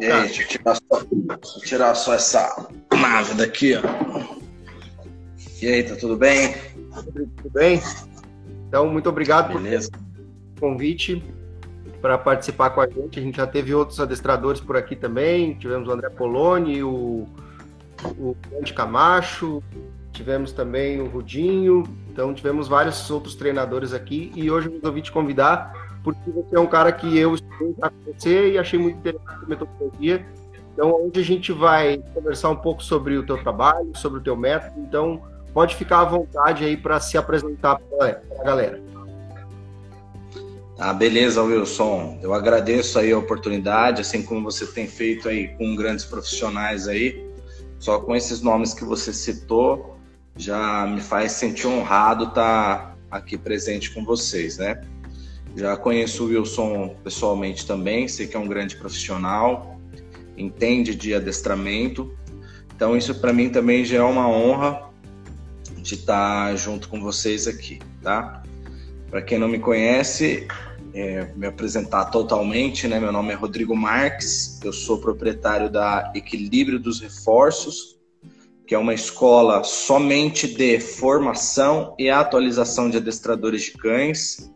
e? 0.00 0.10
Aí, 0.10 0.22
deixa 0.22 0.42
eu 0.42 0.48
tirar 0.48 0.74
só, 0.74 1.00
eu 1.00 1.60
tirar 1.62 1.94
só 1.94 2.14
essa 2.14 2.68
nave 2.92 3.34
daqui, 3.34 3.74
ó. 3.76 4.40
E 5.62 5.66
aí, 5.66 5.82
tá 5.82 5.94
tudo 5.96 6.16
bem? 6.16 6.54
Tudo 7.36 7.50
bem? 7.52 7.80
Então, 8.66 8.90
muito 8.90 9.08
obrigado 9.08 9.52
Beleza. 9.52 9.90
por 10.54 10.60
convite 10.60 11.22
para 12.00 12.16
participar 12.16 12.70
com 12.70 12.80
a 12.80 12.88
gente. 12.88 13.18
A 13.18 13.22
gente 13.22 13.36
já 13.36 13.46
teve 13.46 13.74
outros 13.74 14.00
adestradores 14.00 14.60
por 14.60 14.76
aqui 14.76 14.96
também. 14.96 15.54
Tivemos 15.54 15.88
o 15.88 15.92
André 15.92 16.08
Poloni, 16.08 16.82
o, 16.82 17.26
o 18.18 18.36
Grande 18.50 18.72
Camacho, 18.72 19.62
tivemos 20.12 20.52
também 20.52 21.00
o 21.00 21.06
Rudinho. 21.06 21.84
Então, 22.10 22.32
tivemos 22.32 22.68
vários 22.68 23.10
outros 23.10 23.34
treinadores 23.34 23.92
aqui. 23.92 24.32
E 24.34 24.50
hoje 24.50 24.68
eu 24.68 24.72
resolvi 24.72 25.02
te 25.02 25.12
convidar 25.12 25.79
porque 26.02 26.30
você 26.30 26.56
é 26.56 26.60
um 26.60 26.66
cara 26.66 26.92
que 26.92 27.18
eu 27.18 27.34
estudei 27.34 27.74
para 27.74 27.92
você 28.06 28.52
e 28.52 28.58
achei 28.58 28.78
muito 28.78 28.98
interessante 28.98 29.44
a 29.44 29.48
metodologia. 29.48 30.26
Então, 30.72 30.92
hoje 30.94 31.20
a 31.20 31.24
gente 31.24 31.52
vai 31.52 32.02
conversar 32.14 32.50
um 32.50 32.56
pouco 32.56 32.82
sobre 32.82 33.16
o 33.18 33.26
teu 33.26 33.36
trabalho, 33.38 33.90
sobre 33.94 34.18
o 34.18 34.22
teu 34.22 34.36
método. 34.36 34.80
Então, 34.80 35.22
pode 35.52 35.76
ficar 35.76 36.00
à 36.00 36.04
vontade 36.04 36.64
aí 36.64 36.76
para 36.76 36.98
se 37.00 37.18
apresentar 37.18 37.78
para 37.78 38.22
a 38.38 38.44
galera. 38.44 38.80
Ah, 40.78 40.94
beleza, 40.94 41.42
Wilson. 41.42 42.18
Eu 42.22 42.32
agradeço 42.32 42.98
aí 42.98 43.12
a 43.12 43.18
oportunidade, 43.18 44.00
assim 44.00 44.22
como 44.22 44.42
você 44.42 44.66
tem 44.66 44.86
feito 44.86 45.28
aí 45.28 45.48
com 45.48 45.76
grandes 45.76 46.06
profissionais 46.06 46.88
aí. 46.88 47.28
Só 47.78 48.00
com 48.00 48.16
esses 48.16 48.40
nomes 48.40 48.72
que 48.72 48.84
você 48.84 49.12
citou, 49.12 49.98
já 50.36 50.86
me 50.86 51.02
faz 51.02 51.32
sentir 51.32 51.66
honrado 51.66 52.24
estar 52.24 52.96
aqui 53.10 53.36
presente 53.36 53.90
com 53.92 54.04
vocês, 54.04 54.56
né? 54.56 54.80
Já 55.56 55.76
conheço 55.76 56.24
o 56.24 56.26
Wilson 56.28 56.96
pessoalmente 57.02 57.66
também, 57.66 58.06
sei 58.08 58.26
que 58.26 58.36
é 58.36 58.38
um 58.38 58.46
grande 58.46 58.76
profissional, 58.76 59.78
entende 60.36 60.94
de 60.94 61.14
adestramento. 61.14 62.16
Então 62.74 62.96
isso 62.96 63.14
para 63.16 63.32
mim 63.32 63.50
também 63.50 63.84
já 63.84 63.98
é 63.98 64.02
uma 64.02 64.28
honra 64.28 64.90
de 65.76 65.94
estar 65.94 66.54
junto 66.56 66.88
com 66.88 67.00
vocês 67.00 67.46
aqui, 67.46 67.78
tá? 68.02 68.42
Para 69.10 69.22
quem 69.22 69.38
não 69.38 69.48
me 69.48 69.58
conhece, 69.58 70.46
é, 70.94 71.32
me 71.36 71.46
apresentar 71.46 72.06
totalmente, 72.06 72.86
né? 72.86 73.00
Meu 73.00 73.12
nome 73.12 73.32
é 73.32 73.34
Rodrigo 73.34 73.74
Marques, 73.74 74.60
eu 74.64 74.72
sou 74.72 74.98
proprietário 74.98 75.70
da 75.70 76.12
Equilíbrio 76.14 76.78
dos 76.78 77.00
Reforços, 77.00 77.98
que 78.66 78.74
é 78.74 78.78
uma 78.78 78.94
escola 78.94 79.64
somente 79.64 80.46
de 80.46 80.78
formação 80.78 81.94
e 81.98 82.08
atualização 82.08 82.88
de 82.88 82.98
adestradores 82.98 83.62
de 83.62 83.72
cães. 83.72 84.50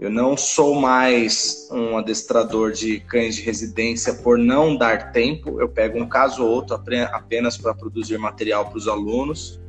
Eu 0.00 0.08
não 0.08 0.34
sou 0.34 0.74
mais 0.74 1.68
um 1.70 1.98
adestrador 1.98 2.72
de 2.72 3.00
cães 3.00 3.34
de 3.34 3.42
residência 3.42 4.14
por 4.14 4.38
não 4.38 4.74
dar 4.74 5.12
tempo. 5.12 5.60
Eu 5.60 5.68
pego 5.68 5.98
um 5.98 6.08
caso 6.08 6.42
ou 6.42 6.48
outro 6.48 6.74
apenas 7.12 7.58
para 7.58 7.74
produzir 7.74 8.16
material 8.16 8.64
para 8.64 8.78
os 8.78 8.88
alunos. 8.88 9.60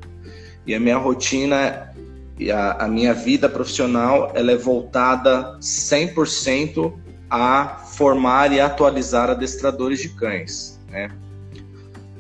E 0.66 0.74
a 0.74 0.80
minha 0.80 0.98
rotina 0.98 1.94
e 2.40 2.50
a, 2.50 2.72
a 2.72 2.88
minha 2.88 3.14
vida 3.14 3.50
profissional 3.50 4.32
ela 4.34 4.54
é 4.54 4.56
voltada 4.56 5.60
100% 5.60 6.94
a 7.30 7.80
formar 7.98 8.54
e 8.54 8.62
atualizar 8.62 9.30
adestradores 9.30 10.00
de 10.00 10.16
cães, 10.16 10.80
né? 10.90 11.12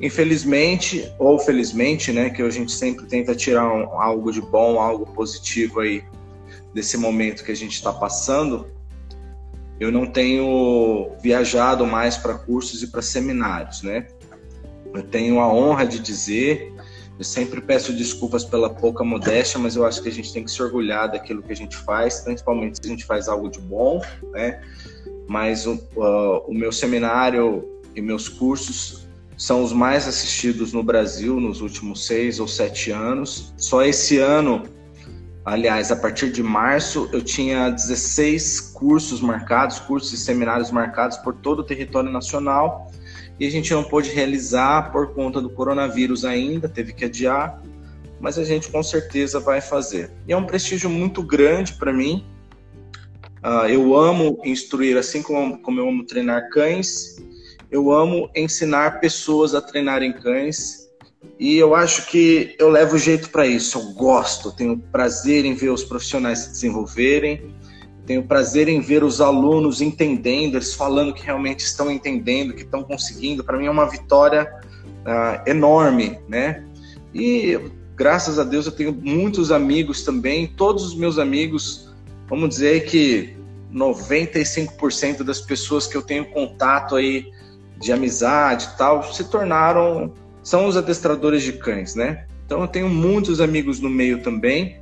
Infelizmente 0.01 1.09
ou 1.17 1.39
felizmente, 1.39 2.11
né, 2.11 2.29
que 2.29 2.41
a 2.41 2.49
gente 2.49 2.73
sempre 2.73 3.05
tenta 3.05 3.33
tirar 3.33 3.71
um, 3.71 4.01
algo 4.01 4.33
de 4.33 4.41
bom, 4.41 4.81
algo 4.81 5.05
positivo 5.13 5.79
aí 5.79 6.03
desse 6.73 6.97
momento 6.97 7.43
que 7.43 7.51
a 7.51 7.55
gente 7.55 7.73
está 7.73 7.91
passando, 7.91 8.67
eu 9.79 9.91
não 9.91 10.05
tenho 10.05 11.11
viajado 11.21 11.85
mais 11.85 12.17
para 12.17 12.35
cursos 12.35 12.83
e 12.83 12.87
para 12.87 13.01
seminários, 13.01 13.81
né? 13.81 14.07
Eu 14.93 15.03
tenho 15.03 15.39
a 15.39 15.51
honra 15.51 15.85
de 15.85 15.99
dizer 15.99 16.73
eu 17.21 17.25
sempre 17.25 17.61
peço 17.61 17.93
desculpas 17.93 18.43
pela 18.43 18.67
pouca 18.67 19.03
modéstia, 19.03 19.59
mas 19.59 19.75
eu 19.75 19.85
acho 19.85 20.01
que 20.01 20.09
a 20.09 20.11
gente 20.11 20.33
tem 20.33 20.43
que 20.43 20.49
se 20.49 20.59
orgulhar 20.59 21.11
daquilo 21.11 21.43
que 21.43 21.51
a 21.51 21.55
gente 21.55 21.77
faz, 21.77 22.21
principalmente 22.21 22.79
se 22.81 22.87
a 22.87 22.89
gente 22.89 23.05
faz 23.05 23.27
algo 23.27 23.47
de 23.47 23.59
bom, 23.59 24.01
né? 24.31 24.59
Mas 25.27 25.67
o, 25.67 25.73
uh, 25.73 26.39
o 26.47 26.51
meu 26.51 26.71
seminário 26.71 27.63
e 27.95 28.01
meus 28.01 28.27
cursos 28.27 29.07
são 29.37 29.63
os 29.63 29.71
mais 29.71 30.07
assistidos 30.07 30.73
no 30.73 30.81
Brasil 30.81 31.39
nos 31.39 31.61
últimos 31.61 32.07
seis 32.07 32.39
ou 32.39 32.47
sete 32.47 32.89
anos. 32.89 33.53
Só 33.55 33.83
esse 33.83 34.17
ano, 34.17 34.63
aliás, 35.43 35.91
a 35.91 35.95
partir 35.95 36.31
de 36.31 36.43
março, 36.43 37.09
eu 37.11 37.21
tinha 37.21 37.69
16 37.69 38.59
cursos 38.73 39.21
marcados, 39.21 39.79
cursos 39.79 40.13
e 40.13 40.17
seminários 40.17 40.71
marcados 40.71 41.17
por 41.17 41.33
todo 41.35 41.59
o 41.59 41.63
território 41.63 42.11
nacional 42.11 42.91
e 43.39 43.47
a 43.47 43.49
gente 43.49 43.73
não 43.73 43.83
pôde 43.83 44.11
realizar 44.11 44.91
por 44.91 45.15
conta 45.15 45.41
do 45.41 45.49
coronavírus 45.49 46.23
ainda, 46.23 46.69
teve 46.69 46.93
que 46.93 47.05
adiar, 47.05 47.59
mas 48.19 48.37
a 48.37 48.43
gente 48.43 48.69
com 48.69 48.83
certeza 48.83 49.39
vai 49.39 49.59
fazer. 49.59 50.11
E 50.27 50.31
é 50.31 50.37
um 50.37 50.45
prestígio 50.45 50.89
muito 50.89 51.23
grande 51.23 51.73
para 51.73 51.91
mim. 51.91 52.23
Uh, 53.43 53.65
eu 53.67 53.97
amo 53.97 54.39
instruir, 54.45 54.95
assim 54.95 55.23
como, 55.23 55.59
como 55.59 55.79
eu 55.79 55.89
amo 55.89 56.05
treinar 56.05 56.49
cães, 56.49 57.19
eu 57.71 57.91
amo 57.91 58.29
ensinar 58.35 58.99
pessoas 58.99 59.55
a 59.55 59.61
treinarem 59.61 60.13
cães. 60.13 60.80
E 61.39 61.57
eu 61.57 61.75
acho 61.75 62.07
que 62.07 62.55
eu 62.59 62.69
levo 62.69 62.97
jeito 62.97 63.29
para 63.29 63.45
isso. 63.45 63.77
Eu 63.77 63.93
gosto, 63.93 64.51
tenho 64.51 64.77
prazer 64.91 65.45
em 65.45 65.53
ver 65.53 65.69
os 65.69 65.83
profissionais 65.83 66.39
se 66.39 66.51
desenvolverem 66.51 67.51
tenho 68.05 68.23
prazer 68.23 68.67
em 68.67 68.81
ver 68.81 69.03
os 69.03 69.21
alunos 69.21 69.81
entendendo, 69.81 70.55
eles 70.55 70.73
falando 70.73 71.13
que 71.13 71.23
realmente 71.23 71.61
estão 71.61 71.91
entendendo, 71.91 72.53
que 72.53 72.63
estão 72.63 72.83
conseguindo. 72.83 73.43
Para 73.43 73.57
mim 73.57 73.67
é 73.67 73.71
uma 73.71 73.89
vitória 73.89 74.51
uh, 75.05 75.49
enorme, 75.49 76.19
né? 76.27 76.65
E 77.13 77.59
graças 77.95 78.39
a 78.39 78.43
Deus 78.43 78.65
eu 78.65 78.71
tenho 78.71 78.91
muitos 78.91 79.51
amigos 79.51 80.03
também. 80.03 80.47
Todos 80.47 80.83
os 80.83 80.95
meus 80.95 81.19
amigos, 81.19 81.93
vamos 82.27 82.49
dizer 82.49 82.85
que 82.85 83.33
95% 83.73 85.23
das 85.23 85.39
pessoas 85.39 85.87
que 85.87 85.95
eu 85.95 86.01
tenho 86.01 86.25
contato 86.25 86.95
aí 86.95 87.31
de 87.77 87.93
amizade 87.93 88.69
e 88.73 88.77
tal 88.77 89.03
se 89.13 89.23
tornaram 89.23 90.13
são 90.43 90.65
os 90.65 90.77
adestradores 90.77 91.43
de 91.43 91.53
cães, 91.53 91.95
né? 91.95 92.25
Então 92.45 92.61
eu 92.61 92.67
tenho 92.67 92.89
muitos 92.89 93.39
amigos 93.39 93.79
no 93.79 93.89
meio 93.89 94.21
também 94.21 94.81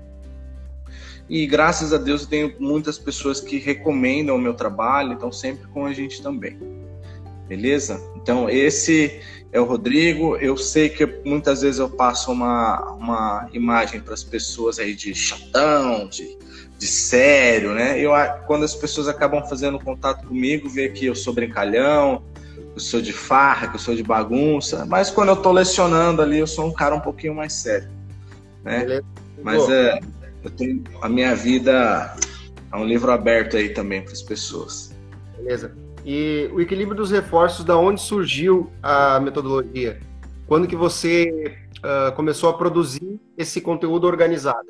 e 1.29 1.45
graças 1.45 1.93
a 1.93 1.97
Deus 1.97 2.23
eu 2.23 2.27
tenho 2.27 2.55
muitas 2.59 2.97
pessoas 2.97 3.39
que 3.39 3.59
recomendam 3.59 4.35
o 4.35 4.39
meu 4.39 4.55
trabalho, 4.55 5.13
então 5.13 5.31
sempre 5.31 5.67
com 5.67 5.85
a 5.85 5.93
gente 5.93 6.23
também. 6.23 6.57
Beleza? 7.47 8.01
Então 8.15 8.49
esse 8.49 9.21
é 9.51 9.59
o 9.59 9.63
Rodrigo. 9.63 10.35
Eu 10.37 10.57
sei 10.57 10.89
que 10.89 11.05
muitas 11.23 11.61
vezes 11.61 11.79
eu 11.79 11.89
passo 11.89 12.31
uma, 12.31 12.93
uma 12.93 13.49
imagem 13.53 14.01
para 14.01 14.15
as 14.15 14.23
pessoas 14.23 14.79
aí 14.79 14.95
de 14.95 15.13
chatão, 15.13 16.07
de, 16.07 16.35
de 16.79 16.87
sério, 16.87 17.73
né? 17.75 17.99
Eu, 17.99 18.11
quando 18.47 18.63
as 18.63 18.73
pessoas 18.73 19.07
acabam 19.07 19.43
fazendo 19.47 19.79
contato 19.79 20.27
comigo, 20.27 20.67
vê 20.67 20.89
que 20.89 21.05
eu 21.05 21.15
sou 21.15 21.33
brincalhão, 21.33 22.23
eu 22.79 22.81
sou 22.81 23.01
de 23.01 23.11
farra, 23.11 23.67
que 23.67 23.75
eu 23.75 23.79
sou 23.79 23.93
de 23.93 24.01
bagunça. 24.01 24.85
Mas 24.85 25.11
quando 25.11 25.29
eu 25.29 25.33
estou 25.35 25.51
lecionando 25.51 26.21
ali, 26.21 26.39
eu 26.39 26.47
sou 26.47 26.65
um 26.65 26.73
cara 26.73 26.95
um 26.95 26.99
pouquinho 27.01 27.35
mais 27.35 27.51
sério. 27.53 27.89
Né? 28.63 29.01
Mas 29.43 29.69
é, 29.69 29.99
eu 30.43 30.49
tenho 30.49 30.81
a 31.01 31.09
minha 31.09 31.35
vida 31.35 32.15
é 32.71 32.75
um 32.75 32.85
livro 32.85 33.11
aberto 33.11 33.57
aí 33.57 33.69
também 33.69 34.01
para 34.01 34.13
as 34.13 34.21
pessoas. 34.21 34.95
Beleza. 35.37 35.75
E 36.05 36.49
o 36.53 36.61
equilíbrio 36.61 36.95
dos 36.95 37.11
reforços, 37.11 37.65
da 37.65 37.75
onde 37.75 37.99
surgiu 37.99 38.71
a 38.81 39.19
metodologia? 39.19 39.99
Quando 40.47 40.67
que 40.67 40.75
você 40.75 41.57
uh, 41.79 42.15
começou 42.15 42.49
a 42.49 42.53
produzir 42.53 43.19
esse 43.37 43.59
conteúdo 43.59 44.07
organizado? 44.07 44.67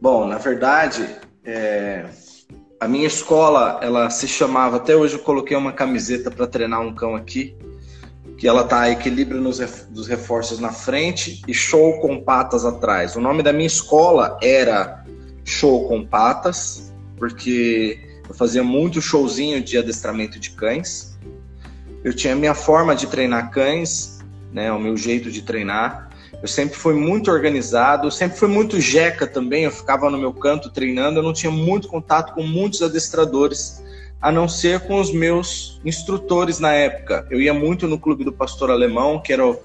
Bom, 0.00 0.26
na 0.26 0.38
verdade, 0.38 1.08
é... 1.44 2.06
a 2.80 2.88
minha 2.88 3.06
escola, 3.06 3.78
ela 3.82 4.10
se 4.10 4.26
chamava, 4.26 4.76
até 4.76 4.94
hoje 4.96 5.14
eu 5.14 5.20
coloquei 5.20 5.56
uma 5.56 5.72
camiseta 5.72 6.30
para 6.30 6.46
treinar 6.46 6.80
um 6.80 6.94
cão 6.94 7.14
aqui, 7.14 7.56
que 8.36 8.48
ela 8.48 8.64
tá 8.64 8.90
equilíbrio 8.90 9.40
nos, 9.40 9.58
dos 9.90 10.06
reforços 10.06 10.58
na 10.58 10.72
frente 10.72 11.40
e 11.46 11.54
show 11.54 12.00
com 12.00 12.22
patas 12.22 12.64
atrás. 12.64 13.16
O 13.16 13.20
nome 13.20 13.42
da 13.42 13.52
minha 13.52 13.66
escola 13.66 14.38
era 14.42 15.04
Show 15.44 15.88
com 15.88 16.04
Patas, 16.04 16.92
porque 17.16 17.98
eu 18.28 18.34
fazia 18.34 18.64
muito 18.64 19.00
showzinho 19.00 19.62
de 19.62 19.78
adestramento 19.78 20.38
de 20.38 20.50
cães. 20.50 21.18
Eu 22.02 22.14
tinha 22.14 22.32
a 22.32 22.36
minha 22.36 22.54
forma 22.54 22.96
de 22.96 23.06
treinar 23.06 23.50
cães, 23.50 24.18
né, 24.52 24.72
o 24.72 24.80
meu 24.80 24.96
jeito 24.96 25.30
de 25.30 25.42
treinar. 25.42 26.10
Eu 26.44 26.48
sempre 26.48 26.76
fui 26.76 26.92
muito 26.92 27.30
organizado, 27.30 28.10
sempre 28.10 28.36
fui 28.36 28.48
muito 28.48 28.78
jeca 28.78 29.26
também. 29.26 29.64
Eu 29.64 29.70
ficava 29.70 30.10
no 30.10 30.18
meu 30.18 30.30
canto 30.30 30.70
treinando, 30.70 31.18
eu 31.18 31.22
não 31.22 31.32
tinha 31.32 31.50
muito 31.50 31.88
contato 31.88 32.34
com 32.34 32.42
muitos 32.42 32.82
adestradores 32.82 33.82
a 34.20 34.30
não 34.30 34.46
ser 34.46 34.80
com 34.80 35.00
os 35.00 35.10
meus 35.10 35.80
instrutores 35.86 36.58
na 36.58 36.70
época. 36.70 37.26
Eu 37.30 37.40
ia 37.40 37.54
muito 37.54 37.88
no 37.88 37.98
clube 37.98 38.24
do 38.24 38.32
Pastor 38.32 38.70
Alemão, 38.70 39.22
que 39.22 39.32
era 39.32 39.46
uh, 39.48 39.58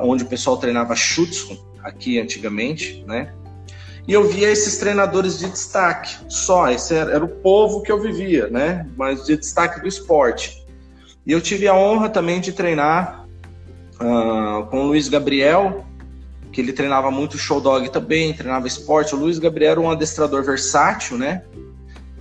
onde 0.00 0.22
o 0.22 0.28
pessoal 0.28 0.56
treinava 0.58 0.94
chutes 0.94 1.58
aqui 1.82 2.20
antigamente, 2.20 3.04
né? 3.04 3.34
E 4.06 4.12
eu 4.12 4.28
via 4.28 4.48
esses 4.48 4.78
treinadores 4.78 5.40
de 5.40 5.50
destaque, 5.50 6.18
só, 6.28 6.70
esse 6.70 6.94
era, 6.94 7.10
era 7.10 7.24
o 7.24 7.28
povo 7.28 7.82
que 7.82 7.90
eu 7.90 8.00
vivia, 8.00 8.46
né? 8.46 8.86
Mas 8.96 9.26
de 9.26 9.36
destaque 9.36 9.80
do 9.80 9.88
esporte. 9.88 10.64
E 11.26 11.32
eu 11.32 11.40
tive 11.40 11.66
a 11.66 11.74
honra 11.74 12.08
também 12.08 12.40
de 12.40 12.52
treinar 12.52 13.26
uh, 14.00 14.66
com 14.66 14.82
o 14.82 14.86
Luiz 14.88 15.08
Gabriel, 15.08 15.84
que 16.52 16.60
ele 16.60 16.72
treinava 16.72 17.10
muito 17.10 17.38
show 17.38 17.60
dog 17.60 17.90
também, 17.90 18.34
treinava 18.34 18.66
esporte. 18.66 19.14
O 19.14 19.18
Luiz 19.18 19.38
Gabriel 19.38 19.72
era 19.72 19.80
um 19.80 19.90
adestrador 19.90 20.42
versátil, 20.42 21.16
né? 21.16 21.42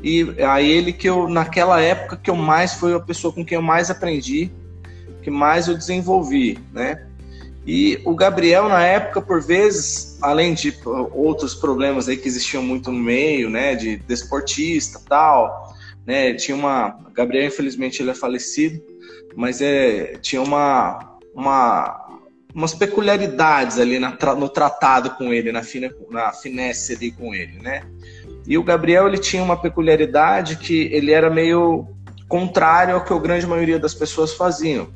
E 0.04 0.36
a 0.44 0.62
ele 0.62 0.94
que 0.94 1.10
eu, 1.10 1.28
naquela 1.28 1.82
época, 1.82 2.16
que 2.16 2.30
eu 2.30 2.36
mais 2.36 2.74
foi 2.74 2.94
a 2.94 3.00
pessoa 3.00 3.34
com 3.34 3.44
quem 3.44 3.56
eu 3.56 3.62
mais 3.62 3.90
aprendi, 3.90 4.52
que 5.22 5.30
mais 5.30 5.68
eu 5.68 5.76
desenvolvi, 5.76 6.58
né? 6.72 7.06
E 7.66 8.02
o 8.06 8.16
Gabriel, 8.16 8.70
na 8.70 8.84
época, 8.84 9.22
por 9.22 9.42
vezes, 9.42 10.18
além 10.22 10.54
de 10.54 10.74
outros 11.12 11.54
problemas 11.54 12.08
aí 12.08 12.18
que 12.18 12.28
existiam 12.28 12.64
muito 12.64 12.92
no 12.92 12.98
meio, 12.98 13.50
né, 13.50 13.76
de 13.76 13.98
desportista 13.98 15.00
tal, 15.08 15.76
né, 16.06 16.34
tinha 16.34 16.58
uma... 16.58 16.98
Gabriel, 17.14 17.48
infelizmente, 17.48 18.02
ele 18.02 18.12
é 18.12 18.16
falecido, 18.16 18.82
mas 19.36 19.62
é, 19.62 20.18
tinha 20.22 20.42
uma, 20.42 21.09
uma, 21.34 22.20
umas 22.54 22.74
peculiaridades 22.74 23.80
ali 23.80 24.00
na, 24.00 24.18
no 24.36 24.50
tratado 24.50 25.12
com 25.12 25.34
ele, 25.34 25.52
na, 25.52 25.64
fina, 25.64 25.94
na 26.10 26.32
finesse 26.32 26.94
ali 26.94 27.12
com 27.12 27.34
ele, 27.34 27.60
né? 27.62 27.84
E 28.48 28.58
o 28.58 28.64
Gabriel, 28.64 29.08
ele 29.08 29.18
tinha 29.18 29.44
uma 29.44 29.58
peculiaridade 29.58 30.56
que 30.58 30.90
ele 30.92 31.12
era 31.12 31.30
meio 31.30 31.88
contrário 32.28 32.96
ao 32.96 33.04
que 33.04 33.14
a 33.14 33.20
grande 33.20 33.46
maioria 33.46 33.80
das 33.80 33.94
pessoas 33.94 34.34
faziam. 34.34 34.90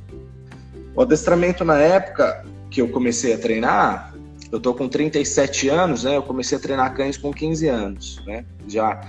O 0.95 1.01
adestramento 1.01 1.63
na 1.63 1.77
época 1.77 2.45
que 2.69 2.81
eu 2.81 2.89
comecei 2.89 3.33
a 3.33 3.37
treinar, 3.37 4.13
eu 4.51 4.59
tô 4.59 4.73
com 4.73 4.87
37 4.87 5.69
anos, 5.69 6.03
né? 6.03 6.15
Eu 6.15 6.23
comecei 6.23 6.57
a 6.57 6.61
treinar 6.61 6.93
cães 6.95 7.17
com 7.17 7.31
15 7.31 7.67
anos, 7.67 8.21
né? 8.25 8.45
Já 8.67 9.01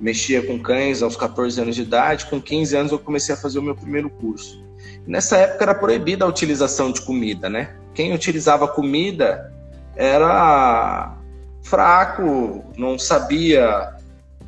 mexia 0.00 0.44
com 0.44 0.58
cães 0.58 1.02
aos 1.02 1.16
14 1.16 1.60
anos 1.60 1.76
de 1.76 1.82
idade, 1.82 2.26
com 2.26 2.40
15 2.40 2.76
anos 2.76 2.92
eu 2.92 2.98
comecei 2.98 3.34
a 3.34 3.38
fazer 3.38 3.60
o 3.60 3.62
meu 3.62 3.74
primeiro 3.76 4.10
curso. 4.10 4.60
Nessa 5.06 5.36
época 5.36 5.64
era 5.64 5.74
proibida 5.74 6.24
a 6.24 6.28
utilização 6.28 6.92
de 6.92 7.00
comida, 7.00 7.48
né? 7.48 7.74
Quem 7.94 8.14
utilizava 8.14 8.68
comida 8.68 9.52
era 9.96 11.16
fraco, 11.62 12.64
não 12.76 12.98
sabia, 12.98 13.94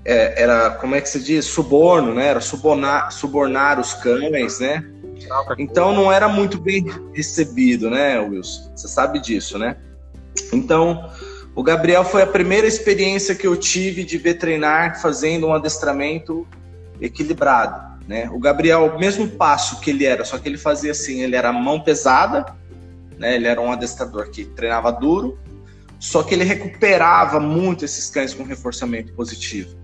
é, 0.05 0.43
era, 0.43 0.71
como 0.71 0.95
é 0.95 1.01
que 1.01 1.09
se 1.09 1.23
diz? 1.23 1.45
Suborno, 1.47 2.15
né? 2.15 2.29
Era 2.29 2.41
subornar, 2.41 3.11
subornar 3.13 3.81
os 3.81 3.95
cães, 3.95 4.61
né? 4.61 4.85
Então 5.59 5.95
não 5.95 6.13
era 6.13 6.29
muito 6.29 6.59
bem 6.59 6.87
recebido, 7.13 7.91
né, 7.91 8.19
Wilson? 8.21 8.71
Você 8.75 8.89
sabe 8.89 9.21
disso, 9.21 9.59
né? 9.59 9.77
Então, 10.53 11.11
o 11.55 11.63
Gabriel 11.63 12.05
foi 12.05 12.23
a 12.23 12.27
primeira 12.27 12.67
experiência 12.67 13.35
que 13.35 13.47
eu 13.47 13.57
tive 13.57 14.05
de 14.05 14.19
ver 14.19 14.35
treinar 14.35 15.01
fazendo 15.01 15.47
um 15.47 15.55
adestramento 15.55 16.47
equilibrado. 17.01 17.94
Né? 18.07 18.29
O 18.31 18.39
Gabriel, 18.39 18.99
mesmo 18.99 19.29
passo 19.29 19.81
que 19.81 19.91
ele 19.91 20.05
era, 20.05 20.25
só 20.25 20.39
que 20.39 20.49
ele 20.49 20.59
fazia 20.59 20.93
assim, 20.93 21.23
ele 21.23 21.37
era 21.37 21.53
mão 21.53 21.81
pesada, 21.81 22.55
né? 23.19 23.35
ele 23.35 23.47
era 23.47 23.61
um 23.61 23.73
adestrador 23.73 24.31
que 24.31 24.45
treinava 24.45 24.93
duro, 24.93 25.39
só 25.99 26.23
que 26.23 26.35
ele 26.35 26.45
recuperava 26.45 27.41
muito 27.41 27.85
esses 27.85 28.11
cães 28.11 28.35
com 28.35 28.45
reforçamento 28.45 29.13
positivo. 29.15 29.75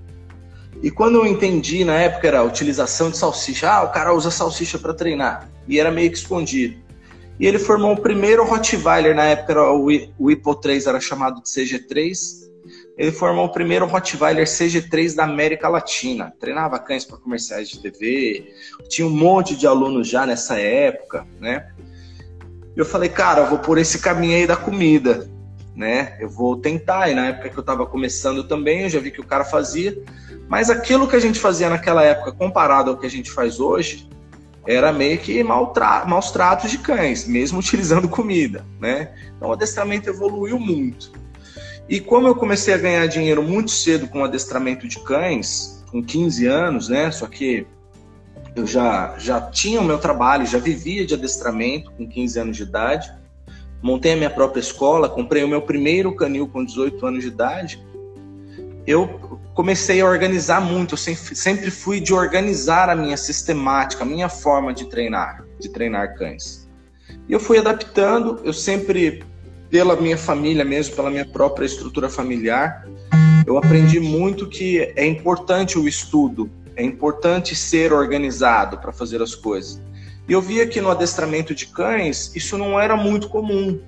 E 0.83 0.91
quando 0.91 1.17
eu 1.17 1.27
entendi, 1.27 1.85
na 1.85 1.95
época 1.95 2.29
era 2.29 2.41
a 2.41 2.43
utilização 2.43 3.11
de 3.11 3.17
salsicha, 3.17 3.71
ah, 3.71 3.83
o 3.85 3.91
cara 3.91 4.15
usa 4.15 4.31
salsicha 4.31 4.79
para 4.79 4.95
treinar, 4.95 5.49
e 5.67 5.81
era 5.81 5.91
meio 5.91 6.11
que 6.11 6.19
escondido. 6.19 6.79
E 7.39 7.47
ele 7.47 7.59
formou 7.59 7.95
o 7.95 8.01
primeiro 8.01 8.45
Rottweiler, 8.45 9.15
na 9.15 9.25
época 9.25 9.53
era 9.53 9.73
o, 9.73 9.87
o 10.19 10.31
Hippo 10.31 10.55
3 10.55 10.87
era 10.87 11.01
chamado 11.01 11.43
de 11.43 11.49
CG3, 11.49 12.50
ele 13.01 13.13
formou 13.13 13.47
o 13.47 13.49
primeiro 13.49 13.87
Rottweiler 13.87 14.45
CG3 14.45 15.15
da 15.15 15.25
América 15.25 15.71
Latina. 15.71 16.35
Treinava 16.39 16.79
cães 16.79 17.03
para 17.03 17.17
comerciais 17.17 17.71
de 17.71 17.81
TV. 17.81 18.53
Tinha 18.91 19.07
um 19.07 19.11
monte 19.11 19.57
de 19.57 19.67
alunos 19.67 20.07
já 20.07 20.27
nessa 20.27 20.59
época, 20.59 21.27
né? 21.41 21.71
Eu 22.77 22.85
falei, 22.85 23.09
cara, 23.09 23.41
eu 23.41 23.47
vou 23.47 23.59
por 23.59 23.79
esse 23.79 24.01
caminho 24.01 24.37
aí 24.37 24.47
da 24.47 24.55
comida, 24.55 25.31
né? 25.75 26.19
Eu 26.21 26.29
vou 26.29 26.59
tentar. 26.59 27.09
E 27.09 27.15
na 27.15 27.29
época 27.29 27.49
que 27.49 27.57
eu 27.57 27.63
estava 27.63 27.87
começando 27.87 28.45
também, 28.45 28.83
eu 28.83 28.91
já 28.91 29.01
vi 29.01 29.11
que 29.11 29.23
o 29.23 29.27
cara 29.27 29.47
fazia. 29.47 29.97
Mas 30.47 30.69
aquilo 30.69 31.09
que 31.09 31.17
a 31.17 31.21
gente 31.21 31.41
fazia 31.41 31.71
naquela 31.71 32.05
época, 32.05 32.33
comparado 32.33 32.91
ao 32.91 32.99
que 32.99 33.07
a 33.07 33.11
gente 33.11 33.31
faz 33.31 33.61
hoje, 33.61 34.11
era 34.67 34.93
meio 34.93 35.17
que 35.17 35.43
maus 35.43 36.31
tratos 36.31 36.71
de 36.71 36.77
cães, 36.77 37.27
mesmo 37.27 37.61
utilizando 37.61 38.11
comida, 38.11 38.63
né? 38.79 39.15
Então 39.39 39.49
o 39.49 39.53
adestramento 39.55 40.11
evoluiu 40.11 40.59
muito. 40.59 41.19
E 41.91 41.99
como 41.99 42.29
eu 42.29 42.37
comecei 42.37 42.73
a 42.73 42.79
ganhar 42.79 43.05
dinheiro 43.09 43.43
muito 43.43 43.73
cedo 43.73 44.07
com 44.07 44.23
adestramento 44.23 44.87
de 44.87 45.01
cães, 45.01 45.85
com 45.91 46.01
15 46.01 46.47
anos, 46.47 46.89
né? 46.89 47.11
Só 47.11 47.27
que 47.27 47.67
eu 48.55 48.65
já, 48.65 49.17
já 49.19 49.41
tinha 49.41 49.81
o 49.81 49.85
meu 49.85 49.99
trabalho, 49.99 50.47
já 50.47 50.59
vivia 50.59 51.05
de 51.05 51.15
adestramento 51.15 51.91
com 51.91 52.07
15 52.07 52.39
anos 52.39 52.57
de 52.57 52.63
idade. 52.63 53.13
Montei 53.83 54.13
a 54.13 54.17
minha 54.17 54.31
própria 54.31 54.61
escola, 54.61 55.09
comprei 55.09 55.43
o 55.43 55.49
meu 55.49 55.63
primeiro 55.63 56.15
canil 56.15 56.47
com 56.47 56.65
18 56.65 57.05
anos 57.05 57.25
de 57.25 57.29
idade. 57.29 57.85
Eu 58.87 59.41
comecei 59.53 60.01
a 60.01 60.07
organizar 60.07 60.61
muito, 60.61 60.95
eu 60.95 60.97
sempre, 60.97 61.73
fui 61.73 62.01
de 62.01 62.15
organizar 62.15 62.89
a 62.89 62.95
minha 62.95 63.17
sistemática, 63.17 64.05
a 64.05 64.07
minha 64.07 64.29
forma 64.29 64.73
de 64.73 64.85
treinar, 64.85 65.45
de 65.59 65.69
treinar 65.69 66.17
cães. 66.17 66.71
E 67.29 67.33
eu 67.33 67.41
fui 67.41 67.59
adaptando, 67.59 68.41
eu 68.45 68.53
sempre 68.53 69.25
pela 69.71 69.95
minha 69.97 70.19
família 70.19 70.65
mesmo, 70.65 70.97
pela 70.97 71.11
minha 71.11 71.25
própria 71.25 71.65
estrutura 71.65 72.09
familiar, 72.09 72.87
eu 73.47 73.57
aprendi 73.57 74.01
muito 74.01 74.49
que 74.49 74.93
é 74.97 75.07
importante 75.07 75.79
o 75.79 75.87
estudo, 75.87 76.51
é 76.75 76.83
importante 76.83 77.55
ser 77.55 77.93
organizado 77.93 78.79
para 78.79 78.93
fazer 78.93 79.23
as 79.23 79.35
coisas. 79.35 79.81
E 80.29 80.33
eu 80.33 80.43
via 80.43 80.67
que 80.67 80.81
no 80.81 80.91
adestramento 80.91 81.55
de 81.55 81.67
cães 81.67 82.35
isso 82.35 82.59
não 82.59 82.79
era 82.79 82.97
muito 82.97 83.29
comum. 83.29 83.81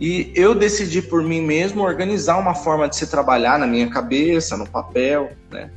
E 0.00 0.32
eu 0.34 0.54
decidi 0.54 1.00
por 1.00 1.22
mim 1.22 1.40
mesmo 1.40 1.82
organizar 1.82 2.38
uma 2.38 2.54
forma 2.54 2.88
de 2.88 2.96
se 2.96 3.06
trabalhar 3.06 3.58
na 3.58 3.66
minha 3.66 3.88
cabeça, 3.88 4.56
no 4.56 4.68
papel, 4.68 5.32
né? 5.50 5.70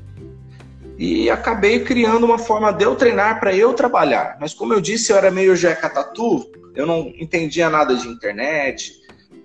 E 0.98 1.30
acabei 1.30 1.82
criando 1.82 2.26
uma 2.26 2.38
forma 2.38 2.72
de 2.72 2.86
eu 2.86 2.96
treinar 2.96 3.40
para 3.40 3.54
eu 3.54 3.74
trabalhar. 3.74 4.38
Mas 4.40 4.54
como 4.54 4.74
eu 4.74 4.80
disse, 4.80 5.12
eu 5.12 5.18
era 5.18 5.30
meio 5.30 5.56
jeca 5.56 5.90
tatu, 5.90 6.50
eu 6.76 6.86
não 6.86 7.14
entendia 7.18 7.70
nada 7.70 7.96
de 7.96 8.08
internet, 8.08 8.94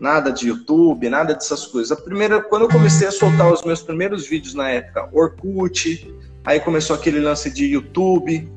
nada 0.00 0.30
de 0.32 0.48
YouTube, 0.48 1.08
nada 1.08 1.34
dessas 1.34 1.66
coisas. 1.66 1.92
A 1.92 2.00
primeira, 2.00 2.42
quando 2.42 2.62
eu 2.62 2.68
comecei 2.68 3.06
a 3.06 3.12
soltar 3.12 3.52
os 3.52 3.62
meus 3.62 3.82
primeiros 3.82 4.26
vídeos 4.26 4.54
na 4.54 4.70
época, 4.70 5.08
Orkut, 5.12 6.12
aí 6.44 6.58
começou 6.58 6.96
aquele 6.96 7.20
lance 7.20 7.50
de 7.50 7.66
YouTube, 7.66 8.50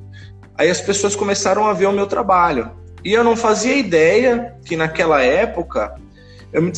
aí 0.57 0.69
as 0.69 0.81
pessoas 0.81 1.15
começaram 1.15 1.65
a 1.65 1.73
ver 1.73 1.87
o 1.87 1.91
meu 1.91 2.07
trabalho. 2.07 2.71
E 3.03 3.13
eu 3.13 3.23
não 3.23 3.35
fazia 3.35 3.75
ideia 3.75 4.55
que 4.65 4.77
naquela 4.77 5.21
época 5.21 5.95
eu 6.53 6.61
me 6.61 6.71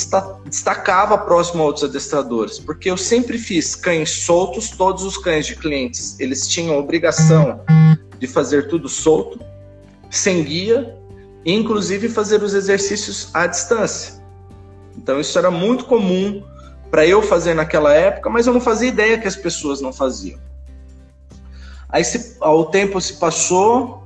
destacava 0.45 1.17
próximo 1.17 1.61
a 1.61 1.65
outros 1.65 1.83
adestradores, 1.83 2.57
porque 2.57 2.89
eu 2.89 2.97
sempre 2.97 3.37
fiz 3.37 3.75
cães 3.75 4.09
soltos, 4.09 4.69
todos 4.69 5.03
os 5.03 5.17
cães 5.17 5.45
de 5.45 5.55
clientes, 5.55 6.17
eles 6.19 6.47
tinham 6.47 6.79
obrigação 6.79 7.59
de 8.17 8.25
fazer 8.25 8.69
tudo 8.69 8.87
solto, 8.87 9.39
sem 10.09 10.43
guia, 10.43 10.97
inclusive 11.45 12.09
fazer 12.09 12.41
os 12.41 12.53
exercícios 12.53 13.29
à 13.33 13.45
distância. 13.45 14.15
Então 14.97 15.19
isso 15.19 15.37
era 15.37 15.51
muito 15.51 15.85
comum 15.85 16.43
para 16.89 17.05
eu 17.05 17.21
fazer 17.21 17.53
naquela 17.53 17.93
época, 17.93 18.29
mas 18.29 18.47
eu 18.47 18.53
não 18.53 18.61
fazia 18.61 18.87
ideia 18.87 19.17
que 19.17 19.27
as 19.27 19.35
pessoas 19.35 19.81
não 19.81 19.93
faziam. 19.93 20.39
Aí 21.89 22.03
se, 22.03 22.37
o 22.41 22.65
tempo 22.65 22.99
se 22.99 23.13
passou, 23.13 24.03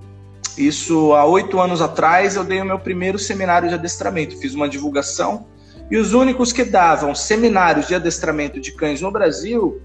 isso 0.57 1.13
há 1.13 1.25
oito 1.25 1.59
anos 1.59 1.81
atrás 1.81 2.35
eu 2.35 2.43
dei 2.43 2.61
o 2.61 2.65
meu 2.65 2.79
primeiro 2.79 3.17
seminário 3.17 3.69
de 3.69 3.75
adestramento, 3.75 4.37
fiz 4.37 4.53
uma 4.53 4.67
divulgação 4.67 5.45
e 5.89 5.97
os 5.97 6.13
únicos 6.13 6.51
que 6.51 6.63
davam 6.63 7.15
seminários 7.15 7.87
de 7.87 7.95
adestramento 7.95 8.59
de 8.59 8.73
cães 8.73 9.01
no 9.01 9.11
Brasil 9.11 9.81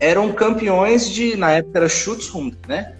eram 0.00 0.32
campeões 0.32 1.08
de, 1.08 1.36
na 1.36 1.52
época 1.52 1.78
era 1.78 1.88
Schutzhund, 1.88 2.56
né? 2.66 2.96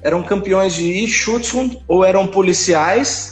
Eram 0.00 0.22
campeões 0.22 0.74
de 0.74 1.06
Schutzhund 1.06 1.82
ou 1.86 2.04
eram 2.04 2.26
policiais 2.26 3.31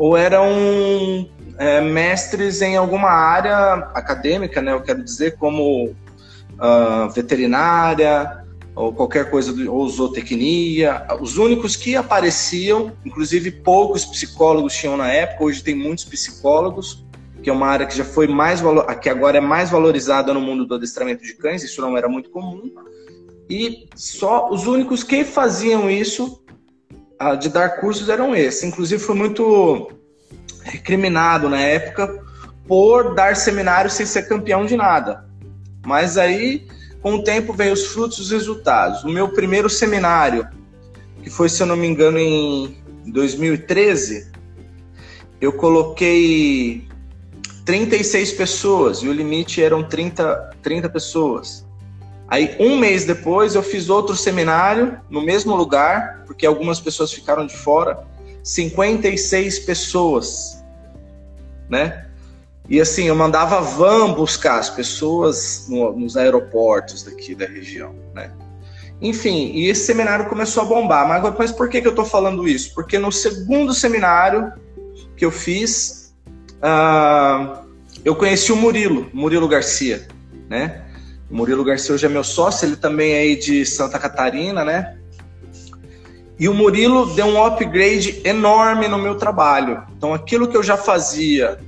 ou 0.00 0.16
eram 0.16 1.28
é, 1.58 1.78
mestres 1.82 2.62
em 2.62 2.74
alguma 2.74 3.10
área 3.10 3.74
acadêmica, 3.94 4.62
né? 4.62 4.72
Eu 4.72 4.80
quero 4.80 5.04
dizer, 5.04 5.36
como 5.36 5.88
uh, 5.88 7.10
veterinária 7.14 8.42
ou 8.74 8.94
qualquer 8.94 9.30
coisa, 9.30 9.52
ou 9.70 9.86
zootecnia. 9.90 11.06
Os 11.20 11.36
únicos 11.36 11.76
que 11.76 11.96
apareciam, 11.96 12.94
inclusive 13.04 13.50
poucos 13.50 14.06
psicólogos 14.06 14.74
tinham 14.74 14.96
na 14.96 15.10
época, 15.12 15.44
hoje 15.44 15.62
tem 15.62 15.74
muitos 15.74 16.06
psicólogos, 16.06 17.04
que 17.42 17.50
é 17.50 17.52
uma 17.52 17.66
área 17.66 17.84
que 17.84 17.94
já 17.94 18.04
foi 18.04 18.26
mais 18.26 18.62
que 19.02 19.10
agora 19.10 19.36
é 19.36 19.40
mais 19.42 19.68
valorizada 19.68 20.32
no 20.32 20.40
mundo 20.40 20.64
do 20.64 20.76
adestramento 20.76 21.22
de 21.22 21.34
cães, 21.34 21.62
isso 21.62 21.82
não 21.82 21.94
era 21.94 22.08
muito 22.08 22.30
comum. 22.30 22.72
E 23.50 23.86
só 23.94 24.48
os 24.48 24.66
únicos 24.66 25.02
que 25.04 25.24
faziam 25.24 25.90
isso 25.90 26.39
de 27.38 27.48
dar 27.48 27.80
cursos 27.80 28.08
eram 28.08 28.34
esses. 28.34 28.62
Inclusive, 28.62 29.02
foi 29.02 29.14
muito 29.14 29.90
recriminado 30.62 31.48
na 31.48 31.60
época 31.60 32.22
por 32.66 33.14
dar 33.14 33.36
seminário 33.36 33.90
sem 33.90 34.06
ser 34.06 34.28
campeão 34.28 34.64
de 34.64 34.76
nada. 34.76 35.24
Mas 35.84 36.16
aí, 36.16 36.66
com 37.02 37.14
o 37.14 37.24
tempo, 37.24 37.52
veio 37.52 37.72
os 37.72 37.86
frutos 37.86 38.18
e 38.18 38.22
os 38.22 38.30
resultados. 38.30 39.04
No 39.04 39.12
meu 39.12 39.28
primeiro 39.28 39.68
seminário, 39.68 40.46
que 41.22 41.30
foi, 41.30 41.48
se 41.48 41.62
eu 41.62 41.66
não 41.66 41.76
me 41.76 41.86
engano, 41.86 42.18
em 42.18 42.76
2013, 43.06 44.30
eu 45.40 45.52
coloquei 45.52 46.86
36 47.64 48.32
pessoas 48.32 48.98
e 48.98 49.08
o 49.08 49.12
limite 49.12 49.62
eram 49.62 49.82
30, 49.82 50.50
30 50.62 50.88
pessoas. 50.88 51.66
Aí, 52.30 52.54
um 52.60 52.78
mês 52.78 53.04
depois, 53.04 53.56
eu 53.56 53.62
fiz 53.62 53.90
outro 53.90 54.14
seminário 54.14 55.00
no 55.10 55.20
mesmo 55.20 55.56
lugar, 55.56 56.22
porque 56.26 56.46
algumas 56.46 56.80
pessoas 56.80 57.12
ficaram 57.12 57.44
de 57.44 57.56
fora, 57.56 58.06
56 58.44 59.58
pessoas, 59.60 60.62
né? 61.68 62.06
E 62.68 62.80
assim, 62.80 63.06
eu 63.06 63.16
mandava 63.16 63.60
van 63.60 64.12
buscar 64.12 64.60
as 64.60 64.70
pessoas 64.70 65.66
no, 65.68 65.92
nos 65.92 66.16
aeroportos 66.16 67.02
daqui 67.02 67.34
da 67.34 67.46
região, 67.46 67.96
né? 68.14 68.30
Enfim, 69.02 69.50
e 69.52 69.68
esse 69.68 69.86
seminário 69.86 70.28
começou 70.28 70.62
a 70.62 70.66
bombar. 70.66 71.08
Mas, 71.08 71.34
mas 71.36 71.50
por 71.50 71.68
que, 71.68 71.80
que 71.80 71.86
eu 71.88 71.92
estou 71.92 72.04
falando 72.04 72.46
isso? 72.46 72.72
Porque 72.74 72.96
no 72.96 73.10
segundo 73.10 73.74
seminário 73.74 74.52
que 75.16 75.24
eu 75.24 75.32
fiz, 75.32 76.14
uh, 76.62 77.64
eu 78.04 78.14
conheci 78.14 78.52
o 78.52 78.56
Murilo, 78.56 79.10
Murilo 79.12 79.48
Garcia, 79.48 80.06
né? 80.48 80.84
O 81.30 81.36
Murilo 81.36 81.64
Garcia 81.64 81.94
hoje 81.94 82.06
é 82.06 82.08
meu 82.08 82.24
sócio, 82.24 82.66
ele 82.66 82.76
também 82.76 83.12
é 83.12 83.18
aí 83.20 83.36
de 83.36 83.64
Santa 83.64 83.98
Catarina, 83.98 84.64
né? 84.64 84.96
E 86.38 86.48
o 86.48 86.54
Murilo 86.54 87.14
deu 87.14 87.26
um 87.26 87.44
upgrade 87.44 88.20
enorme 88.24 88.88
no 88.88 88.98
meu 88.98 89.14
trabalho. 89.14 89.84
Então, 89.96 90.12
aquilo 90.12 90.48
que 90.48 90.56
eu 90.56 90.62
já 90.62 90.76
fazia 90.76 91.60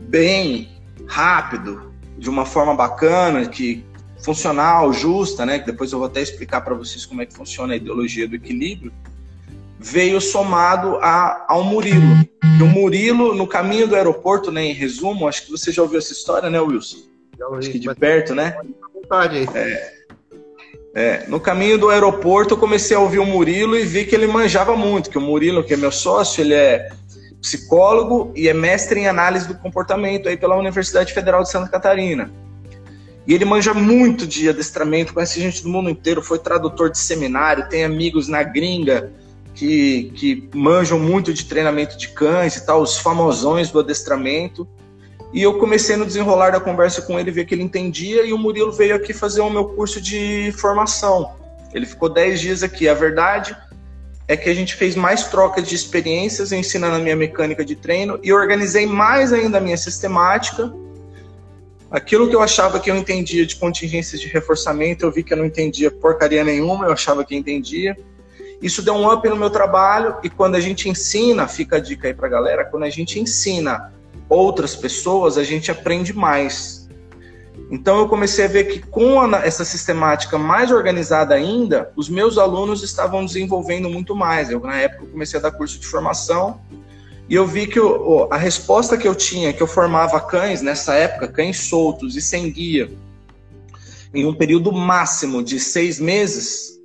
bem, 0.00 0.68
rápido, 1.06 1.92
de 2.16 2.28
uma 2.28 2.44
forma 2.44 2.74
bacana, 2.74 3.46
que 3.46 3.84
funcional, 4.24 4.92
justa, 4.92 5.46
né? 5.46 5.60
Que 5.60 5.66
depois 5.66 5.92
eu 5.92 5.98
vou 5.98 6.08
até 6.08 6.20
explicar 6.20 6.62
para 6.62 6.74
vocês 6.74 7.06
como 7.06 7.22
é 7.22 7.26
que 7.26 7.34
funciona 7.34 7.74
a 7.74 7.76
ideologia 7.76 8.26
do 8.26 8.34
equilíbrio, 8.34 8.92
veio 9.78 10.20
somado 10.20 10.96
a, 10.96 11.44
ao 11.48 11.62
Murilo. 11.62 12.26
E 12.58 12.62
o 12.62 12.66
Murilo, 12.66 13.32
no 13.34 13.46
caminho 13.46 13.86
do 13.86 13.94
aeroporto, 13.94 14.50
né? 14.50 14.64
Em 14.64 14.72
resumo, 14.72 15.28
acho 15.28 15.44
que 15.44 15.52
você 15.52 15.70
já 15.70 15.82
ouviu 15.82 15.98
essa 15.98 16.12
história, 16.12 16.50
né, 16.50 16.58
Wilson? 16.58 16.98
Acho 17.56 17.70
que 17.70 17.78
de 17.78 17.94
perto, 17.94 18.34
né? 18.34 18.56
É, 19.54 19.98
é, 20.94 21.26
no 21.28 21.38
caminho 21.38 21.78
do 21.78 21.90
aeroporto, 21.90 22.54
eu 22.54 22.58
comecei 22.58 22.96
a 22.96 23.00
ouvir 23.00 23.18
o 23.18 23.26
Murilo 23.26 23.76
e 23.78 23.84
vi 23.84 24.04
que 24.04 24.14
ele 24.14 24.26
manjava 24.26 24.76
muito. 24.76 25.10
Que 25.10 25.18
o 25.18 25.20
Murilo, 25.20 25.62
que 25.62 25.74
é 25.74 25.76
meu 25.76 25.92
sócio, 25.92 26.40
ele 26.40 26.54
é 26.54 26.90
psicólogo 27.40 28.32
e 28.34 28.48
é 28.48 28.54
mestre 28.54 29.00
em 29.00 29.06
análise 29.06 29.46
do 29.46 29.54
comportamento 29.54 30.28
aí 30.28 30.36
pela 30.36 30.56
Universidade 30.56 31.12
Federal 31.12 31.42
de 31.42 31.50
Santa 31.50 31.70
Catarina. 31.70 32.30
E 33.26 33.34
ele 33.34 33.44
manja 33.44 33.74
muito 33.74 34.26
de 34.26 34.48
adestramento, 34.48 35.12
conhece 35.12 35.40
gente 35.40 35.62
do 35.62 35.68
mundo 35.68 35.90
inteiro, 35.90 36.22
foi 36.22 36.38
tradutor 36.38 36.90
de 36.90 36.98
seminário, 36.98 37.68
tem 37.68 37.84
amigos 37.84 38.26
na 38.26 38.42
gringa 38.42 39.12
que, 39.54 40.10
que 40.14 40.48
manjam 40.54 40.98
muito 40.98 41.34
de 41.34 41.44
treinamento 41.44 41.98
de 41.98 42.08
cães 42.08 42.56
e 42.56 42.64
tal, 42.64 42.80
os 42.80 42.98
famosões 42.98 43.70
do 43.70 43.80
adestramento. 43.80 44.66
E 45.32 45.42
eu 45.42 45.58
comecei 45.58 45.96
no 45.96 46.06
desenrolar 46.06 46.50
da 46.50 46.60
conversa 46.60 47.02
com 47.02 47.18
ele, 47.18 47.30
ver 47.30 47.44
que 47.44 47.54
ele 47.54 47.62
entendia, 47.62 48.24
e 48.24 48.32
o 48.32 48.38
Murilo 48.38 48.72
veio 48.72 48.96
aqui 48.96 49.12
fazer 49.12 49.40
o 49.42 49.50
meu 49.50 49.66
curso 49.66 50.00
de 50.00 50.52
formação. 50.56 51.32
Ele 51.72 51.84
ficou 51.84 52.08
10 52.08 52.40
dias 52.40 52.62
aqui. 52.62 52.88
A 52.88 52.94
verdade 52.94 53.56
é 54.26 54.36
que 54.36 54.48
a 54.48 54.54
gente 54.54 54.74
fez 54.74 54.96
mais 54.96 55.24
trocas 55.24 55.66
de 55.68 55.74
experiências 55.74 56.50
ensinando 56.52 56.96
a 56.96 56.98
minha 56.98 57.16
mecânica 57.16 57.64
de 57.64 57.76
treino 57.76 58.18
e 58.22 58.32
organizei 58.32 58.86
mais 58.86 59.32
ainda 59.32 59.58
a 59.58 59.60
minha 59.60 59.76
sistemática. 59.76 60.72
Aquilo 61.90 62.28
que 62.28 62.36
eu 62.36 62.42
achava 62.42 62.80
que 62.80 62.90
eu 62.90 62.96
entendia 62.96 63.46
de 63.46 63.56
contingências 63.56 64.20
de 64.20 64.28
reforçamento, 64.28 65.04
eu 65.04 65.12
vi 65.12 65.22
que 65.22 65.32
eu 65.32 65.36
não 65.38 65.46
entendia 65.46 65.90
porcaria 65.90 66.44
nenhuma, 66.44 66.86
eu 66.86 66.92
achava 66.92 67.24
que 67.24 67.36
entendia. 67.36 67.96
Isso 68.60 68.82
deu 68.82 68.94
um 68.94 69.10
up 69.10 69.26
no 69.28 69.36
meu 69.36 69.50
trabalho 69.50 70.16
e 70.22 70.28
quando 70.28 70.56
a 70.56 70.60
gente 70.60 70.88
ensina, 70.88 71.46
fica 71.46 71.76
a 71.76 71.80
dica 71.80 72.08
aí 72.08 72.14
pra 72.14 72.28
galera, 72.28 72.64
quando 72.64 72.82
a 72.82 72.90
gente 72.90 73.20
ensina 73.20 73.92
outras 74.28 74.76
pessoas, 74.76 75.38
a 75.38 75.44
gente 75.44 75.70
aprende 75.70 76.12
mais. 76.12 76.88
Então 77.70 77.98
eu 77.98 78.08
comecei 78.08 78.44
a 78.44 78.48
ver 78.48 78.64
que 78.64 78.80
com 78.80 79.34
essa 79.36 79.64
sistemática 79.64 80.38
mais 80.38 80.70
organizada 80.70 81.34
ainda, 81.34 81.92
os 81.96 82.08
meus 82.08 82.38
alunos 82.38 82.82
estavam 82.82 83.24
desenvolvendo 83.24 83.90
muito 83.90 84.14
mais. 84.14 84.50
Eu 84.50 84.60
na 84.60 84.76
época 84.76 85.06
comecei 85.06 85.38
a 85.38 85.42
dar 85.42 85.50
curso 85.50 85.78
de 85.78 85.86
formação 85.86 86.60
e 87.28 87.34
eu 87.34 87.46
vi 87.46 87.66
que 87.66 87.78
o, 87.78 88.26
a 88.30 88.38
resposta 88.38 88.96
que 88.96 89.06
eu 89.06 89.14
tinha, 89.14 89.52
que 89.52 89.62
eu 89.62 89.66
formava 89.66 90.18
cães 90.20 90.62
nessa 90.62 90.94
época, 90.94 91.28
cães 91.28 91.58
soltos 91.60 92.16
e 92.16 92.22
sem 92.22 92.50
guia, 92.50 92.90
em 94.14 94.24
um 94.24 94.34
período 94.34 94.72
máximo 94.72 95.42
de 95.42 95.60
seis 95.60 96.00
meses, 96.00 96.80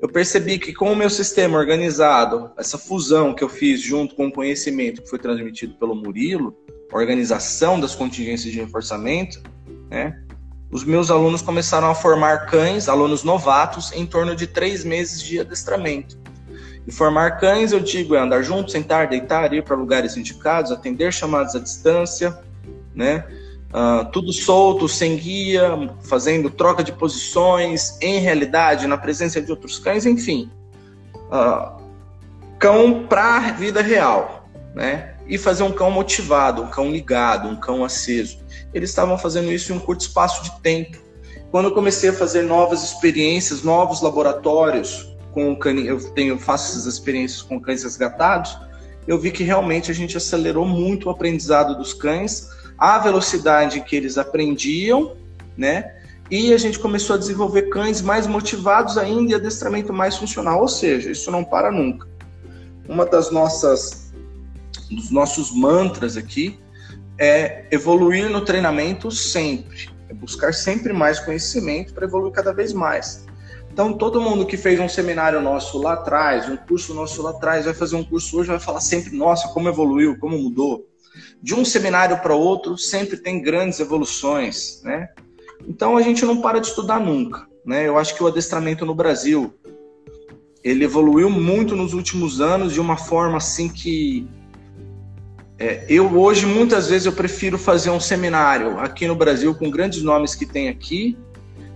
eu 0.00 0.08
percebi 0.08 0.58
que 0.58 0.72
com 0.72 0.90
o 0.90 0.96
meu 0.96 1.10
sistema 1.10 1.58
organizado, 1.58 2.50
essa 2.56 2.78
fusão 2.78 3.34
que 3.34 3.44
eu 3.44 3.48
fiz 3.48 3.80
junto 3.80 4.14
com 4.14 4.28
o 4.28 4.32
conhecimento 4.32 5.02
que 5.02 5.10
foi 5.10 5.18
transmitido 5.18 5.74
pelo 5.74 5.94
Murilo, 5.94 6.56
organização 6.98 7.80
das 7.80 7.94
contingências 7.94 8.52
de 8.52 8.60
reforçamento, 8.60 9.42
né? 9.90 10.20
Os 10.70 10.84
meus 10.84 11.10
alunos 11.10 11.40
começaram 11.40 11.88
a 11.88 11.94
formar 11.94 12.46
cães, 12.46 12.88
alunos 12.88 13.22
novatos, 13.22 13.92
em 13.92 14.04
torno 14.04 14.34
de 14.34 14.46
três 14.46 14.84
meses 14.84 15.22
de 15.22 15.38
adestramento. 15.38 16.18
E 16.86 16.92
formar 16.92 17.38
cães, 17.38 17.72
eu 17.72 17.80
digo, 17.80 18.14
é 18.14 18.18
andar 18.18 18.42
junto, 18.42 18.70
sentar, 18.70 19.08
deitar, 19.08 19.52
ir 19.52 19.62
para 19.62 19.76
lugares 19.76 20.16
indicados, 20.16 20.72
atender 20.72 21.12
chamadas 21.12 21.54
à 21.54 21.60
distância, 21.60 22.36
né? 22.94 23.24
Uh, 23.70 24.04
tudo 24.12 24.32
solto, 24.32 24.88
sem 24.88 25.16
guia, 25.16 25.90
fazendo 26.02 26.50
troca 26.50 26.82
de 26.82 26.92
posições, 26.92 27.96
em 28.00 28.18
realidade, 28.18 28.86
na 28.86 28.96
presença 28.96 29.40
de 29.40 29.50
outros 29.50 29.78
cães, 29.78 30.06
enfim. 30.06 30.50
Uh, 31.14 31.82
cão 32.58 33.06
para 33.08 33.36
a 33.36 33.52
vida 33.52 33.80
real, 33.80 34.48
né? 34.74 35.13
E 35.26 35.38
fazer 35.38 35.62
um 35.62 35.72
cão 35.72 35.90
motivado, 35.90 36.62
um 36.62 36.68
cão 36.68 36.90
ligado, 36.90 37.48
um 37.48 37.56
cão 37.56 37.84
aceso 37.84 38.44
eles 38.74 38.90
estavam 38.90 39.16
fazendo 39.16 39.52
isso 39.52 39.72
em 39.72 39.76
um 39.76 39.78
curto 39.78 40.00
espaço 40.00 40.42
de 40.42 40.60
tempo. 40.60 40.98
Quando 41.50 41.66
eu 41.66 41.72
comecei 41.72 42.10
a 42.10 42.12
fazer 42.12 42.42
novas 42.42 42.82
experiências, 42.82 43.62
novos 43.62 44.02
laboratórios 44.02 45.16
com 45.32 45.54
cani, 45.56 45.86
eu 45.86 46.00
tenho 46.10 46.38
faço 46.38 46.72
essas 46.72 46.86
experiências 46.86 47.40
com 47.40 47.60
cães 47.60 47.84
resgatados, 47.84 48.58
eu 49.06 49.18
vi 49.18 49.30
que 49.30 49.44
realmente 49.44 49.90
a 49.90 49.94
gente 49.94 50.16
acelerou 50.16 50.66
muito 50.66 51.06
o 51.06 51.10
aprendizado 51.10 51.76
dos 51.76 51.94
cães, 51.94 52.48
a 52.76 52.98
velocidade 52.98 53.80
que 53.82 53.94
eles 53.94 54.18
aprendiam, 54.18 55.16
né? 55.56 55.94
E 56.30 56.52
a 56.52 56.58
gente 56.58 56.78
começou 56.78 57.14
a 57.14 57.18
desenvolver 57.18 57.68
cães 57.68 58.00
mais 58.00 58.26
motivados 58.26 58.96
ainda 58.96 59.32
e 59.32 59.34
adestramento 59.34 59.92
mais 59.92 60.16
funcional, 60.16 60.62
ou 60.62 60.68
seja, 60.68 61.10
isso 61.10 61.30
não 61.30 61.44
para 61.44 61.70
nunca. 61.70 62.08
Uma 62.88 63.04
das 63.04 63.30
nossas 63.30 64.03
dos 64.90 65.10
nossos 65.10 65.50
mantras 65.50 66.16
aqui 66.16 66.58
é 67.18 67.66
evoluir 67.70 68.28
no 68.28 68.44
treinamento 68.44 69.10
sempre, 69.10 69.88
é 70.08 70.14
buscar 70.14 70.52
sempre 70.52 70.92
mais 70.92 71.20
conhecimento 71.20 71.94
para 71.94 72.06
evoluir 72.06 72.32
cada 72.32 72.52
vez 72.52 72.72
mais. 72.72 73.24
Então, 73.72 73.92
todo 73.92 74.20
mundo 74.20 74.46
que 74.46 74.56
fez 74.56 74.78
um 74.78 74.88
seminário 74.88 75.40
nosso 75.40 75.78
lá 75.78 75.94
atrás, 75.94 76.48
um 76.48 76.56
curso 76.56 76.94
nosso 76.94 77.20
lá 77.22 77.30
atrás, 77.30 77.64
vai 77.64 77.74
fazer 77.74 77.96
um 77.96 78.04
curso 78.04 78.38
hoje, 78.38 78.48
vai 78.48 78.60
falar 78.60 78.80
sempre: 78.80 79.16
nossa, 79.16 79.48
como 79.48 79.68
evoluiu, 79.68 80.16
como 80.18 80.38
mudou. 80.38 80.86
De 81.42 81.54
um 81.54 81.64
seminário 81.64 82.18
para 82.18 82.34
outro, 82.34 82.78
sempre 82.78 83.16
tem 83.16 83.42
grandes 83.42 83.80
evoluções, 83.80 84.80
né? 84.84 85.08
Então, 85.66 85.96
a 85.96 86.02
gente 86.02 86.24
não 86.24 86.40
para 86.40 86.60
de 86.60 86.68
estudar 86.68 87.00
nunca, 87.00 87.48
né? 87.66 87.86
Eu 87.86 87.98
acho 87.98 88.14
que 88.14 88.22
o 88.22 88.26
adestramento 88.28 88.86
no 88.86 88.94
Brasil 88.94 89.52
ele 90.62 90.84
evoluiu 90.84 91.28
muito 91.28 91.76
nos 91.76 91.92
últimos 91.92 92.40
anos 92.40 92.72
de 92.72 92.80
uma 92.80 92.96
forma 92.96 93.36
assim 93.36 93.68
que 93.68 94.26
é, 95.58 95.84
eu 95.88 96.18
hoje, 96.18 96.46
muitas 96.46 96.88
vezes, 96.88 97.06
eu 97.06 97.12
prefiro 97.12 97.56
fazer 97.56 97.90
um 97.90 98.00
seminário 98.00 98.78
aqui 98.80 99.06
no 99.06 99.14
Brasil 99.14 99.54
com 99.54 99.70
grandes 99.70 100.02
nomes 100.02 100.34
que 100.34 100.44
tem 100.44 100.68
aqui, 100.68 101.16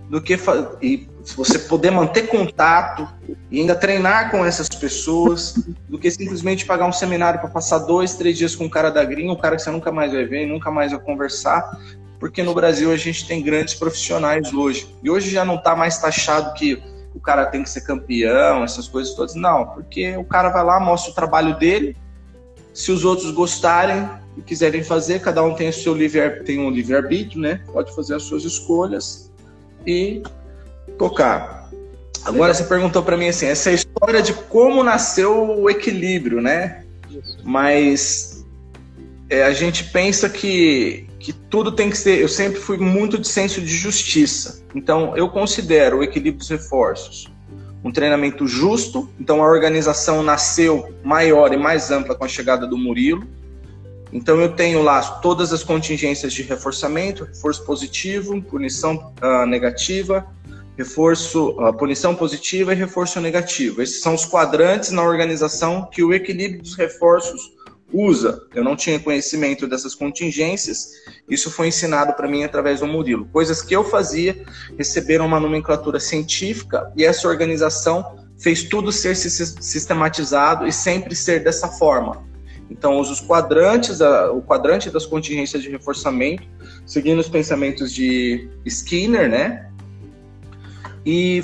do 0.09 0.21
que 0.21 0.37
e 0.81 1.07
você 1.35 1.59
poder 1.59 1.91
manter 1.91 2.27
contato 2.27 3.07
e 3.51 3.59
ainda 3.59 3.75
treinar 3.75 4.31
com 4.31 4.43
essas 4.43 4.67
pessoas, 4.67 5.53
do 5.87 5.99
que 5.99 6.09
simplesmente 6.09 6.65
pagar 6.65 6.85
um 6.85 6.91
seminário 6.91 7.39
para 7.39 7.49
passar 7.49 7.79
dois, 7.79 8.15
três 8.15 8.37
dias 8.37 8.55
com 8.55 8.65
um 8.65 8.69
cara 8.69 8.89
da 8.89 9.03
gringa, 9.03 9.31
um 9.31 9.35
cara 9.35 9.55
que 9.55 9.61
você 9.61 9.69
nunca 9.69 9.91
mais 9.91 10.11
vai 10.11 10.25
ver, 10.25 10.47
nunca 10.47 10.71
mais 10.71 10.91
vai 10.91 10.99
conversar, 10.99 11.77
porque 12.19 12.41
no 12.41 12.53
Brasil 12.53 12.91
a 12.91 12.97
gente 12.97 13.27
tem 13.27 13.43
grandes 13.43 13.75
profissionais 13.75 14.51
hoje. 14.51 14.93
E 15.03 15.09
hoje 15.09 15.29
já 15.29 15.45
não 15.45 15.55
está 15.55 15.75
mais 15.75 15.99
taxado 15.99 16.53
que 16.53 16.81
o 17.13 17.19
cara 17.19 17.45
tem 17.45 17.63
que 17.63 17.69
ser 17.69 17.81
campeão, 17.81 18.63
essas 18.63 18.87
coisas 18.87 19.13
todas. 19.13 19.35
Não, 19.35 19.67
porque 19.67 20.17
o 20.17 20.23
cara 20.23 20.49
vai 20.49 20.63
lá, 20.63 20.79
mostra 20.79 21.11
o 21.11 21.15
trabalho 21.15 21.57
dele, 21.57 21.95
se 22.79 22.93
os 22.93 23.03
outros 23.03 23.29
gostarem 23.31 24.09
e 24.37 24.41
quiserem 24.41 24.81
fazer, 24.81 25.19
cada 25.19 25.43
um 25.43 25.53
tem 25.53 25.67
o 25.67 25.73
seu 25.73 25.93
livre 25.93 26.21
tem 26.45 26.59
um 26.59 26.69
livre 26.69 26.95
arbítrio, 26.95 27.41
né? 27.41 27.59
Pode 27.73 27.93
fazer 27.93 28.15
as 28.15 28.23
suas 28.23 28.45
escolhas 28.45 29.29
e 29.85 30.23
tocar. 30.97 31.69
Agora 32.23 32.53
você 32.53 32.63
perguntou 32.63 33.03
para 33.03 33.17
mim 33.17 33.27
assim, 33.27 33.47
essa 33.47 33.69
é 33.69 33.73
a 33.73 33.75
história 33.75 34.21
de 34.21 34.33
como 34.33 34.81
nasceu 34.81 35.59
o 35.59 35.69
equilíbrio, 35.69 36.39
né? 36.39 36.85
Mas 37.43 38.45
é, 39.29 39.43
a 39.43 39.51
gente 39.51 39.83
pensa 39.83 40.29
que, 40.29 41.05
que 41.19 41.33
tudo 41.33 41.73
tem 41.73 41.89
que 41.89 41.97
ser. 41.97 42.21
Eu 42.21 42.29
sempre 42.29 42.61
fui 42.61 42.77
muito 42.77 43.17
de 43.17 43.27
senso 43.27 43.59
de 43.59 43.75
justiça. 43.75 44.63
Então 44.73 45.17
eu 45.17 45.27
considero 45.27 45.97
o 45.97 46.03
equilíbrio 46.03 46.39
dos 46.39 46.47
reforços 46.47 47.29
um 47.83 47.91
treinamento 47.91 48.47
justo. 48.47 49.09
Então 49.19 49.43
a 49.43 49.47
organização 49.47 50.21
nasceu 50.23 50.93
maior 51.03 51.53
e 51.53 51.57
mais 51.57 51.91
ampla 51.91 52.15
com 52.15 52.25
a 52.25 52.27
chegada 52.27 52.67
do 52.67 52.77
Murilo. 52.77 53.27
Então 54.11 54.39
eu 54.39 54.53
tenho 54.53 54.81
lá 54.81 55.01
todas 55.01 55.53
as 55.53 55.63
contingências 55.63 56.33
de 56.33 56.41
reforçamento, 56.41 57.25
reforço 57.25 57.63
positivo, 57.63 58.41
punição 58.41 59.13
uh, 59.21 59.45
negativa, 59.45 60.25
reforço, 60.75 61.49
uh, 61.51 61.73
punição 61.73 62.15
positiva 62.15 62.73
e 62.73 62.75
reforço 62.75 63.19
negativo. 63.19 63.81
Esses 63.81 64.01
são 64.01 64.15
os 64.15 64.25
quadrantes 64.25 64.91
na 64.91 65.03
organização 65.03 65.87
que 65.91 66.03
o 66.03 66.13
equilíbrio 66.13 66.61
dos 66.61 66.75
reforços 66.75 67.58
usa. 67.91 68.43
Eu 68.53 68.63
não 68.63 68.75
tinha 68.75 68.99
conhecimento 68.99 69.67
dessas 69.67 69.95
contingências. 69.95 70.91
Isso 71.29 71.49
foi 71.49 71.67
ensinado 71.67 72.13
para 72.13 72.27
mim 72.27 72.43
através 72.43 72.79
do 72.79 72.87
Murilo. 72.87 73.25
Coisas 73.31 73.61
que 73.61 73.75
eu 73.75 73.83
fazia 73.83 74.45
receberam 74.77 75.25
uma 75.25 75.39
nomenclatura 75.39 75.99
científica 75.99 76.91
e 76.95 77.03
essa 77.03 77.27
organização 77.27 78.19
fez 78.37 78.63
tudo 78.63 78.91
ser 78.91 79.15
sistematizado 79.15 80.65
e 80.67 80.71
sempre 80.71 81.15
ser 81.15 81.43
dessa 81.43 81.67
forma. 81.67 82.27
Então, 82.69 82.99
os 82.99 83.19
quadrantes, 83.19 83.99
o 83.99 84.41
quadrante 84.41 84.89
das 84.89 85.05
contingências 85.05 85.63
de 85.63 85.69
reforçamento, 85.69 86.47
seguindo 86.85 87.19
os 87.19 87.27
pensamentos 87.27 87.91
de 87.91 88.47
Skinner, 88.65 89.27
né? 89.27 89.69
E 91.05 91.43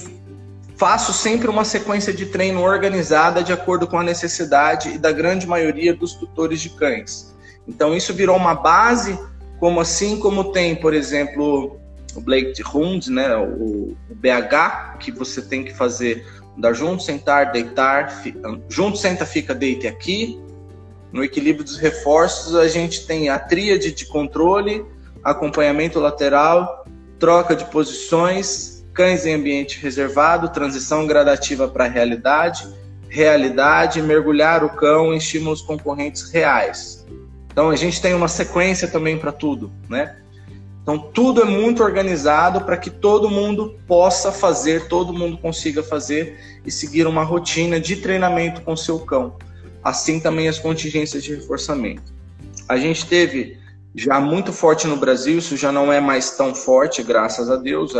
faço 0.77 1.13
sempre 1.13 1.48
uma 1.48 1.63
sequência 1.63 2.13
de 2.13 2.25
treino 2.25 2.62
organizada 2.62 3.44
de 3.44 3.53
acordo 3.53 3.88
com 3.88 3.98
a 3.98 4.03
necessidade 4.03 4.89
e 4.89 4.98
da 4.98 5.12
grande 5.12 5.48
maioria 5.48 5.94
dos 5.94 6.13
tutores 6.13 6.62
de 6.62 6.70
cães. 6.70 7.34
Então 7.67 7.96
isso 7.96 8.13
virou 8.13 8.36
uma 8.36 8.53
base, 8.53 9.17
como 9.60 9.79
assim 9.79 10.20
como 10.20 10.51
tem, 10.51 10.75
por 10.75 10.94
exemplo, 10.94 11.79
o 12.15 12.22
Blake 12.22 12.62
Hund, 12.63 13.08
né, 13.08 13.36
o, 13.36 13.96
o, 14.10 14.15
BH, 14.15 14.98
que 15.00 15.12
você 15.12 15.41
tem 15.41 15.63
que 15.63 15.74
fazer 15.74 16.25
dar 16.58 16.74
junto, 16.74 17.03
sentar, 17.03 17.51
deitar, 17.51 18.24
junto, 18.70 18.98
senta, 18.98 19.25
fica, 19.25 19.53
deite 19.53 19.88
aqui. 19.88 20.41
No 21.12 21.24
equilíbrio 21.24 21.63
dos 21.63 21.77
reforços, 21.77 22.55
a 22.55 22.67
gente 22.67 23.05
tem 23.05 23.29
a 23.29 23.39
tríade 23.39 23.91
de 23.91 24.05
controle, 24.05 24.86
acompanhamento 25.24 26.00
lateral, 26.00 26.86
troca 27.20 27.55
de 27.55 27.65
posições, 27.65 28.75
cães 28.96 29.25
em 29.25 29.34
ambiente 29.34 29.80
reservado, 29.80 30.50
transição 30.50 31.06
gradativa 31.06 31.68
para 31.68 31.84
a 31.84 31.88
realidade, 31.88 32.66
realidade, 33.10 34.02
mergulhar 34.02 34.64
o 34.64 34.70
cão 34.70 35.14
em 35.14 35.18
estímulos 35.18 35.62
concorrentes 35.62 36.32
reais. 36.32 37.06
Então 37.52 37.70
a 37.70 37.75
gente 37.75 38.02
tem 38.02 38.14
uma 38.14 38.30
sequência 38.30 38.88
também 38.88 39.18
para 39.18 39.34
tudo, 39.34 39.70
né? 39.90 40.18
Então 40.82 40.98
tudo 40.98 41.42
é 41.42 41.46
muito 41.46 41.84
organizado 41.84 42.62
para 42.62 42.78
que 42.78 42.90
todo 42.90 43.30
mundo 43.30 43.78
possa 43.86 44.32
fazer, 44.32 44.88
todo 44.88 45.14
mundo 45.14 45.38
consiga 45.38 45.84
fazer 45.84 46.40
e 46.66 46.72
seguir 46.72 47.06
uma 47.06 47.24
rotina 47.24 47.80
de 47.80 47.98
treinamento 47.98 48.62
com 48.62 48.78
seu 48.78 49.00
cão. 49.00 49.36
Assim 49.84 50.20
também 50.20 50.48
as 50.48 50.58
contingências 50.58 51.24
de 51.24 51.36
reforçamento. 51.36 52.14
A 52.70 52.78
gente 52.78 53.06
teve 53.06 53.58
já 53.94 54.20
muito 54.20 54.54
forte 54.54 54.88
no 54.88 54.96
Brasil, 54.96 55.38
isso 55.38 55.58
já 55.58 55.72
não 55.72 55.92
é 55.92 56.00
mais 56.00 56.32
tão 56.32 56.56
forte, 56.56 57.04
graças 57.04 57.50
a 57.50 57.56
Deus 57.56 57.94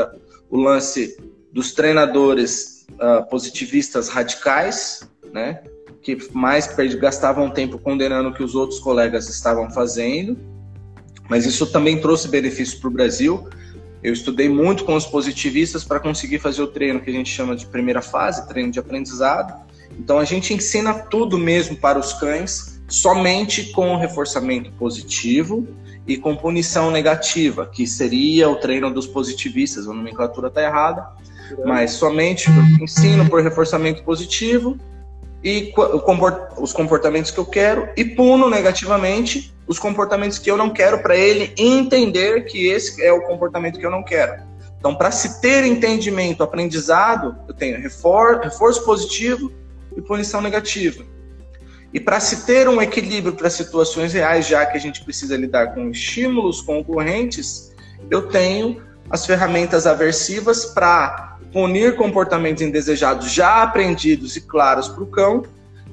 o 0.50 0.58
lance 0.58 1.18
dos 1.52 1.72
treinadores 1.72 2.86
uh, 2.94 3.28
positivistas 3.30 4.10
radicais, 4.10 5.10
né? 5.32 5.62
Que 6.02 6.18
mais 6.34 6.68
gastavam 6.96 7.50
tempo 7.50 7.80
condenando 7.80 8.30
o 8.30 8.34
que 8.34 8.44
os 8.44 8.56
outros 8.56 8.80
colegas 8.80 9.30
estavam 9.30 9.70
fazendo. 9.72 10.38
Mas 11.30 11.46
isso 11.46 11.66
também 11.68 12.00
trouxe 12.00 12.28
benefícios 12.28 12.80
para 12.80 12.88
o 12.88 12.92
Brasil. 12.92 13.50
Eu 14.04 14.14
estudei 14.14 14.48
muito 14.48 14.86
com 14.86 14.96
os 14.96 15.06
positivistas 15.06 15.84
para 15.84 16.00
conseguir 16.00 16.38
fazer 16.38 16.62
o 16.62 16.68
treino 16.68 17.02
que 17.02 17.10
a 17.10 17.14
gente 17.14 17.30
chama 17.30 17.56
de 17.56 17.66
primeira 17.66 18.02
fase, 18.02 18.48
treino 18.48 18.72
de 18.72 18.78
aprendizado. 18.78 19.66
Então 19.98 20.20
a 20.20 20.26
gente 20.26 20.54
ensina 20.54 20.94
tudo 20.94 21.38
mesmo 21.40 21.76
para 21.76 21.98
os 21.98 22.14
cães, 22.14 22.80
somente 22.88 23.72
com 23.72 23.96
reforçamento 23.96 24.72
positivo 24.74 25.68
e 26.08 26.18
com 26.18 26.36
punição 26.36 26.92
negativa, 26.92 27.66
que 27.66 27.88
seria 27.88 28.50
o 28.50 28.56
treino 28.56 28.94
dos 28.94 29.08
positivistas, 29.08 29.88
a 29.88 29.94
nomenclatura 29.94 30.50
está 30.50 30.62
errada, 30.62 31.08
mas 31.66 31.92
somente 31.92 32.50
ensino 32.82 33.28
por 33.30 33.42
reforçamento 33.42 34.04
positivo 34.04 34.78
e 35.44 35.74
os 36.58 36.74
comportamentos 36.74 37.32
que 37.32 37.38
eu 37.38 37.46
quero 37.46 37.90
e 37.96 38.04
puno 38.04 38.50
negativamente 38.50 39.54
os 39.68 39.80
comportamentos 39.80 40.38
que 40.38 40.50
eu 40.50 40.58
não 40.58 40.70
quero 40.70 41.00
para 41.02 41.16
ele 41.16 41.54
entender 41.58 42.46
que 42.46 42.68
esse 42.68 43.04
é 43.04 43.12
o 43.12 43.22
comportamento 43.22 43.80
que 43.80 43.86
eu 43.86 43.92
não 43.92 44.04
quero. 44.04 44.44
Então, 44.78 44.96
para 44.96 45.10
se 45.10 45.42
ter 45.42 45.64
entendimento, 45.66 46.44
aprendizado, 46.44 47.36
eu 47.48 47.54
tenho 47.54 47.82
reforço 47.82 48.86
positivo 48.86 49.52
e 49.98 50.02
punição 50.02 50.42
negativa. 50.42 51.04
E 51.96 52.00
para 52.02 52.20
se 52.20 52.46
ter 52.46 52.68
um 52.68 52.82
equilíbrio 52.82 53.34
para 53.34 53.50
situações 53.50 54.12
reais, 54.12 54.46
já 54.46 54.66
que 54.66 54.76
a 54.76 54.80
gente 54.82 55.02
precisa 55.02 55.38
lidar 55.38 55.74
com 55.74 55.90
estímulos 55.90 56.60
concorrentes, 56.60 57.74
eu 58.12 58.24
tenho 58.24 58.84
as 59.10 59.26
ferramentas 59.26 59.88
aversivas 59.88 60.66
para 60.66 61.38
punir 61.54 61.96
comportamentos 61.96 62.62
indesejados 62.62 63.32
já 63.32 63.64
aprendidos 63.64 64.36
e 64.36 64.42
claros 64.42 64.90
para 64.90 65.04
o 65.04 65.08
cão 65.08 65.44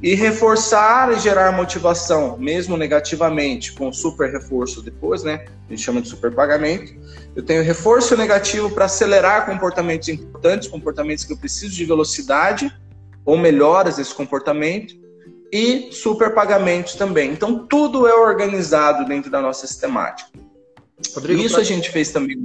e 0.03 0.17
reforçar 0.17 1.13
e 1.13 1.21
gerar 1.21 1.53
motivação, 1.53 2.37
mesmo 2.37 2.77
negativamente, 2.77 3.71
com 3.71 3.93
super 3.93 4.29
reforço 4.33 4.83
depois, 4.83 5.23
né? 5.23 5.45
A 5.69 5.71
gente 5.71 5.85
chama 5.85 6.03
de 6.03 6.09
super 6.09 6.35
pagamento. 6.35 6.93
Eu 7.37 7.45
tenho 7.45 7.63
reforço 7.63 8.17
negativo 8.17 8.69
para 8.71 8.87
acelerar 8.87 9.47
comportamentos 9.47 10.09
importantes, 10.09 10.67
comportamentos 10.67 11.23
que 11.23 11.33
eu 11.33 11.37
preciso 11.37 11.77
de 11.77 11.85
velocidade 11.85 12.77
ou 13.25 13.39
melhoras 13.39 13.99
desse 13.99 14.13
comportamento 14.13 15.01
e 15.53 15.93
superpagamentos 15.93 16.95
também. 16.95 17.31
Então, 17.31 17.67
tudo 17.67 18.07
é 18.07 18.15
organizado 18.15 19.05
dentro 19.05 19.31
da 19.31 19.41
nossa 19.43 19.67
sistemática. 19.67 20.31
Rodrigo, 21.15 21.43
Isso 21.43 21.55
pra... 21.55 21.63
a 21.63 21.65
gente 21.65 21.91
fez 21.91 22.11
também. 22.11 22.43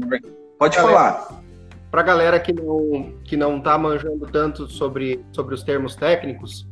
Pode 0.60 0.76
falar. 0.76 1.42
Para 1.90 2.02
a 2.02 2.04
galera 2.04 2.40
que 2.40 2.52
não 2.52 3.14
que 3.24 3.38
não 3.38 3.60
está 3.60 3.78
manjando 3.78 4.28
tanto 4.28 4.68
sobre, 4.68 5.24
sobre 5.32 5.56
os 5.56 5.64
termos 5.64 5.96
técnicos, 5.96 6.68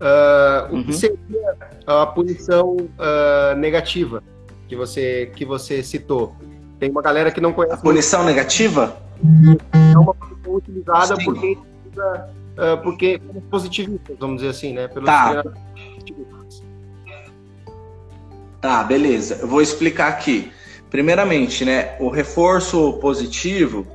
uh, 0.00 0.72
uhum. 0.72 0.80
o 0.80 0.84
que 0.84 0.90
uhum. 0.90 0.98
seria 0.98 1.56
a 1.86 2.06
punição 2.06 2.76
uh, 2.76 3.56
negativa 3.56 4.22
que 4.72 4.76
você 4.76 5.30
que 5.36 5.44
você 5.44 5.82
citou? 5.82 6.34
Tem 6.78 6.90
uma 6.90 7.02
galera 7.02 7.30
que 7.30 7.40
não 7.40 7.52
conhece. 7.52 7.74
A 7.74 7.78
punição 7.78 8.24
muito. 8.24 8.34
negativa? 8.34 8.96
É 9.92 9.98
uma 9.98 10.14
punição 10.14 10.54
utilizada 10.54 11.16
Sim. 11.16 11.24
por 11.24 11.38
quem 11.38 11.58
usa 11.90 12.30
uh, 12.52 12.82
porque 12.82 13.20
positivistas, 13.50 14.16
vamos 14.18 14.36
dizer 14.36 14.50
assim, 14.50 14.72
né? 14.72 14.88
Pelos 14.88 15.06
tá. 15.06 15.42
Tá, 18.60 18.84
beleza. 18.84 19.38
Eu 19.40 19.48
vou 19.48 19.60
explicar 19.60 20.08
aqui. 20.08 20.52
Primeiramente, 20.88 21.64
né, 21.64 21.96
o 21.98 22.08
reforço 22.08 22.92
positivo, 23.00 23.86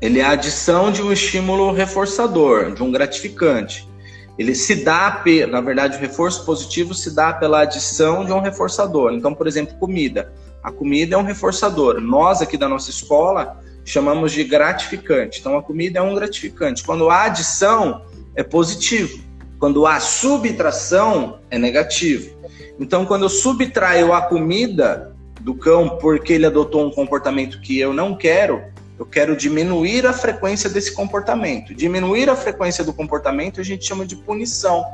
ele 0.00 0.18
é 0.18 0.24
a 0.24 0.30
adição 0.30 0.90
de 0.90 1.02
um 1.02 1.12
estímulo 1.12 1.72
reforçador, 1.72 2.72
de 2.72 2.82
um 2.82 2.90
gratificante. 2.90 3.88
Ele 4.36 4.54
se 4.54 4.82
dá, 4.82 5.22
na 5.48 5.60
verdade, 5.60 5.96
o 5.96 6.00
reforço 6.00 6.44
positivo 6.44 6.94
se 6.94 7.14
dá 7.14 7.32
pela 7.32 7.60
adição 7.60 8.24
de 8.24 8.32
um 8.32 8.40
reforçador. 8.40 9.12
Então, 9.12 9.32
por 9.32 9.46
exemplo, 9.46 9.76
comida. 9.78 10.32
A 10.62 10.72
comida 10.72 11.14
é 11.14 11.18
um 11.18 11.22
reforçador. 11.22 12.00
Nós 12.00 12.42
aqui 12.42 12.56
da 12.56 12.68
nossa 12.68 12.90
escola 12.90 13.60
chamamos 13.84 14.32
de 14.32 14.44
gratificante. 14.44 15.40
Então 15.40 15.56
a 15.56 15.62
comida 15.62 15.98
é 15.98 16.02
um 16.02 16.14
gratificante. 16.14 16.82
Quando 16.82 17.10
há 17.10 17.24
adição, 17.24 18.02
é 18.34 18.42
positivo. 18.42 19.22
Quando 19.58 19.86
há 19.86 20.00
subtração, 20.00 21.38
é 21.50 21.58
negativo. 21.58 22.34
Então, 22.78 23.06
quando 23.06 23.22
eu 23.22 23.28
subtraio 23.28 24.12
a 24.12 24.22
comida 24.22 25.14
do 25.40 25.54
cão 25.54 25.96
porque 25.98 26.32
ele 26.32 26.46
adotou 26.46 26.86
um 26.86 26.90
comportamento 26.90 27.60
que 27.60 27.78
eu 27.78 27.92
não 27.92 28.16
quero, 28.16 28.62
eu 28.98 29.06
quero 29.06 29.36
diminuir 29.36 30.06
a 30.06 30.12
frequência 30.12 30.68
desse 30.68 30.92
comportamento. 30.92 31.74
Diminuir 31.74 32.28
a 32.28 32.36
frequência 32.36 32.84
do 32.84 32.92
comportamento 32.92 33.60
a 33.60 33.64
gente 33.64 33.84
chama 33.84 34.04
de 34.04 34.16
punição. 34.16 34.84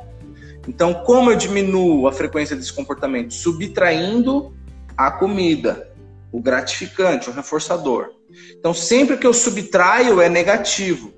Então, 0.69 0.93
como 0.93 1.31
eu 1.31 1.37
diminuo 1.37 2.07
a 2.07 2.13
frequência 2.13 2.55
desse 2.55 2.73
comportamento? 2.73 3.33
Subtraindo 3.33 4.55
a 4.97 5.11
comida, 5.11 5.91
o 6.31 6.41
gratificante, 6.41 7.31
o 7.31 7.33
reforçador. 7.33 8.11
Então, 8.59 8.75
sempre 8.75 9.17
que 9.17 9.27
eu 9.27 9.33
subtraio 9.33 10.21
é 10.21 10.29
negativo. 10.29 11.13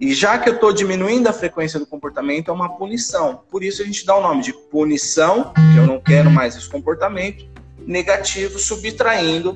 E 0.00 0.12
já 0.12 0.36
que 0.36 0.48
eu 0.48 0.54
estou 0.54 0.72
diminuindo 0.72 1.28
a 1.28 1.32
frequência 1.32 1.78
do 1.78 1.86
comportamento, 1.86 2.50
é 2.50 2.52
uma 2.52 2.76
punição. 2.76 3.42
Por 3.50 3.62
isso 3.62 3.82
a 3.82 3.84
gente 3.84 4.04
dá 4.04 4.16
o 4.16 4.20
nome 4.20 4.42
de 4.42 4.52
punição, 4.52 5.52
que 5.72 5.78
eu 5.78 5.86
não 5.86 6.00
quero 6.00 6.28
mais 6.30 6.56
esse 6.56 6.68
comportamento, 6.68 7.46
negativo, 7.86 8.58
subtraindo 8.58 9.50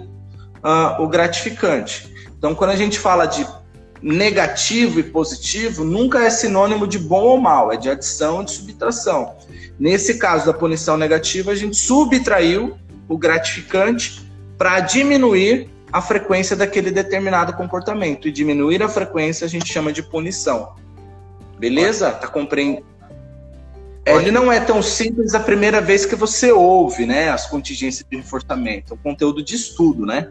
uh, 0.62 1.02
o 1.02 1.08
gratificante. 1.08 2.14
Então, 2.38 2.54
quando 2.54 2.70
a 2.70 2.76
gente 2.76 2.98
fala 2.98 3.26
de 3.26 3.44
negativo 4.00 5.00
e 5.00 5.02
positivo, 5.02 5.82
nunca 5.82 6.22
é 6.22 6.30
sinônimo 6.30 6.86
de 6.86 6.98
bom 6.98 7.24
ou 7.24 7.40
mal, 7.40 7.72
é 7.72 7.76
de 7.76 7.90
adição 7.90 8.42
e 8.42 8.44
de 8.44 8.52
subtração. 8.52 9.34
Nesse 9.78 10.18
caso 10.18 10.46
da 10.46 10.54
punição 10.54 10.96
negativa, 10.96 11.50
a 11.50 11.56
gente 11.56 11.76
subtraiu 11.76 12.76
o 13.08 13.18
gratificante 13.18 14.30
para 14.56 14.80
diminuir 14.80 15.68
a 15.92 16.00
frequência 16.00 16.56
daquele 16.56 16.90
determinado 16.90 17.52
comportamento. 17.52 18.28
E 18.28 18.32
diminuir 18.32 18.82
a 18.82 18.88
frequência 18.88 19.44
a 19.44 19.48
gente 19.48 19.72
chama 19.72 19.92
de 19.92 20.02
punição. 20.02 20.74
Beleza? 21.58 22.12
Tá 22.12 22.28
compreendendo? 22.28 22.84
Ele 24.04 24.30
não 24.30 24.52
é 24.52 24.60
tão 24.60 24.80
simples 24.80 25.34
a 25.34 25.40
primeira 25.40 25.80
vez 25.80 26.06
que 26.06 26.14
você 26.14 26.52
ouve, 26.52 27.04
né? 27.06 27.28
As 27.28 27.46
contingências 27.48 28.06
de 28.08 28.16
reforçamento. 28.16 28.92
É 28.92 28.94
um 28.94 28.98
conteúdo 28.98 29.42
de 29.42 29.56
estudo, 29.56 30.06
né? 30.06 30.28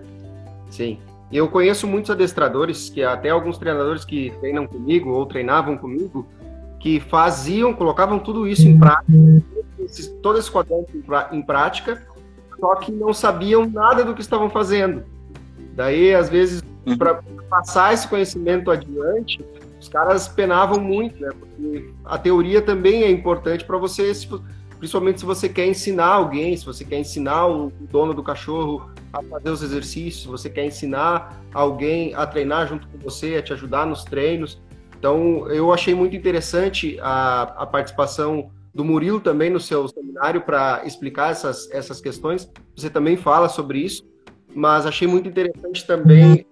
Sim. 0.72 0.98
Eu 1.30 1.50
conheço 1.50 1.86
muitos 1.86 2.10
adestradores, 2.10 2.90
que 2.90 3.04
até 3.04 3.32
alguns 3.32 3.58
treinadores 3.58 4.06
que 4.06 4.32
treinam 4.40 4.66
comigo 4.66 5.10
ou 5.10 5.26
treinavam 5.26 5.78
comigo, 5.78 6.26
que 6.80 7.02
faziam, 7.02 7.74
colocavam 7.74 8.18
tudo 8.20 8.48
isso 8.48 8.66
em 8.66 8.80
prática, 8.80 9.44
todo 10.22 10.40
esse 10.40 10.50
quadrante 10.50 10.92
em 11.32 11.42
prática, 11.42 12.02
só 12.58 12.76
que 12.76 12.92
não 12.92 13.14
sabiam 13.14 13.68
nada 13.68 14.06
do 14.06 14.14
que 14.14 14.22
estavam 14.22 14.50
fazendo. 14.50 15.04
Daí, 15.76 16.16
às 16.16 16.30
vezes, 16.30 16.64
uhum. 16.86 16.98
para 16.98 17.22
passar 17.50 17.94
esse 17.94 18.08
conhecimento 18.08 18.72
adiante, 18.72 19.44
os 19.80 19.90
caras 19.90 20.28
penavam 20.28 20.80
muito, 20.80 21.20
né? 21.22 21.30
Porque 21.38 21.94
a 22.06 22.18
teoria 22.18 22.62
também 22.62 23.04
é 23.04 23.12
importante 23.12 23.66
para 23.66 23.78
você, 23.78 24.12
principalmente 24.80 25.20
se 25.20 25.26
você 25.26 25.50
quer 25.50 25.68
ensinar 25.68 26.08
alguém, 26.08 26.56
se 26.56 26.66
você 26.66 26.86
quer 26.86 26.98
ensinar 26.98 27.48
o 27.48 27.72
dono 27.92 28.14
do 28.14 28.24
cachorro 28.24 28.90
a 29.12 29.22
fazer 29.22 29.50
os 29.50 29.62
exercícios, 29.62 30.24
se 30.24 30.28
você 30.28 30.50
quer 30.50 30.66
ensinar 30.66 31.42
alguém 31.54 32.14
a 32.16 32.26
treinar 32.26 32.68
junto 32.68 32.88
com 32.88 32.98
você, 32.98 33.36
a 33.36 33.42
te 33.42 33.54
ajudar 33.54 33.86
nos 33.86 34.04
treinos. 34.04 34.62
Então, 34.98 35.50
eu 35.52 35.72
achei 35.72 35.94
muito 35.94 36.16
interessante 36.16 36.98
a, 37.02 37.44
a 37.44 37.66
participação 37.66 38.50
do 38.74 38.84
Murilo 38.84 39.22
também 39.22 39.50
no 39.50 39.60
seu 39.60 39.88
seminário 39.88 40.42
para 40.42 40.82
explicar 40.86 41.32
essas, 41.32 41.70
essas 41.72 42.02
questões. 42.02 42.52
Você 42.76 42.90
também 42.90 43.16
fala 43.16 43.48
sobre 43.48 43.80
isso, 43.80 44.04
mas 44.56 44.86
achei 44.86 45.08
muito 45.08 45.28
interessante 45.28 45.86
também 45.86 46.46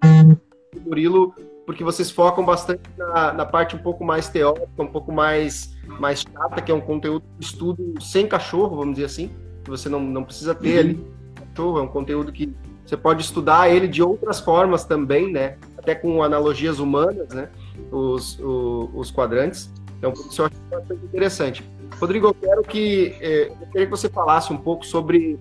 o 0.75 0.89
Murilo 0.89 1.33
porque 1.65 1.83
vocês 1.83 2.11
focam 2.11 2.43
bastante 2.43 2.81
na, 2.97 3.33
na, 3.33 3.45
parte 3.45 3.75
um 3.75 3.79
pouco 3.79 4.03
mais 4.03 4.27
teórica, 4.27 4.67
um 4.77 4.87
pouco 4.87 5.11
mais, 5.11 5.73
mais 5.99 6.21
chata, 6.21 6.61
que 6.61 6.71
é 6.71 6.75
um 6.75 6.81
conteúdo 6.81 7.23
de 7.39 7.45
estudo 7.45 7.93
sem 8.01 8.27
cachorro, 8.27 8.75
vamos 8.75 8.95
dizer 8.95 9.05
assim, 9.05 9.31
que 9.63 9.69
você 9.69 9.87
não, 9.87 10.01
não 10.01 10.23
precisa 10.25 10.53
ter 10.53 10.73
uhum. 10.73 10.79
ali 10.79 11.07
cachorro, 11.35 11.79
é 11.79 11.81
um 11.81 11.87
conteúdo 11.87 12.31
que 12.31 12.53
você 12.85 12.97
pode 12.97 13.23
estudar 13.23 13.69
ele 13.69 13.87
de 13.87 14.03
outras 14.03 14.41
formas 14.41 14.83
também, 14.83 15.31
né? 15.31 15.57
Até 15.77 15.95
com 15.95 16.21
analogias 16.21 16.79
humanas, 16.79 17.29
né? 17.29 17.49
Os, 17.89 18.37
os, 18.39 18.89
os 18.93 19.11
quadrantes. 19.11 19.71
Então, 19.97 20.11
isso 20.11 20.41
eu 20.41 20.47
acho 20.47 20.55
bastante 20.69 21.05
interessante. 21.05 21.63
Rodrigo, 21.99 22.27
eu 22.27 22.33
quero 22.33 22.61
que, 22.63 23.15
eh, 23.21 23.51
eu 23.61 23.67
queria 23.67 23.85
que 23.85 23.91
você 23.91 24.09
falasse 24.09 24.51
um 24.51 24.57
pouco 24.57 24.85
sobre, 24.85 25.39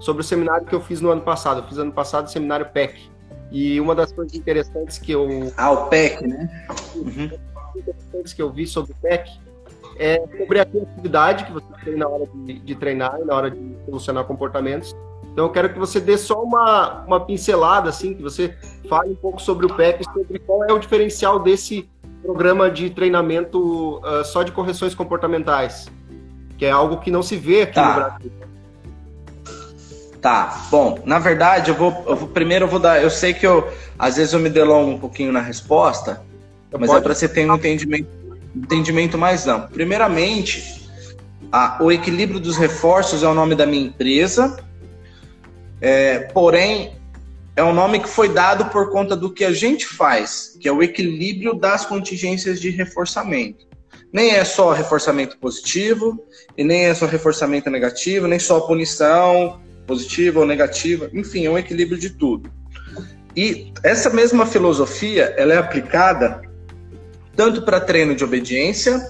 sobre 0.00 0.22
o 0.22 0.24
seminário 0.24 0.66
que 0.66 0.74
eu 0.74 0.80
fiz 0.80 1.00
no 1.00 1.10
ano 1.10 1.22
passado. 1.22 1.60
Eu 1.60 1.64
fiz 1.64 1.78
ano 1.78 1.92
passado 1.92 2.26
o 2.26 2.30
seminário 2.30 2.66
PEC, 2.66 3.10
e 3.50 3.80
uma 3.80 3.94
das 3.94 4.12
coisas 4.12 4.34
interessantes 4.34 4.98
que 4.98 5.12
eu. 5.12 5.52
Ah, 5.56 5.70
o 5.70 5.86
PEC, 5.88 6.26
né? 6.26 6.66
Uhum. 6.94 7.30
interessantes 7.76 8.32
que 8.32 8.42
eu 8.42 8.50
vi 8.50 8.66
sobre 8.66 8.92
o 8.92 8.94
PEC 8.96 9.30
é 9.98 10.20
sobre 10.38 10.60
a 10.60 10.64
criatividade 10.64 11.44
que 11.44 11.52
você 11.52 11.66
tem 11.84 11.96
na 11.96 12.06
hora 12.06 12.26
de, 12.26 12.58
de 12.60 12.74
treinar 12.74 13.18
e 13.20 13.24
na 13.24 13.34
hora 13.34 13.50
de 13.50 13.76
solucionar 13.86 14.24
comportamentos. 14.24 14.94
Então 15.32 15.46
eu 15.46 15.52
quero 15.52 15.72
que 15.72 15.78
você 15.78 16.00
dê 16.00 16.16
só 16.18 16.42
uma, 16.42 17.04
uma 17.04 17.20
pincelada, 17.20 17.88
assim, 17.88 18.14
que 18.14 18.22
você 18.22 18.56
fale 18.88 19.10
um 19.10 19.16
pouco 19.16 19.40
sobre 19.40 19.66
o 19.66 19.74
PEC, 19.74 20.04
sobre 20.04 20.38
qual 20.40 20.64
é 20.64 20.72
o 20.72 20.78
diferencial 20.78 21.38
desse 21.38 21.88
programa 22.22 22.70
de 22.70 22.90
treinamento 22.90 23.98
uh, 23.98 24.24
só 24.24 24.42
de 24.42 24.52
correções 24.52 24.94
comportamentais, 24.94 25.88
que 26.56 26.66
é 26.66 26.70
algo 26.70 26.98
que 26.98 27.10
não 27.10 27.22
se 27.22 27.36
vê 27.36 27.62
aqui 27.62 27.74
tá. 27.74 27.88
no 27.88 27.94
Brasil. 27.94 28.47
Tá, 30.20 30.66
bom, 30.70 31.00
na 31.04 31.18
verdade, 31.18 31.70
eu 31.70 31.76
vou, 31.76 32.04
eu 32.06 32.16
vou 32.16 32.28
primeiro 32.28 32.64
eu 32.64 32.68
vou 32.68 32.80
dar. 32.80 33.00
Eu 33.00 33.10
sei 33.10 33.32
que 33.32 33.46
eu 33.46 33.72
às 33.98 34.16
vezes 34.16 34.32
eu 34.32 34.40
me 34.40 34.50
delongo 34.50 34.92
um 34.92 34.98
pouquinho 34.98 35.30
na 35.30 35.40
resposta, 35.40 36.22
eu 36.72 36.78
mas 36.78 36.88
é 36.88 36.92
pode... 36.92 37.00
é 37.00 37.04
para 37.04 37.14
você 37.14 37.28
ter 37.28 37.48
um 37.48 37.54
entendimento, 37.54 38.08
entendimento 38.54 39.16
mais 39.16 39.46
amplo. 39.46 39.68
Primeiramente, 39.70 40.88
a, 41.52 41.78
o 41.80 41.92
equilíbrio 41.92 42.40
dos 42.40 42.56
reforços 42.56 43.22
é 43.22 43.28
o 43.28 43.34
nome 43.34 43.54
da 43.54 43.64
minha 43.64 43.86
empresa, 43.86 44.58
é, 45.80 46.18
porém 46.18 46.96
é 47.54 47.62
um 47.62 47.72
nome 47.72 48.00
que 48.00 48.08
foi 48.08 48.28
dado 48.28 48.66
por 48.66 48.90
conta 48.90 49.16
do 49.16 49.32
que 49.32 49.44
a 49.44 49.52
gente 49.52 49.86
faz, 49.86 50.56
que 50.60 50.68
é 50.68 50.72
o 50.72 50.82
equilíbrio 50.82 51.54
das 51.54 51.86
contingências 51.86 52.60
de 52.60 52.70
reforçamento. 52.70 53.66
Nem 54.12 54.30
é 54.30 54.44
só 54.44 54.72
reforçamento 54.72 55.36
positivo, 55.38 56.24
e 56.56 56.64
nem 56.64 56.86
é 56.86 56.94
só 56.94 57.06
reforçamento 57.06 57.70
negativo, 57.70 58.26
nem 58.26 58.38
só 58.38 58.60
punição, 58.60 59.60
positiva 59.88 60.38
ou 60.38 60.46
negativa, 60.46 61.10
enfim, 61.14 61.46
é 61.46 61.50
um 61.50 61.58
equilíbrio 61.58 61.98
de 61.98 62.10
tudo. 62.10 62.52
E 63.34 63.72
essa 63.82 64.10
mesma 64.10 64.44
filosofia, 64.44 65.34
ela 65.38 65.54
é 65.54 65.56
aplicada 65.56 66.42
tanto 67.34 67.62
para 67.62 67.80
treino 67.80 68.14
de 68.14 68.22
obediência, 68.22 69.00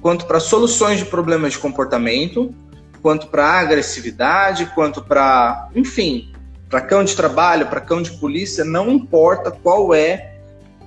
quanto 0.00 0.24
para 0.26 0.40
soluções 0.40 1.00
de 1.00 1.04
problemas 1.04 1.52
de 1.52 1.58
comportamento, 1.58 2.54
quanto 3.02 3.26
para 3.26 3.44
agressividade, 3.44 4.66
quanto 4.74 5.02
para, 5.02 5.68
enfim, 5.74 6.32
para 6.70 6.80
cão 6.80 7.04
de 7.04 7.14
trabalho, 7.14 7.66
para 7.66 7.80
cão 7.80 8.00
de 8.00 8.12
polícia, 8.12 8.64
não 8.64 8.90
importa 8.90 9.50
qual 9.50 9.94
é 9.94 10.38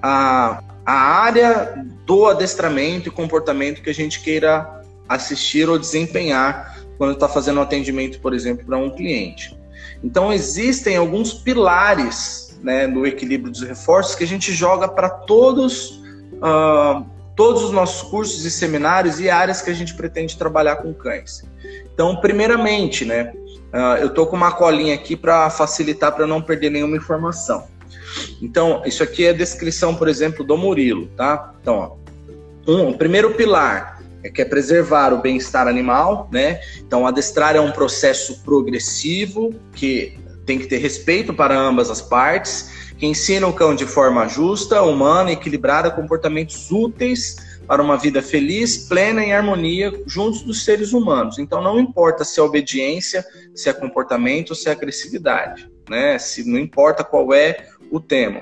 a, 0.01 0.63
a 0.85 0.93
área 0.93 1.85
do 2.05 2.25
adestramento 2.27 3.09
e 3.09 3.11
comportamento 3.11 3.81
que 3.81 3.89
a 3.89 3.93
gente 3.93 4.21
queira 4.21 4.81
assistir 5.07 5.69
ou 5.69 5.77
desempenhar 5.77 6.78
quando 6.99 7.13
está 7.13 7.29
fazendo 7.29 7.59
um 7.59 7.63
atendimento, 7.63 8.19
por 8.19 8.33
exemplo, 8.33 8.65
para 8.65 8.77
um 8.77 8.89
cliente. 8.89 9.57
Então, 10.03 10.33
existem 10.33 10.97
alguns 10.97 11.33
pilares 11.33 12.59
né, 12.61 12.85
no 12.85 13.07
equilíbrio 13.07 13.49
dos 13.49 13.61
reforços 13.61 14.15
que 14.15 14.23
a 14.25 14.27
gente 14.27 14.51
joga 14.51 14.85
para 14.85 15.09
todos, 15.09 16.01
uh, 16.33 17.05
todos 17.37 17.63
os 17.63 17.71
nossos 17.71 18.07
cursos 18.09 18.43
e 18.43 18.51
seminários 18.51 19.17
e 19.17 19.29
áreas 19.29 19.61
que 19.61 19.69
a 19.69 19.73
gente 19.73 19.93
pretende 19.93 20.37
trabalhar 20.37 20.75
com 20.75 20.93
cães. 20.93 21.41
Então, 21.93 22.17
primeiramente, 22.17 23.05
né, 23.05 23.31
uh, 23.73 23.97
eu 24.01 24.07
estou 24.07 24.27
com 24.27 24.35
uma 24.35 24.51
colinha 24.51 24.93
aqui 24.93 25.15
para 25.15 25.49
facilitar 25.49 26.13
para 26.13 26.27
não 26.27 26.41
perder 26.41 26.69
nenhuma 26.69 26.97
informação. 26.97 27.65
Então, 28.41 28.81
isso 28.85 29.01
aqui 29.01 29.25
é 29.25 29.29
a 29.29 29.33
descrição, 29.33 29.95
por 29.95 30.09
exemplo, 30.09 30.43
do 30.43 30.57
Murilo, 30.57 31.07
tá? 31.15 31.53
Então, 31.61 31.75
ó, 31.77 32.71
um, 32.71 32.89
o 32.89 32.97
primeiro 32.97 33.35
pilar 33.35 33.98
é 34.23 34.29
que 34.29 34.41
é 34.41 34.45
preservar 34.45 35.13
o 35.13 35.21
bem-estar 35.21 35.67
animal, 35.67 36.29
né? 36.31 36.59
Então, 36.79 37.07
adestrar 37.07 37.55
é 37.55 37.59
um 37.59 37.71
processo 37.71 38.43
progressivo 38.43 39.53
que 39.73 40.17
tem 40.45 40.57
que 40.57 40.67
ter 40.67 40.77
respeito 40.77 41.33
para 41.33 41.57
ambas 41.57 41.89
as 41.89 42.01
partes, 42.01 42.93
que 42.97 43.05
ensina 43.05 43.47
o 43.47 43.53
cão 43.53 43.75
de 43.75 43.85
forma 43.85 44.27
justa, 44.27 44.81
humana, 44.81 45.31
equilibrada, 45.31 45.91
comportamentos 45.91 46.69
úteis 46.71 47.37
para 47.67 47.83
uma 47.83 47.97
vida 47.97 48.21
feliz, 48.21 48.89
plena 48.89 49.23
e 49.23 49.31
harmonia 49.31 49.93
juntos 50.07 50.41
dos 50.41 50.65
seres 50.65 50.91
humanos. 50.91 51.37
Então, 51.37 51.61
não 51.61 51.79
importa 51.79 52.25
se 52.25 52.39
é 52.39 52.43
obediência, 52.43 53.23
se 53.53 53.69
é 53.69 53.73
comportamento, 53.73 54.55
se 54.55 54.67
é 54.67 54.71
agressividade, 54.71 55.69
né? 55.87 56.17
Se 56.17 56.49
não 56.49 56.59
importa 56.59 57.03
qual 57.03 57.31
é 57.31 57.67
o 57.91 57.99
tema. 57.99 58.41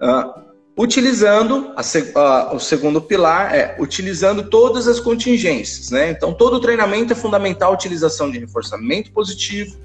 Uh, 0.00 0.53
utilizando 0.76 1.72
a, 1.76 1.82
a, 2.20 2.54
o 2.54 2.58
segundo 2.58 3.00
pilar 3.00 3.54
é 3.54 3.76
utilizando 3.78 4.42
todas 4.50 4.88
as 4.88 4.98
contingências, 4.98 5.90
né? 5.90 6.10
Então 6.10 6.32
todo 6.32 6.60
treinamento 6.60 7.12
é 7.12 7.16
fundamental 7.16 7.70
a 7.70 7.74
utilização 7.74 8.30
de 8.30 8.38
reforçamento 8.38 9.12
positivo. 9.12 9.76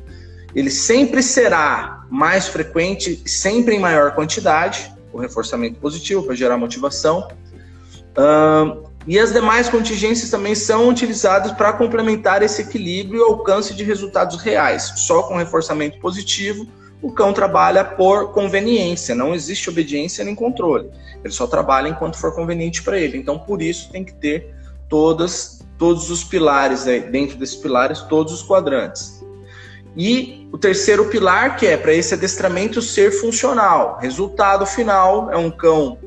Ele 0.55 0.71
sempre 0.71 1.21
será 1.21 2.05
mais 2.09 2.47
frequente, 2.47 3.21
sempre 3.25 3.75
em 3.75 3.79
maior 3.79 4.15
quantidade, 4.15 4.91
o 5.13 5.19
reforçamento 5.19 5.79
positivo 5.79 6.23
para 6.23 6.33
gerar 6.33 6.57
motivação. 6.57 7.27
E 9.07 9.19
as 9.19 9.31
demais 9.31 9.69
contingências 9.69 10.31
também 10.31 10.55
são 10.55 10.89
utilizadas 10.89 11.51
para 11.51 11.71
complementar 11.73 12.41
esse 12.41 12.63
equilíbrio 12.63 13.21
e 13.21 13.23
alcance 13.23 13.75
de 13.75 13.83
resultados 13.83 14.41
reais. 14.41 14.91
Só 14.97 15.21
com 15.23 15.37
reforçamento 15.37 15.99
positivo 15.99 16.67
o 17.01 17.11
cão 17.11 17.31
trabalha 17.31 17.83
por 17.83 18.33
conveniência, 18.33 19.15
não 19.15 19.33
existe 19.33 19.69
obediência 19.69 20.23
nem 20.23 20.35
controle. 20.35 20.89
Ele 21.23 21.33
só 21.33 21.47
trabalha 21.47 21.87
enquanto 21.87 22.17
for 22.17 22.33
conveniente 22.35 22.83
para 22.83 22.99
ele. 22.99 23.17
Então, 23.17 23.39
por 23.39 23.61
isso, 23.61 23.89
tem 23.91 24.03
que 24.03 24.13
ter 24.13 24.53
todas, 24.89 25.59
todos 25.77 26.09
os 26.09 26.23
pilares, 26.23 26.83
dentro 26.83 27.37
desses 27.37 27.55
pilares, 27.55 28.01
todos 28.01 28.33
os 28.33 28.43
quadrantes. 28.43 29.23
E 29.95 30.47
o 30.51 30.57
terceiro 30.57 31.05
pilar, 31.05 31.55
que 31.55 31.65
é 31.65 31.77
para 31.77 31.93
esse 31.93 32.13
adestramento 32.13 32.81
ser 32.81 33.11
funcional. 33.11 33.97
Resultado 34.01 34.65
final 34.65 35.31
é 35.31 35.37
um 35.37 35.49
cão 35.49 35.97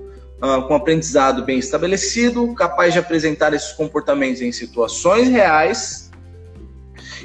uh, 0.42 0.66
com 0.66 0.74
aprendizado 0.74 1.44
bem 1.44 1.59
estabelecido, 1.59 2.55
capaz 2.55 2.92
de 2.92 2.98
apresentar 2.98 3.52
esses 3.55 3.72
comportamentos 3.72 4.42
em 4.42 4.52
situações 4.52 5.28
reais 5.28 6.12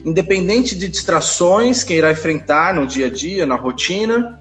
independente 0.08 0.74
de 0.74 0.88
distrações 0.88 1.84
que 1.84 1.94
irá 1.94 2.10
enfrentar 2.10 2.74
no 2.74 2.88
dia 2.88 3.08
a 3.08 3.10
dia, 3.10 3.46
na 3.46 3.56
rotina, 3.56 4.40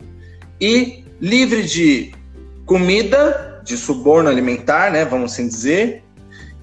e 0.60 1.04
livre 1.20 1.64
de 1.64 2.12
comida, 2.64 3.60
de 3.64 3.76
suborno 3.76 4.30
alimentar, 4.30 4.92
né, 4.92 5.04
vamos 5.04 5.32
assim 5.32 5.48
dizer, 5.48 6.04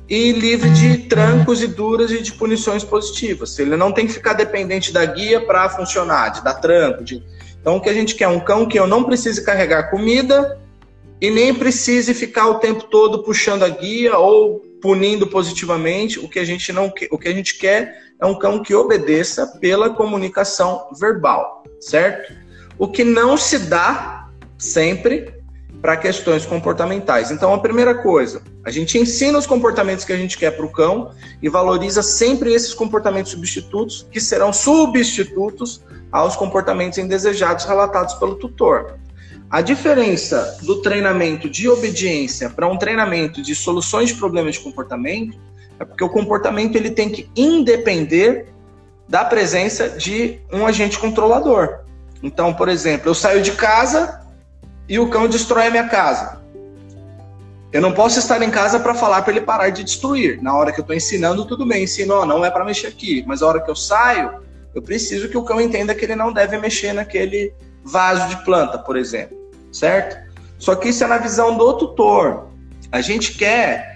e 0.09 0.31
livre 0.31 0.69
de 0.69 0.99
trancos 0.99 1.61
e 1.61 1.67
duras 1.67 2.11
e 2.11 2.21
de 2.21 2.31
punições 2.31 2.81
positivas. 2.81 3.59
Ele 3.59 3.75
não 3.75 3.91
tem 3.91 4.07
que 4.07 4.13
ficar 4.13 4.33
dependente 4.33 4.93
da 4.93 5.03
guia 5.03 5.41
para 5.41 5.67
funcionar, 5.67 6.29
de 6.29 6.41
dar 6.41 6.53
tranco. 6.55 7.03
De... 7.03 7.21
Então, 7.59 7.75
o 7.75 7.81
que 7.81 7.89
a 7.89 7.93
gente 7.93 8.15
quer 8.15 8.25
é 8.25 8.27
um 8.29 8.39
cão 8.39 8.65
que 8.65 8.79
eu 8.79 8.87
não 8.87 9.03
precise 9.03 9.43
carregar 9.43 9.89
comida 9.89 10.57
e 11.19 11.29
nem 11.29 11.53
precise 11.53 12.13
ficar 12.13 12.47
o 12.47 12.55
tempo 12.55 12.85
todo 12.85 13.21
puxando 13.21 13.63
a 13.63 13.69
guia 13.69 14.17
ou 14.17 14.61
punindo 14.83 15.25
positivamente. 15.25 16.19
O 16.19 16.27
que 16.27 16.37
a 16.37 16.43
gente 16.43 16.73
não 16.73 16.93
o 17.09 17.17
que 17.17 17.29
a 17.29 17.33
gente 17.33 17.57
quer 17.57 18.03
é 18.19 18.25
um 18.25 18.37
cão 18.37 18.61
que 18.61 18.75
obedeça 18.75 19.47
pela 19.61 19.89
comunicação 19.89 20.89
verbal, 20.99 21.63
certo? 21.79 22.33
O 22.77 22.89
que 22.89 23.05
não 23.05 23.37
se 23.37 23.59
dá 23.59 24.27
sempre 24.57 25.33
para 25.81 25.95
questões 25.95 26.45
comportamentais. 26.45 27.31
Então, 27.31 27.53
a 27.53 27.59
primeira 27.59 27.95
coisa, 27.95 28.41
a 28.65 28.71
gente 28.71 28.97
ensina 28.97 29.37
os 29.37 29.45
comportamentos 29.45 30.05
que 30.05 30.13
a 30.13 30.17
gente 30.17 30.37
quer 30.37 30.51
para 30.51 30.65
o 30.65 30.71
cão 30.71 31.11
e 31.41 31.49
valoriza 31.49 32.01
sempre 32.01 32.53
esses 32.53 32.73
comportamentos 32.73 33.31
substitutos, 33.31 34.07
que 34.11 34.19
serão 34.19 34.51
substitutos 34.53 35.81
aos 36.11 36.35
comportamentos 36.35 36.97
indesejados 36.97 37.65
relatados 37.65 38.13
pelo 38.15 38.35
tutor. 38.35 38.97
A 39.53 39.61
diferença 39.61 40.57
do 40.63 40.81
treinamento 40.81 41.47
de 41.47 41.69
obediência 41.69 42.49
para 42.49 42.67
um 42.67 42.75
treinamento 42.75 43.39
de 43.39 43.53
soluções 43.53 44.09
de 44.09 44.15
problemas 44.15 44.55
de 44.55 44.61
comportamento 44.61 45.37
é 45.79 45.85
porque 45.85 46.03
o 46.03 46.09
comportamento 46.09 46.75
ele 46.75 46.89
tem 46.89 47.07
que 47.07 47.29
independer 47.35 48.47
da 49.07 49.23
presença 49.23 49.89
de 49.89 50.39
um 50.51 50.65
agente 50.65 50.97
controlador. 50.97 51.81
Então, 52.23 52.51
por 52.51 52.67
exemplo, 52.67 53.11
eu 53.11 53.13
saio 53.13 53.43
de 53.43 53.51
casa 53.51 54.25
e 54.89 54.97
o 54.97 55.07
cão 55.11 55.27
destrói 55.27 55.67
a 55.67 55.69
minha 55.69 55.87
casa. 55.87 56.41
Eu 57.71 57.79
não 57.79 57.91
posso 57.91 58.17
estar 58.17 58.41
em 58.41 58.49
casa 58.49 58.79
para 58.79 58.95
falar 58.95 59.21
para 59.21 59.33
ele 59.33 59.41
parar 59.41 59.69
de 59.69 59.83
destruir. 59.83 60.41
Na 60.41 60.57
hora 60.57 60.71
que 60.71 60.79
eu 60.79 60.83
estou 60.83 60.95
ensinando, 60.95 61.45
tudo 61.45 61.63
bem, 61.63 61.83
ensino, 61.83 62.25
não 62.25 62.43
é 62.43 62.49
para 62.49 62.65
mexer 62.65 62.87
aqui. 62.87 63.23
Mas 63.27 63.43
a 63.43 63.47
hora 63.49 63.61
que 63.61 63.69
eu 63.69 63.75
saio, 63.75 64.31
eu 64.73 64.81
preciso 64.81 65.29
que 65.29 65.37
o 65.37 65.43
cão 65.43 65.61
entenda 65.61 65.93
que 65.93 66.05
ele 66.05 66.15
não 66.15 66.33
deve 66.33 66.57
mexer 66.57 66.91
naquele 66.91 67.53
vaso 67.83 68.29
de 68.29 68.43
planta, 68.43 68.79
por 68.79 68.97
exemplo, 68.97 69.42
certo? 69.73 70.31
Só 70.57 70.75
que 70.75 70.89
isso 70.89 71.03
é 71.03 71.07
na 71.07 71.17
visão 71.17 71.57
do 71.57 71.73
tutor. 71.73 72.47
A 72.91 73.01
gente 73.01 73.33
quer 73.33 73.93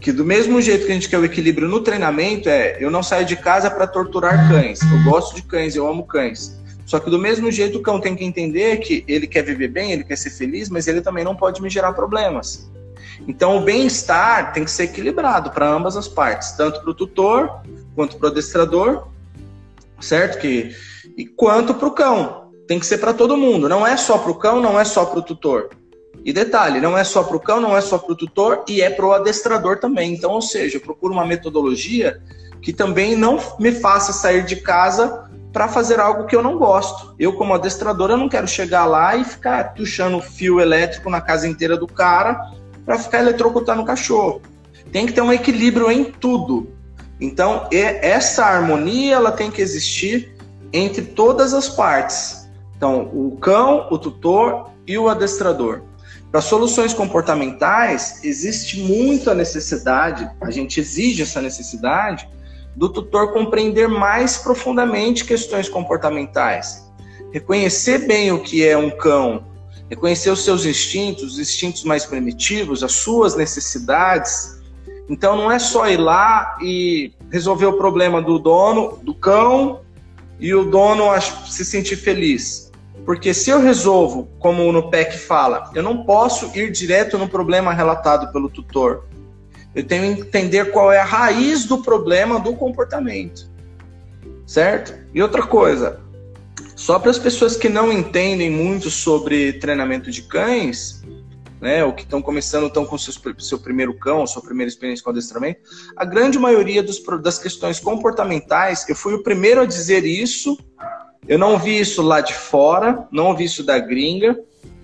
que 0.00 0.12
do 0.12 0.24
mesmo 0.24 0.60
jeito 0.60 0.86
que 0.86 0.92
a 0.92 0.94
gente 0.94 1.08
quer 1.08 1.18
o 1.18 1.24
equilíbrio 1.24 1.68
no 1.68 1.80
treinamento, 1.80 2.48
é 2.48 2.78
eu 2.80 2.90
não 2.90 3.02
saio 3.02 3.26
de 3.26 3.36
casa 3.36 3.70
para 3.70 3.86
torturar 3.86 4.48
cães. 4.48 4.80
Eu 4.80 5.04
gosto 5.04 5.34
de 5.36 5.42
cães, 5.42 5.76
eu 5.76 5.86
amo 5.86 6.04
cães. 6.04 6.58
Só 6.86 6.98
que 6.98 7.10
do 7.10 7.18
mesmo 7.18 7.52
jeito 7.52 7.78
o 7.78 7.82
cão 7.82 8.00
tem 8.00 8.16
que 8.16 8.24
entender 8.24 8.78
que 8.78 9.04
ele 9.06 9.26
quer 9.26 9.44
viver 9.44 9.68
bem, 9.68 9.92
ele 9.92 10.02
quer 10.02 10.16
ser 10.16 10.30
feliz, 10.30 10.68
mas 10.68 10.88
ele 10.88 11.00
também 11.00 11.22
não 11.22 11.36
pode 11.36 11.62
me 11.62 11.68
gerar 11.68 11.92
problemas. 11.92 12.68
Então 13.28 13.58
o 13.58 13.60
bem-estar 13.60 14.52
tem 14.52 14.64
que 14.64 14.70
ser 14.70 14.84
equilibrado 14.84 15.50
para 15.50 15.68
ambas 15.68 15.96
as 15.96 16.08
partes, 16.08 16.52
tanto 16.52 16.80
para 16.80 16.90
o 16.90 16.94
tutor 16.94 17.60
quanto 17.94 18.16
para 18.16 18.28
o 18.28 18.30
adestrador, 18.30 19.06
certo? 20.00 20.38
Que 20.38 20.74
e 21.16 21.26
quanto 21.26 21.74
para 21.74 21.88
o 21.88 21.92
cão. 21.92 22.39
Tem 22.70 22.78
que 22.78 22.86
ser 22.86 22.98
para 22.98 23.12
todo 23.12 23.36
mundo. 23.36 23.68
Não 23.68 23.84
é 23.84 23.96
só 23.96 24.16
para 24.16 24.30
o 24.30 24.34
cão, 24.36 24.62
não 24.62 24.78
é 24.78 24.84
só 24.84 25.04
para 25.04 25.18
o 25.18 25.22
tutor. 25.22 25.70
E 26.24 26.32
detalhe, 26.32 26.80
não 26.80 26.96
é 26.96 27.02
só 27.02 27.24
para 27.24 27.36
o 27.36 27.40
cão, 27.40 27.60
não 27.60 27.76
é 27.76 27.80
só 27.80 27.98
para 27.98 28.12
o 28.12 28.14
tutor 28.14 28.62
e 28.68 28.80
é 28.80 28.88
para 28.88 29.04
o 29.04 29.12
adestrador 29.12 29.80
também. 29.80 30.14
Então, 30.14 30.30
ou 30.30 30.40
seja, 30.40 30.76
eu 30.76 30.80
procuro 30.80 31.12
uma 31.12 31.26
metodologia 31.26 32.22
que 32.62 32.72
também 32.72 33.16
não 33.16 33.40
me 33.58 33.72
faça 33.72 34.12
sair 34.12 34.44
de 34.44 34.54
casa 34.54 35.28
para 35.52 35.66
fazer 35.66 35.98
algo 35.98 36.26
que 36.26 36.36
eu 36.36 36.44
não 36.44 36.58
gosto. 36.58 37.12
Eu, 37.18 37.32
como 37.32 37.54
adestrador, 37.54 38.08
eu 38.10 38.16
não 38.16 38.28
quero 38.28 38.46
chegar 38.46 38.86
lá 38.86 39.16
e 39.16 39.24
ficar 39.24 39.74
puxando 39.74 40.22
fio 40.22 40.60
elétrico 40.60 41.10
na 41.10 41.20
casa 41.20 41.48
inteira 41.48 41.76
do 41.76 41.88
cara 41.88 42.52
para 42.86 43.00
ficar 43.00 43.18
eletrocutando 43.18 43.82
o 43.82 43.84
cachorro. 43.84 44.40
Tem 44.92 45.06
que 45.06 45.12
ter 45.12 45.22
um 45.22 45.32
equilíbrio 45.32 45.90
em 45.90 46.04
tudo. 46.04 46.72
Então, 47.20 47.66
essa 47.72 48.44
harmonia 48.44 49.16
ela 49.16 49.32
tem 49.32 49.50
que 49.50 49.60
existir 49.60 50.36
entre 50.72 51.02
todas 51.02 51.52
as 51.52 51.68
partes. 51.68 52.39
Então, 52.80 53.10
o 53.12 53.36
cão, 53.36 53.88
o 53.90 53.98
tutor 53.98 54.70
e 54.86 54.96
o 54.96 55.06
adestrador. 55.06 55.82
Para 56.30 56.40
soluções 56.40 56.94
comportamentais, 56.94 58.24
existe 58.24 58.80
muita 58.80 59.34
necessidade, 59.34 60.26
a 60.40 60.50
gente 60.50 60.80
exige 60.80 61.20
essa 61.20 61.42
necessidade 61.42 62.26
do 62.74 62.88
tutor 62.88 63.34
compreender 63.34 63.86
mais 63.86 64.38
profundamente 64.38 65.26
questões 65.26 65.68
comportamentais. 65.68 66.90
Reconhecer 67.30 68.06
bem 68.06 68.32
o 68.32 68.42
que 68.42 68.66
é 68.66 68.78
um 68.78 68.88
cão, 68.88 69.44
reconhecer 69.90 70.30
os 70.30 70.42
seus 70.42 70.64
instintos, 70.64 71.34
os 71.34 71.38
instintos 71.38 71.84
mais 71.84 72.06
primitivos, 72.06 72.82
as 72.82 72.92
suas 72.92 73.36
necessidades. 73.36 74.58
Então 75.06 75.36
não 75.36 75.52
é 75.52 75.58
só 75.58 75.86
ir 75.86 75.98
lá 75.98 76.56
e 76.62 77.12
resolver 77.30 77.66
o 77.66 77.74
problema 77.74 78.22
do 78.22 78.38
dono, 78.38 78.98
do 79.02 79.14
cão, 79.14 79.80
e 80.38 80.54
o 80.54 80.64
dono 80.64 81.04
se 81.46 81.62
sentir 81.62 81.96
feliz. 81.96 82.69
Porque 83.04 83.32
se 83.32 83.50
eu 83.50 83.60
resolvo, 83.60 84.28
como 84.38 84.70
no 84.72 84.90
PEC 84.90 85.18
fala, 85.18 85.70
eu 85.74 85.82
não 85.82 86.04
posso 86.04 86.50
ir 86.56 86.70
direto 86.70 87.18
no 87.18 87.28
problema 87.28 87.72
relatado 87.72 88.32
pelo 88.32 88.48
tutor. 88.48 89.04
Eu 89.74 89.84
tenho 89.84 90.16
que 90.16 90.22
entender 90.22 90.70
qual 90.70 90.92
é 90.92 90.98
a 90.98 91.04
raiz 91.04 91.64
do 91.64 91.82
problema 91.82 92.38
do 92.38 92.54
comportamento. 92.54 93.48
Certo? 94.46 94.94
E 95.14 95.22
outra 95.22 95.46
coisa, 95.46 96.00
só 96.74 96.98
para 96.98 97.10
as 97.10 97.18
pessoas 97.18 97.56
que 97.56 97.68
não 97.68 97.92
entendem 97.92 98.50
muito 98.50 98.90
sobre 98.90 99.52
treinamento 99.54 100.10
de 100.10 100.22
cães, 100.22 101.02
né, 101.60 101.84
ou 101.84 101.92
que 101.92 102.02
estão 102.02 102.22
começando, 102.22 102.66
estão 102.66 102.86
com 102.86 102.96
seus, 102.96 103.20
seu 103.38 103.58
primeiro 103.58 103.92
cão, 103.94 104.26
sua 104.26 104.42
primeira 104.42 104.68
experiência 104.68 105.04
com 105.04 105.10
adestramento, 105.10 105.60
a 105.94 106.04
grande 106.04 106.38
maioria 106.38 106.82
dos, 106.82 107.02
das 107.22 107.38
questões 107.38 107.78
comportamentais, 107.78 108.88
eu 108.88 108.96
fui 108.96 109.14
o 109.14 109.22
primeiro 109.22 109.60
a 109.60 109.66
dizer 109.66 110.04
isso, 110.04 110.56
eu 111.30 111.38
não 111.38 111.56
vi 111.56 111.78
isso 111.78 112.02
lá 112.02 112.20
de 112.20 112.34
fora, 112.34 113.06
não 113.12 113.26
ouvi 113.26 113.44
isso 113.44 113.62
da 113.62 113.78
gringa, 113.78 114.36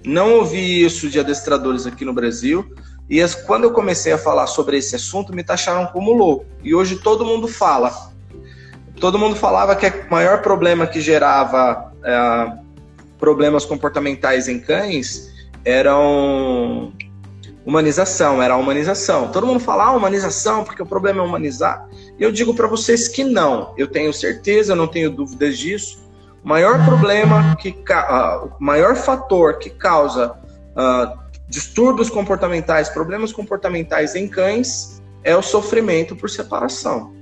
não 0.04 0.34
ouvi 0.34 0.84
isso 0.84 1.10
de 1.10 1.18
adestradores 1.18 1.88
aqui 1.88 2.04
no 2.04 2.12
Brasil, 2.12 2.64
e 3.10 3.20
as, 3.20 3.34
quando 3.34 3.64
eu 3.64 3.72
comecei 3.72 4.12
a 4.12 4.18
falar 4.18 4.46
sobre 4.46 4.76
esse 4.76 4.94
assunto, 4.94 5.34
me 5.34 5.42
taxaram 5.42 5.86
como 5.86 6.12
louco. 6.12 6.46
E 6.62 6.72
hoje 6.72 7.00
todo 7.00 7.24
mundo 7.24 7.48
fala. 7.48 8.12
Todo 9.00 9.18
mundo 9.18 9.34
falava 9.34 9.74
que 9.74 9.88
o 9.88 10.08
maior 10.08 10.40
problema 10.40 10.86
que 10.86 11.00
gerava 11.00 11.92
é, 12.04 12.52
problemas 13.18 13.64
comportamentais 13.64 14.46
em 14.46 14.60
cães 14.60 15.32
eram 15.64 16.92
humanização, 17.64 18.40
era 18.40 18.54
a 18.54 18.56
humanização. 18.56 19.32
Todo 19.32 19.48
mundo 19.48 19.58
fala 19.58 19.86
ah, 19.86 19.92
humanização, 19.92 20.62
porque 20.62 20.80
o 20.80 20.86
problema 20.86 21.22
é 21.22 21.24
humanizar. 21.24 21.88
E 22.16 22.22
eu 22.22 22.30
digo 22.30 22.54
para 22.54 22.68
vocês 22.68 23.08
que 23.08 23.24
não. 23.24 23.74
Eu 23.76 23.88
tenho 23.88 24.12
certeza, 24.12 24.76
não 24.76 24.86
tenho 24.86 25.10
dúvidas 25.10 25.58
disso. 25.58 26.05
O 26.46 26.48
maior 26.48 26.84
problema 26.84 27.56
que 27.56 27.70
uh, 27.70 28.52
o 28.56 28.64
maior 28.64 28.94
fator 28.94 29.58
que 29.58 29.68
causa 29.68 30.30
uh, 30.30 31.18
distúrbios 31.48 32.08
comportamentais, 32.08 32.88
problemas 32.88 33.32
comportamentais 33.32 34.14
em 34.14 34.28
cães 34.28 35.02
é 35.24 35.36
o 35.36 35.42
sofrimento 35.42 36.14
por 36.14 36.30
separação. 36.30 37.12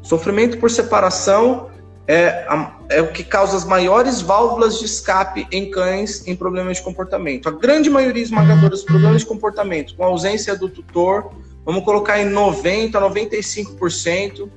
Sofrimento 0.00 0.58
por 0.58 0.70
separação 0.70 1.70
é, 2.06 2.46
é 2.88 3.02
o 3.02 3.10
que 3.10 3.24
causa 3.24 3.56
as 3.56 3.64
maiores 3.64 4.20
válvulas 4.20 4.78
de 4.78 4.84
escape 4.84 5.44
em 5.50 5.68
cães 5.68 6.24
em 6.28 6.36
problemas 6.36 6.76
de 6.76 6.84
comportamento. 6.84 7.48
A 7.48 7.52
grande 7.52 7.90
maioria 7.90 8.22
esmagadora 8.22 8.68
dos 8.68 8.84
problemas 8.84 9.22
de 9.22 9.26
comportamento, 9.26 9.96
com 9.96 10.04
ausência 10.04 10.54
do 10.54 10.68
tutor, 10.68 11.32
vamos 11.64 11.84
colocar 11.84 12.20
em 12.20 12.30
90% 12.30 12.94
a 12.94 13.00
95%, 13.10 14.48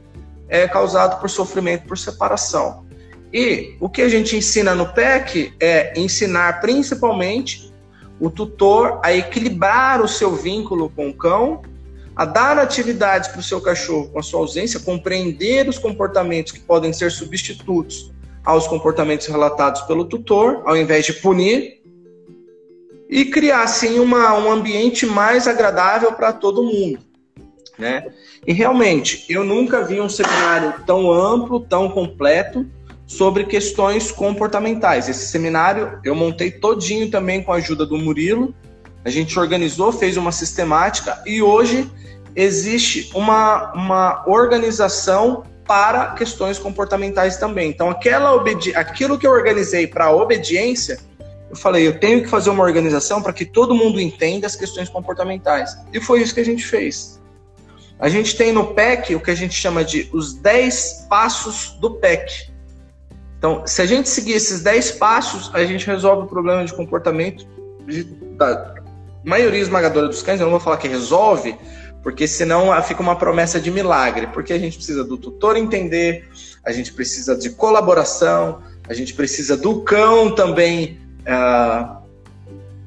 é 0.48 0.68
causado 0.68 1.20
por 1.20 1.28
sofrimento 1.28 1.88
por 1.88 1.98
separação. 1.98 2.85
E 3.36 3.76
o 3.82 3.90
que 3.90 4.02
a 4.02 4.08
gente 4.08 4.38
ensina 4.38 4.74
no 4.74 4.94
PEC 4.94 5.52
é 5.60 5.92
ensinar 6.00 6.62
principalmente 6.62 7.70
o 8.18 8.30
tutor 8.30 9.02
a 9.04 9.14
equilibrar 9.14 10.02
o 10.02 10.08
seu 10.08 10.34
vínculo 10.34 10.90
com 10.90 11.10
o 11.10 11.14
cão, 11.14 11.62
a 12.16 12.24
dar 12.24 12.58
atividades 12.58 13.28
para 13.28 13.42
o 13.42 13.44
seu 13.44 13.60
cachorro 13.60 14.08
com 14.08 14.20
a 14.20 14.24
sua 14.24 14.40
ausência, 14.40 14.80
compreender 14.80 15.68
os 15.68 15.78
comportamentos 15.78 16.54
que 16.54 16.62
podem 16.62 16.94
ser 16.94 17.12
substitutos 17.12 18.10
aos 18.46 18.70
comportamentos 18.70 19.28
relatados 19.28 19.82
pelo 19.82 20.06
tutor, 20.06 20.62
ao 20.64 20.78
invés 20.78 21.06
de 21.06 21.12
punir, 21.16 21.82
e 23.10 23.26
criar 23.26 23.64
assim 23.64 24.00
uma, 24.00 24.34
um 24.40 24.50
ambiente 24.50 25.06
mais 25.06 25.46
agradável 25.46 26.14
para 26.14 26.32
todo 26.32 26.64
mundo. 26.64 27.00
Né? 27.78 28.08
E 28.48 28.54
realmente, 28.54 29.26
eu 29.28 29.44
nunca 29.44 29.84
vi 29.84 30.00
um 30.00 30.08
seminário 30.08 30.74
tão 30.88 31.12
amplo, 31.12 31.60
tão 31.60 31.90
completo, 31.90 32.66
sobre 33.08 33.46
questões 33.46 34.12
comportamentais. 34.12 35.08
Esse 35.08 35.28
seminário 35.28 36.00
eu 36.04 36.16
montei 36.16 36.52
todinho 36.52 37.10
também 37.10 37.44
com 37.44 37.52
a 37.52 37.58
ajuda 37.58 37.86
do 37.86 37.98
Murilo. 37.98 38.54
A 39.04 39.10
gente 39.10 39.38
organizou, 39.38 39.92
fez 39.92 40.18
uma 40.18 40.32
sistemática 40.32 41.22
e 41.26 41.42
hoje 41.42 41.90
existe 42.36 43.12
uma, 43.14 43.72
uma 43.74 44.24
organização 44.28 45.44
para 45.68 46.12
questões 46.12 46.60
comportamentais 46.60 47.38
também. 47.38 47.70
Então, 47.70 47.90
aquela 47.90 48.44
aquilo 48.76 49.18
que 49.18 49.26
eu 49.26 49.32
organizei 49.32 49.88
para 49.88 50.12
obediência, 50.12 51.00
eu 51.50 51.56
falei, 51.56 51.88
eu 51.88 52.00
tenho 52.00 52.22
que 52.22 52.28
fazer 52.28 52.50
uma 52.50 52.64
organização 52.64 53.22
para 53.22 53.34
que 53.34 53.46
todo 53.46 53.74
mundo 53.74 54.00
entenda 54.00 54.46
as 54.46 54.56
questões 54.56 54.90
comportamentais. 54.90 55.76
E 55.94 56.00
foi 56.00 56.22
isso 56.22 56.34
que 56.34 56.42
a 56.42 56.46
gente 56.46 56.66
fez. 56.66 57.22
A 57.98 58.10
gente 58.10 58.36
tem 58.36 58.52
no 58.52 58.74
PEC 58.74 59.16
o 59.16 59.20
que 59.20 59.32
a 59.32 59.36
gente 59.36 59.56
chama 59.56 59.84
de 59.84 60.10
os 60.12 60.34
10 60.34 61.08
passos 61.10 61.78
do 61.80 61.92
PEC. 61.92 62.54
Então, 63.46 63.62
se 63.68 63.80
a 63.80 63.86
gente 63.86 64.10
seguir 64.10 64.32
esses 64.32 64.62
10 64.62 64.94
passos, 64.94 65.52
a 65.54 65.64
gente 65.64 65.86
resolve 65.86 66.24
o 66.24 66.26
problema 66.26 66.66
de 66.66 66.74
comportamento 66.74 67.46
de, 67.86 68.04
da, 68.04 68.74
maioria 69.24 69.62
esmagadora 69.62 70.08
dos 70.08 70.24
cães, 70.24 70.40
eu 70.40 70.46
não 70.46 70.52
vou 70.52 70.60
falar 70.60 70.78
que 70.78 70.88
resolve, 70.88 71.56
porque 72.02 72.28
senão 72.28 72.72
fica 72.82 73.04
uma 73.04 73.16
promessa 73.16 73.60
de 73.60 73.70
milagre, 73.70 74.26
porque 74.34 74.52
a 74.52 74.58
gente 74.58 74.78
precisa 74.78 75.04
do 75.04 75.16
tutor 75.16 75.58
entender, 75.58 76.28
a 76.66 76.72
gente 76.72 76.92
precisa 76.92 77.38
de 77.38 77.52
colaboração, 77.52 78.64
a 78.90 78.96
gente 78.96 79.14
precisa 79.14 79.56
do 79.56 79.82
cão 79.82 80.34
também 80.34 81.00
uh, 81.22 82.02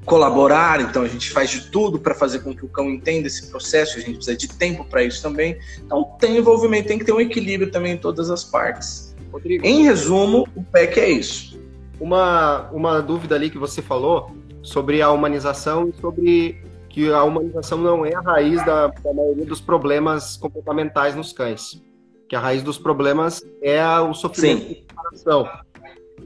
colaborar, 0.05 0.81
então 0.81 1.05
a 1.05 1.09
gente 1.09 1.31
faz 1.31 1.51
de 1.51 1.71
tudo 1.71 2.01
para 2.01 2.17
fazer 2.17 2.41
com 2.41 2.53
que 2.53 2.65
o 2.65 2.69
cão 2.69 2.91
entenda 2.91 3.29
esse 3.29 3.47
processo, 3.47 3.97
a 3.97 4.01
gente 4.01 4.17
precisa 4.17 4.37
de 4.37 4.49
tempo 4.49 4.85
para 4.85 5.05
isso 5.05 5.23
também. 5.23 5.57
Então 5.87 6.17
tem 6.19 6.37
envolvimento, 6.37 6.89
tem 6.89 6.99
que 6.99 7.05
ter 7.05 7.13
um 7.13 7.21
equilíbrio 7.21 7.71
também 7.71 7.93
em 7.93 7.99
todas 7.99 8.29
as 8.29 8.43
partes. 8.43 9.08
Rodrigo, 9.33 9.65
em 9.65 9.85
resumo, 9.85 10.47
o 10.55 10.63
PEC 10.63 11.01
é 11.01 11.11
isso. 11.11 11.59
Uma, 12.01 12.71
uma 12.71 13.01
dúvida 13.01 13.35
ali 13.35 13.51
que 13.51 13.59
você 13.59 13.83
falou 13.83 14.31
sobre 14.63 15.03
a 15.03 15.11
humanização 15.11 15.89
e 15.89 16.01
sobre 16.01 16.63
que 16.89 17.13
a 17.13 17.23
humanização 17.23 17.79
não 17.79 18.05
é 18.05 18.15
a 18.15 18.21
raiz 18.21 18.65
da, 18.65 18.89
da 18.89 19.13
maioria 19.13 19.47
dos 19.47 19.61
problemas 19.61 20.37
comportamentais 20.37 21.15
nos 21.15 21.33
cães. 21.33 21.83
Que 22.29 22.37
a 22.37 22.41
raiz 22.41 22.63
dos 22.63 22.79
problemas 22.79 23.43
é 23.63 23.83
o 24.01 24.13
sofrimento 24.13 24.63
Sim. 24.63 24.75
de 24.75 24.87
separação. 24.89 25.49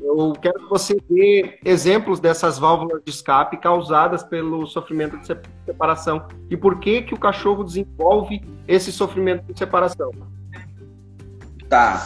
Eu 0.03 0.33
quero 0.41 0.59
que 0.59 0.69
você 0.69 0.97
dê 1.09 1.59
exemplos 1.65 2.19
dessas 2.19 2.59
válvulas 2.59 3.03
de 3.05 3.11
escape 3.11 3.57
causadas 3.59 4.23
pelo 4.23 4.67
sofrimento 4.67 5.19
de 5.19 5.27
separação 5.67 6.27
e 6.51 6.57
por 6.57 6.81
que 6.81 7.03
que 7.03 7.15
o 7.15 7.19
cachorro 7.19 7.63
desenvolve 7.63 8.43
esse 8.67 8.91
sofrimento 8.91 9.53
de 9.53 9.59
separação. 9.59 10.11
Tá. 11.69 12.03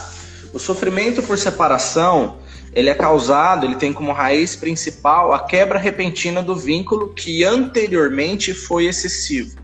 O 0.57 0.59
sofrimento 0.59 1.21
por 1.21 1.37
separação, 1.37 2.37
ele 2.73 2.89
é 2.89 2.95
causado, 2.95 3.63
ele 3.63 3.75
tem 3.75 3.93
como 3.93 4.11
raiz 4.11 4.55
principal 4.55 5.31
a 5.31 5.39
quebra 5.39 5.77
repentina 5.77 6.41
do 6.41 6.55
vínculo 6.55 7.13
que 7.13 7.43
anteriormente 7.43 8.55
foi 8.55 8.87
excessivo. 8.87 9.55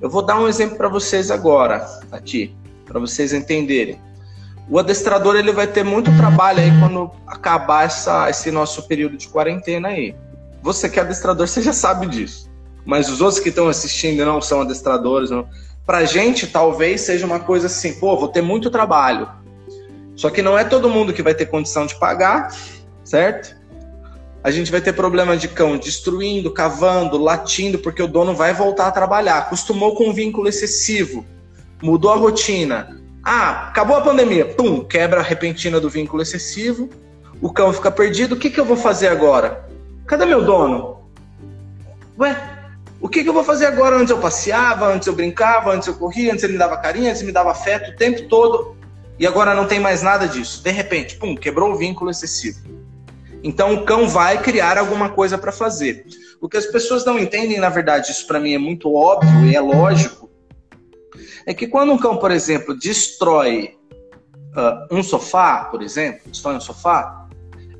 Eu 0.00 0.08
vou 0.08 0.22
dar 0.22 0.38
um 0.38 0.46
exemplo 0.46 0.76
para 0.76 0.88
vocês 0.88 1.32
agora, 1.32 1.84
aqui, 2.12 2.54
para 2.84 3.00
vocês 3.00 3.32
entenderem 3.32 3.98
o 4.68 4.78
adestrador 4.78 5.36
ele 5.36 5.52
vai 5.52 5.66
ter 5.66 5.84
muito 5.84 6.14
trabalho 6.16 6.60
aí 6.60 6.70
quando 6.80 7.10
acabar 7.26 7.86
essa, 7.86 8.28
esse 8.28 8.50
nosso 8.50 8.86
período 8.88 9.16
de 9.16 9.28
quarentena 9.28 9.88
aí. 9.88 10.14
Você 10.62 10.88
que 10.88 10.98
é 10.98 11.02
adestrador, 11.02 11.46
você 11.46 11.62
já 11.62 11.72
sabe 11.72 12.06
disso. 12.06 12.50
Mas 12.84 13.08
os 13.08 13.20
outros 13.20 13.40
que 13.40 13.48
estão 13.48 13.68
assistindo 13.68 14.24
não 14.24 14.40
são 14.40 14.62
adestradores. 14.62 15.30
Não. 15.30 15.48
Pra 15.84 16.04
gente, 16.04 16.48
talvez 16.48 17.02
seja 17.02 17.24
uma 17.24 17.38
coisa 17.38 17.66
assim, 17.66 17.94
pô, 17.94 18.16
vou 18.16 18.28
ter 18.28 18.42
muito 18.42 18.70
trabalho. 18.70 19.28
Só 20.16 20.30
que 20.30 20.42
não 20.42 20.58
é 20.58 20.64
todo 20.64 20.88
mundo 20.88 21.12
que 21.12 21.22
vai 21.22 21.34
ter 21.34 21.46
condição 21.46 21.86
de 21.86 21.94
pagar, 21.94 22.52
certo? 23.04 23.54
A 24.42 24.50
gente 24.50 24.72
vai 24.72 24.80
ter 24.80 24.92
problema 24.92 25.36
de 25.36 25.46
cão 25.46 25.76
destruindo, 25.76 26.50
cavando, 26.50 27.18
latindo, 27.18 27.78
porque 27.78 28.02
o 28.02 28.08
dono 28.08 28.34
vai 28.34 28.52
voltar 28.52 28.88
a 28.88 28.92
trabalhar. 28.92 29.38
Acostumou 29.38 29.94
com 29.94 30.08
um 30.08 30.12
vínculo 30.12 30.48
excessivo, 30.48 31.24
mudou 31.82 32.10
a 32.10 32.16
rotina 32.16 32.96
ah, 33.28 33.66
acabou 33.70 33.96
a 33.96 34.02
pandemia, 34.02 34.44
pum, 34.44 34.84
quebra 34.84 35.20
repentina 35.20 35.80
do 35.80 35.90
vínculo 35.90 36.22
excessivo, 36.22 36.88
o 37.42 37.52
cão 37.52 37.72
fica 37.72 37.90
perdido, 37.90 38.36
o 38.36 38.38
que, 38.38 38.48
que 38.48 38.60
eu 38.60 38.64
vou 38.64 38.76
fazer 38.76 39.08
agora? 39.08 39.68
Cadê 40.06 40.24
meu 40.24 40.44
dono? 40.44 40.98
Ué, 42.16 42.36
o 43.00 43.08
que, 43.08 43.24
que 43.24 43.28
eu 43.28 43.32
vou 43.32 43.42
fazer 43.42 43.66
agora? 43.66 43.96
Antes 43.96 44.10
eu 44.10 44.18
passeava, 44.18 44.86
antes 44.86 45.08
eu 45.08 45.12
brincava, 45.12 45.72
antes 45.72 45.88
eu 45.88 45.94
corria, 45.94 46.32
antes 46.32 46.44
ele 46.44 46.52
me 46.52 46.58
dava 46.60 46.76
carinho, 46.76 47.10
antes 47.10 47.20
ele 47.20 47.26
me 47.26 47.32
dava 47.32 47.50
afeto 47.50 47.90
o 47.90 47.96
tempo 47.96 48.28
todo, 48.28 48.75
e 49.18 49.26
agora 49.26 49.54
não 49.54 49.66
tem 49.66 49.80
mais 49.80 50.02
nada 50.02 50.26
disso. 50.26 50.62
De 50.62 50.70
repente, 50.70 51.16
pum, 51.16 51.34
quebrou 51.34 51.72
o 51.72 51.76
vínculo 51.76 52.10
excessivo. 52.10 52.58
Então 53.42 53.74
o 53.74 53.84
cão 53.84 54.08
vai 54.08 54.42
criar 54.42 54.78
alguma 54.78 55.08
coisa 55.08 55.38
para 55.38 55.52
fazer. 55.52 56.04
O 56.40 56.48
que 56.48 56.56
as 56.56 56.66
pessoas 56.66 57.04
não 57.04 57.18
entendem, 57.18 57.58
na 57.58 57.68
verdade, 57.68 58.10
isso 58.10 58.26
para 58.26 58.40
mim 58.40 58.54
é 58.54 58.58
muito 58.58 58.92
óbvio 58.94 59.46
e 59.46 59.54
é 59.54 59.60
lógico, 59.60 60.30
é 61.46 61.54
que 61.54 61.66
quando 61.66 61.92
um 61.92 61.98
cão, 61.98 62.18
por 62.18 62.30
exemplo, 62.30 62.76
destrói 62.76 63.76
uh, 64.56 64.94
um 64.94 65.02
sofá, 65.02 65.66
por 65.66 65.80
exemplo, 65.82 66.22
destrói 66.26 66.56
um 66.56 66.60
sofá, 66.60 67.28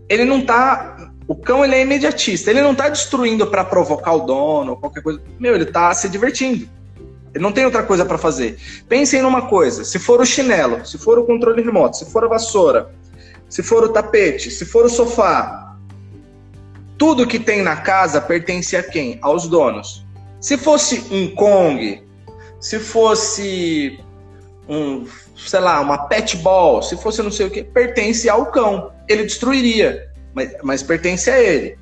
ele 0.09 0.25
não 0.25 0.39
está. 0.39 1.11
O 1.27 1.35
cão 1.35 1.65
ele 1.65 1.75
é 1.75 1.83
imediatista, 1.83 2.51
ele 2.51 2.63
não 2.63 2.71
está 2.71 2.89
destruindo 2.89 3.49
para 3.49 3.65
provocar 3.65 4.13
o 4.13 4.21
dono 4.21 4.73
ou 4.73 4.77
qualquer 4.77 5.03
coisa. 5.03 5.21
Meu, 5.41 5.55
ele 5.57 5.65
está 5.65 5.93
se 5.93 6.09
divertindo. 6.09 6.69
Não 7.39 7.53
tem 7.53 7.65
outra 7.65 7.83
coisa 7.83 8.05
para 8.05 8.19
fazer. 8.19 8.59
Pensem 8.89 9.23
numa 9.23 9.49
coisa: 9.49 9.85
se 9.85 9.99
for 9.99 10.21
o 10.21 10.27
chinelo, 10.27 10.85
se 10.85 10.99
for 10.99 11.19
o 11.19 11.25
controle 11.25 11.63
remoto, 11.63 11.97
se 11.97 12.11
for 12.11 12.25
a 12.25 12.29
vassoura, 12.29 12.95
se 13.49 13.63
for 13.63 13.85
o 13.85 13.89
tapete, 13.89 14.51
se 14.51 14.65
for 14.65 14.85
o 14.85 14.89
sofá, 14.89 15.77
tudo 16.99 17.27
que 17.27 17.39
tem 17.39 17.63
na 17.63 17.77
casa 17.77 18.21
pertence 18.21 18.77
a 18.77 18.83
quem? 18.83 19.19
Aos 19.23 19.47
donos. 19.47 20.05
Se 20.41 20.57
fosse 20.57 21.07
um 21.11 21.35
Kong, 21.35 22.03
se 22.61 22.79
fosse 22.79 23.99
um, 24.69 25.07
sei 25.37 25.61
lá, 25.61 25.81
uma 25.81 26.07
pet 26.07 26.37
ball, 26.39 26.83
se 26.83 26.97
fosse 26.97 27.23
não 27.23 27.31
sei 27.31 27.47
o 27.47 27.51
que, 27.51 27.63
pertence 27.63 28.29
ao 28.29 28.47
cão. 28.47 28.93
Ele 29.09 29.25
destruiria, 29.25 30.09
mas, 30.35 30.57
mas 30.63 30.83
pertence 30.83 31.31
a 31.31 31.41
ele. 31.41 31.79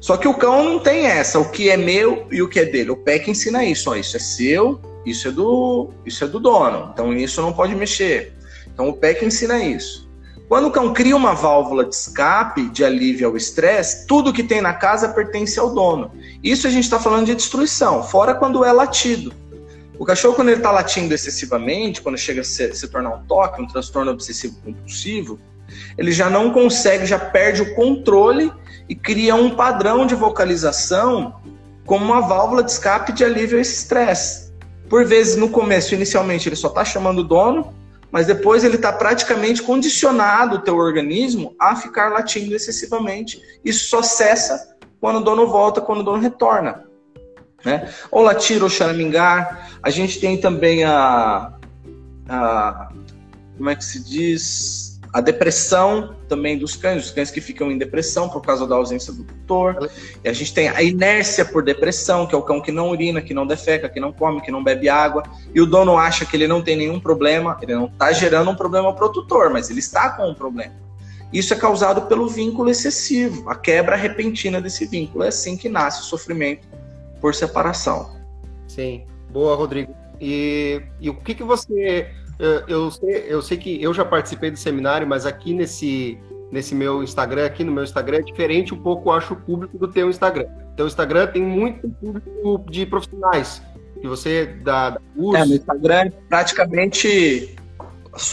Só 0.00 0.16
que 0.16 0.26
o 0.26 0.34
cão 0.34 0.64
não 0.64 0.78
tem 0.80 1.06
essa, 1.06 1.38
o 1.38 1.50
que 1.50 1.70
é 1.70 1.76
meu 1.76 2.26
e 2.30 2.42
o 2.42 2.48
que 2.48 2.58
é 2.58 2.64
dele. 2.64 2.90
O 2.90 2.96
PEC 2.96 3.30
ensina 3.30 3.64
isso, 3.64 3.88
ó, 3.88 3.94
isso 3.94 4.16
é 4.16 4.20
seu, 4.20 4.80
isso 5.04 5.28
é 5.28 5.30
do, 5.30 5.90
isso 6.06 6.24
é 6.24 6.26
do 6.26 6.38
dono. 6.38 6.90
Então 6.92 7.12
isso 7.12 7.40
não 7.42 7.52
pode 7.52 7.74
mexer. 7.74 8.34
Então 8.72 8.88
o 8.88 8.92
PEC 8.94 9.24
ensina 9.24 9.62
isso. 9.62 10.10
Quando 10.48 10.68
o 10.68 10.70
cão 10.70 10.92
cria 10.92 11.16
uma 11.16 11.34
válvula 11.34 11.84
de 11.84 11.94
escape, 11.94 12.68
de 12.68 12.84
alívio 12.84 13.28
ao 13.28 13.36
estresse, 13.36 14.06
tudo 14.06 14.32
que 14.32 14.42
tem 14.42 14.60
na 14.60 14.74
casa 14.74 15.08
pertence 15.08 15.58
ao 15.58 15.72
dono. 15.72 16.10
Isso 16.42 16.66
a 16.66 16.70
gente 16.70 16.84
está 16.84 17.00
falando 17.00 17.26
de 17.26 17.34
destruição, 17.34 18.02
fora 18.02 18.34
quando 18.34 18.64
é 18.64 18.70
latido. 18.70 19.32
O 19.98 20.04
cachorro, 20.04 20.34
quando 20.34 20.48
ele 20.48 20.58
está 20.58 20.70
latindo 20.70 21.14
excessivamente, 21.14 22.02
quando 22.02 22.18
chega 22.18 22.42
a 22.42 22.44
se, 22.44 22.74
se 22.74 22.88
tornar 22.88 23.14
um 23.14 23.24
toque, 23.24 23.62
um 23.62 23.66
transtorno 23.66 24.10
obsessivo 24.10 24.56
compulsivo, 24.62 25.38
ele 25.96 26.12
já 26.12 26.28
não 26.28 26.50
consegue, 26.50 27.06
já 27.06 27.18
perde 27.18 27.62
o 27.62 27.74
controle 27.74 28.52
e 28.88 28.94
cria 28.94 29.34
um 29.34 29.50
padrão 29.50 30.04
de 30.06 30.14
vocalização 30.14 31.40
como 31.86 32.04
uma 32.04 32.20
válvula 32.20 32.62
de 32.62 32.70
escape 32.70 33.12
de 33.12 33.24
alívio 33.24 33.58
a 33.58 33.60
esse 33.60 33.74
estresse. 33.74 34.51
Por 34.92 35.06
vezes, 35.06 35.36
no 35.36 35.48
começo, 35.48 35.94
inicialmente, 35.94 36.50
ele 36.50 36.54
só 36.54 36.68
está 36.68 36.84
chamando 36.84 37.20
o 37.20 37.24
dono, 37.24 37.72
mas 38.10 38.26
depois 38.26 38.62
ele 38.62 38.76
está 38.76 38.92
praticamente 38.92 39.62
condicionado 39.62 40.56
o 40.56 40.58
teu 40.58 40.76
organismo 40.76 41.56
a 41.58 41.74
ficar 41.74 42.10
latindo 42.10 42.54
excessivamente. 42.54 43.40
Isso 43.64 43.88
só 43.88 44.02
cessa 44.02 44.76
quando 45.00 45.16
o 45.16 45.24
dono 45.24 45.46
volta, 45.46 45.80
quando 45.80 46.00
o 46.00 46.02
dono 46.02 46.20
retorna 46.20 46.84
né? 47.64 47.90
Ou 48.10 48.22
latir 48.22 48.62
ou 48.62 48.68
charamingar. 48.68 49.70
A 49.82 49.88
gente 49.88 50.20
tem 50.20 50.38
também 50.38 50.84
a, 50.84 51.54
a 52.28 52.88
como 53.56 53.70
é 53.70 53.74
que 53.76 53.84
se 53.84 54.04
diz? 54.04 54.81
A 55.12 55.20
depressão 55.20 56.16
também 56.26 56.56
dos 56.56 56.74
cães, 56.74 57.04
os 57.04 57.10
cães 57.10 57.30
que 57.30 57.40
ficam 57.40 57.70
em 57.70 57.76
depressão 57.76 58.30
por 58.30 58.40
causa 58.40 58.66
da 58.66 58.74
ausência 58.74 59.12
do 59.12 59.24
tutor. 59.24 59.90
E 60.24 60.28
a 60.28 60.32
gente 60.32 60.54
tem 60.54 60.68
a 60.68 60.82
inércia 60.82 61.44
por 61.44 61.62
depressão, 61.62 62.26
que 62.26 62.34
é 62.34 62.38
o 62.38 62.42
cão 62.42 62.62
que 62.62 62.72
não 62.72 62.88
urina, 62.88 63.20
que 63.20 63.34
não 63.34 63.46
defeca, 63.46 63.88
que 63.90 64.00
não 64.00 64.10
come, 64.10 64.40
que 64.40 64.50
não 64.50 64.64
bebe 64.64 64.88
água. 64.88 65.22
E 65.54 65.60
o 65.60 65.66
dono 65.66 65.98
acha 65.98 66.24
que 66.24 66.34
ele 66.34 66.48
não 66.48 66.62
tem 66.62 66.76
nenhum 66.76 66.98
problema, 66.98 67.58
ele 67.60 67.74
não 67.74 67.86
está 67.86 68.10
gerando 68.12 68.50
um 68.50 68.56
problema 68.56 68.94
para 68.94 69.04
o 69.04 69.12
tutor, 69.12 69.50
mas 69.50 69.68
ele 69.68 69.80
está 69.80 70.10
com 70.10 70.30
um 70.30 70.34
problema. 70.34 70.72
Isso 71.32 71.54
é 71.54 71.56
causado 71.56 72.02
pelo 72.02 72.28
vínculo 72.28 72.68
excessivo, 72.68 73.48
a 73.48 73.54
quebra 73.54 73.96
repentina 73.96 74.60
desse 74.60 74.86
vínculo. 74.86 75.24
É 75.24 75.28
assim 75.28 75.56
que 75.56 75.68
nasce 75.68 76.00
o 76.00 76.04
sofrimento 76.04 76.66
por 77.20 77.34
separação. 77.34 78.16
Sim, 78.68 79.04
boa, 79.30 79.54
Rodrigo. 79.54 79.94
E, 80.20 80.82
e 81.00 81.08
o 81.08 81.14
que, 81.14 81.34
que 81.34 81.42
você. 81.42 82.08
Eu 82.66 82.90
sei, 82.90 83.24
eu 83.28 83.40
sei 83.40 83.56
que 83.56 83.80
eu 83.80 83.94
já 83.94 84.04
participei 84.04 84.50
do 84.50 84.58
seminário, 84.58 85.06
mas 85.06 85.24
aqui 85.26 85.54
nesse, 85.54 86.18
nesse 86.50 86.74
meu 86.74 87.00
Instagram, 87.00 87.46
aqui 87.46 87.62
no 87.62 87.70
meu 87.70 87.84
Instagram, 87.84 88.18
é 88.18 88.22
diferente 88.22 88.74
um 88.74 88.82
pouco, 88.82 89.12
acho, 89.12 89.34
o 89.34 89.36
público 89.36 89.78
do 89.78 89.86
teu 89.86 90.10
Instagram. 90.10 90.46
Teu 90.76 90.86
Instagram 90.86 91.28
tem 91.28 91.40
muito 91.40 91.88
público 91.88 92.64
de 92.68 92.84
profissionais, 92.84 93.62
que 94.00 94.08
você 94.08 94.46
dá, 94.64 94.90
dá 94.90 95.00
curso. 95.14 95.42
É, 95.42 95.46
no 95.46 95.54
Instagram 95.54 95.94
é 95.94 96.10
praticamente 96.28 97.56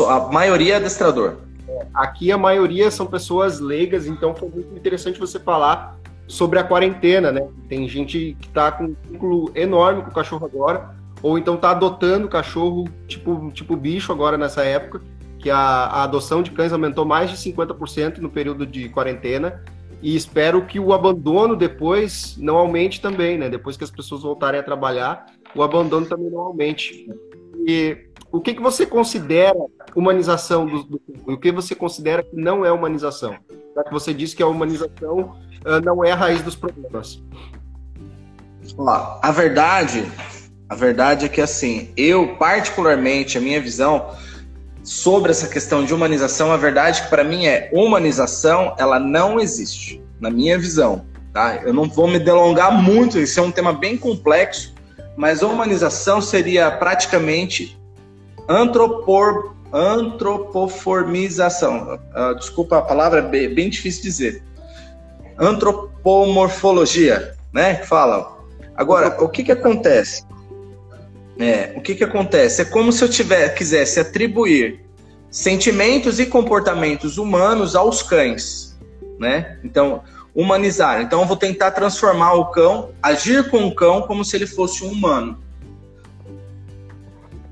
a 0.08 0.20
maioria 0.22 0.74
é 0.74 0.78
adestrador. 0.78 1.38
É, 1.68 1.86
aqui 1.94 2.32
a 2.32 2.38
maioria 2.38 2.90
são 2.90 3.06
pessoas 3.06 3.60
leigas, 3.60 4.08
então 4.08 4.36
foi 4.36 4.50
muito 4.50 4.76
interessante 4.76 5.20
você 5.20 5.40
falar 5.40 6.00
sobre 6.28 6.60
a 6.60 6.64
quarentena, 6.64 7.32
né? 7.32 7.48
Tem 7.68 7.88
gente 7.88 8.36
que 8.40 8.48
está 8.48 8.72
com 8.72 8.86
um 8.86 8.96
vínculo 9.10 9.52
enorme 9.56 10.02
com 10.02 10.10
o 10.10 10.14
cachorro 10.14 10.46
agora, 10.46 10.96
ou 11.22 11.38
então 11.38 11.56
está 11.56 11.72
adotando 11.72 12.28
cachorro 12.28 12.86
tipo, 13.08 13.52
tipo 13.52 13.76
bicho 13.76 14.12
agora 14.12 14.38
nessa 14.38 14.64
época, 14.64 15.02
que 15.38 15.50
a, 15.50 15.58
a 15.58 16.04
adoção 16.04 16.42
de 16.42 16.52
cães 16.52 16.74
aumentou 16.74 17.06
mais 17.06 17.30
de 17.30 17.38
50% 17.38 18.18
no 18.18 18.30
período 18.30 18.66
de 18.66 18.90
quarentena, 18.90 19.64
e 20.02 20.16
espero 20.16 20.66
que 20.66 20.80
o 20.80 20.94
abandono 20.94 21.56
depois 21.56 22.38
não 22.38 22.58
aumente 22.58 23.02
também, 23.02 23.38
né? 23.38 23.50
Depois 23.50 23.76
que 23.76 23.84
as 23.84 23.92
pessoas 23.92 24.22
voltarem 24.22 24.60
a 24.60 24.64
trabalhar, 24.64 25.26
o 25.54 25.62
abandono 25.62 26.06
também 26.06 26.30
não 26.30 26.40
aumente. 26.40 27.10
E 27.68 28.06
o 28.32 28.40
que, 28.40 28.54
que 28.54 28.62
você 28.62 28.86
considera 28.86 29.58
humanização 29.94 30.66
do, 30.66 30.84
do 30.84 31.02
o 31.28 31.38
que 31.38 31.52
você 31.52 31.76
considera 31.76 32.24
que 32.24 32.36
não 32.36 32.66
é 32.66 32.72
humanização? 32.72 33.36
Já 33.76 33.84
que 33.84 33.92
você 33.92 34.14
disse 34.14 34.36
que 34.36 34.44
a 34.44 34.48
humanização 34.48 35.36
uh, 35.66 35.82
não 35.84 36.04
é 36.04 36.12
a 36.12 36.16
raiz 36.16 36.42
dos 36.42 36.56
problemas. 36.56 37.22
Ó, 38.78 39.20
a 39.22 39.32
verdade, 39.32 40.10
a 40.70 40.76
verdade 40.76 41.26
é 41.26 41.30
que 41.30 41.42
assim, 41.42 41.90
eu 41.98 42.36
particularmente, 42.36 43.38
a 43.38 43.42
minha 43.42 43.60
visão 43.60 44.12
sobre 44.84 45.32
essa 45.32 45.48
questão 45.48 45.84
de 45.84 45.92
humanização, 45.94 46.52
a 46.52 46.58
verdade 46.58 47.02
é 47.02 47.04
que 47.04 47.10
para 47.10 47.24
mim 47.24 47.48
é 47.48 47.72
humanização, 47.74 48.76
ela 48.78 49.00
não 49.00 49.40
existe, 49.40 50.00
na 50.20 50.30
minha 50.30 50.60
visão, 50.60 51.06
tá? 51.34 51.56
Eu 51.64 51.74
não 51.74 51.90
vou 51.90 52.08
me 52.08 52.20
delongar 52.20 52.72
muito, 52.72 53.18
isso 53.18 53.40
é 53.40 53.44
um 53.44 53.52
tema 53.52 53.74
bem 53.74 53.98
complexo, 53.98 54.76
mas 55.18 55.42
humanização 55.42 56.22
seria 56.22 56.70
praticamente 56.70 57.76
antropor, 58.48 59.56
antropoformização. 59.74 62.00
Uh, 62.16 62.36
desculpa 62.36 62.78
a 62.78 62.82
palavra, 62.82 63.20
é 63.20 63.24
bem, 63.24 63.54
bem 63.54 63.70
difícil 63.70 64.04
de 64.04 64.08
dizer. 64.08 64.42
Antropomorfologia, 65.38 67.36
né? 67.52 67.76
Fala. 67.84 68.40
Agora, 68.76 69.22
o 69.22 69.28
que 69.28 69.44
que 69.44 69.52
acontece? 69.52 70.24
É, 71.40 71.72
o 71.76 71.82
que 71.82 71.96
que 71.96 72.04
acontece? 72.04 72.62
É 72.62 72.66
como 72.66 72.92
se 72.92 73.04
eu 73.04 73.10
tiver, 73.10 73.50
quisesse 73.56 74.00
atribuir 74.00 74.82
sentimentos 75.32 76.20
e 76.20 76.26
comportamentos 76.26 77.18
humanos 77.18 77.76
aos 77.76 78.04
cães, 78.04 78.78
né? 79.18 79.58
Então, 79.64 80.04
humanizar. 80.36 81.02
Então 81.02 81.22
eu 81.22 81.26
vou 81.26 81.38
tentar 81.38 81.72
transformar 81.72 82.34
o 82.34 82.46
cão, 82.52 82.90
agir 83.02 83.50
com 83.50 83.66
o 83.68 83.74
cão 83.74 84.02
como 84.02 84.26
se 84.26 84.36
ele 84.36 84.48
fosse 84.48 84.84
um 84.84 84.92
humano. 84.92 85.42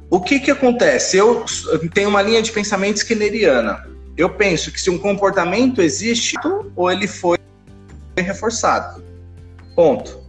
O 0.09 0.21
que 0.21 0.39
que 0.39 0.51
acontece? 0.51 1.17
Eu 1.17 1.45
tenho 1.93 2.09
uma 2.09 2.21
linha 2.21 2.41
de 2.41 2.51
pensamento 2.51 2.97
skinneriana. 2.97 3.87
Eu 4.17 4.29
penso 4.29 4.71
que 4.71 4.79
se 4.81 4.89
um 4.89 4.97
comportamento 4.97 5.81
existe, 5.81 6.35
ou 6.75 6.91
ele 6.91 7.07
foi 7.07 7.37
reforçado. 8.17 9.03
Ponto. 9.75 10.26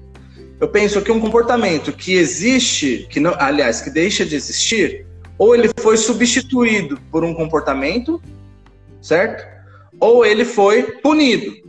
Eu 0.60 0.68
penso 0.68 1.00
que 1.02 1.12
um 1.12 1.20
comportamento 1.20 1.92
que 1.92 2.14
existe, 2.14 3.06
que 3.10 3.20
não, 3.20 3.34
aliás, 3.38 3.80
que 3.80 3.90
deixa 3.90 4.26
de 4.26 4.34
existir, 4.34 5.06
ou 5.38 5.54
ele 5.54 5.70
foi 5.78 5.96
substituído 5.96 6.98
por 7.12 7.24
um 7.24 7.32
comportamento, 7.32 8.20
certo? 9.00 9.46
Ou 10.00 10.26
ele 10.26 10.44
foi 10.44 10.82
punido. 10.82 11.68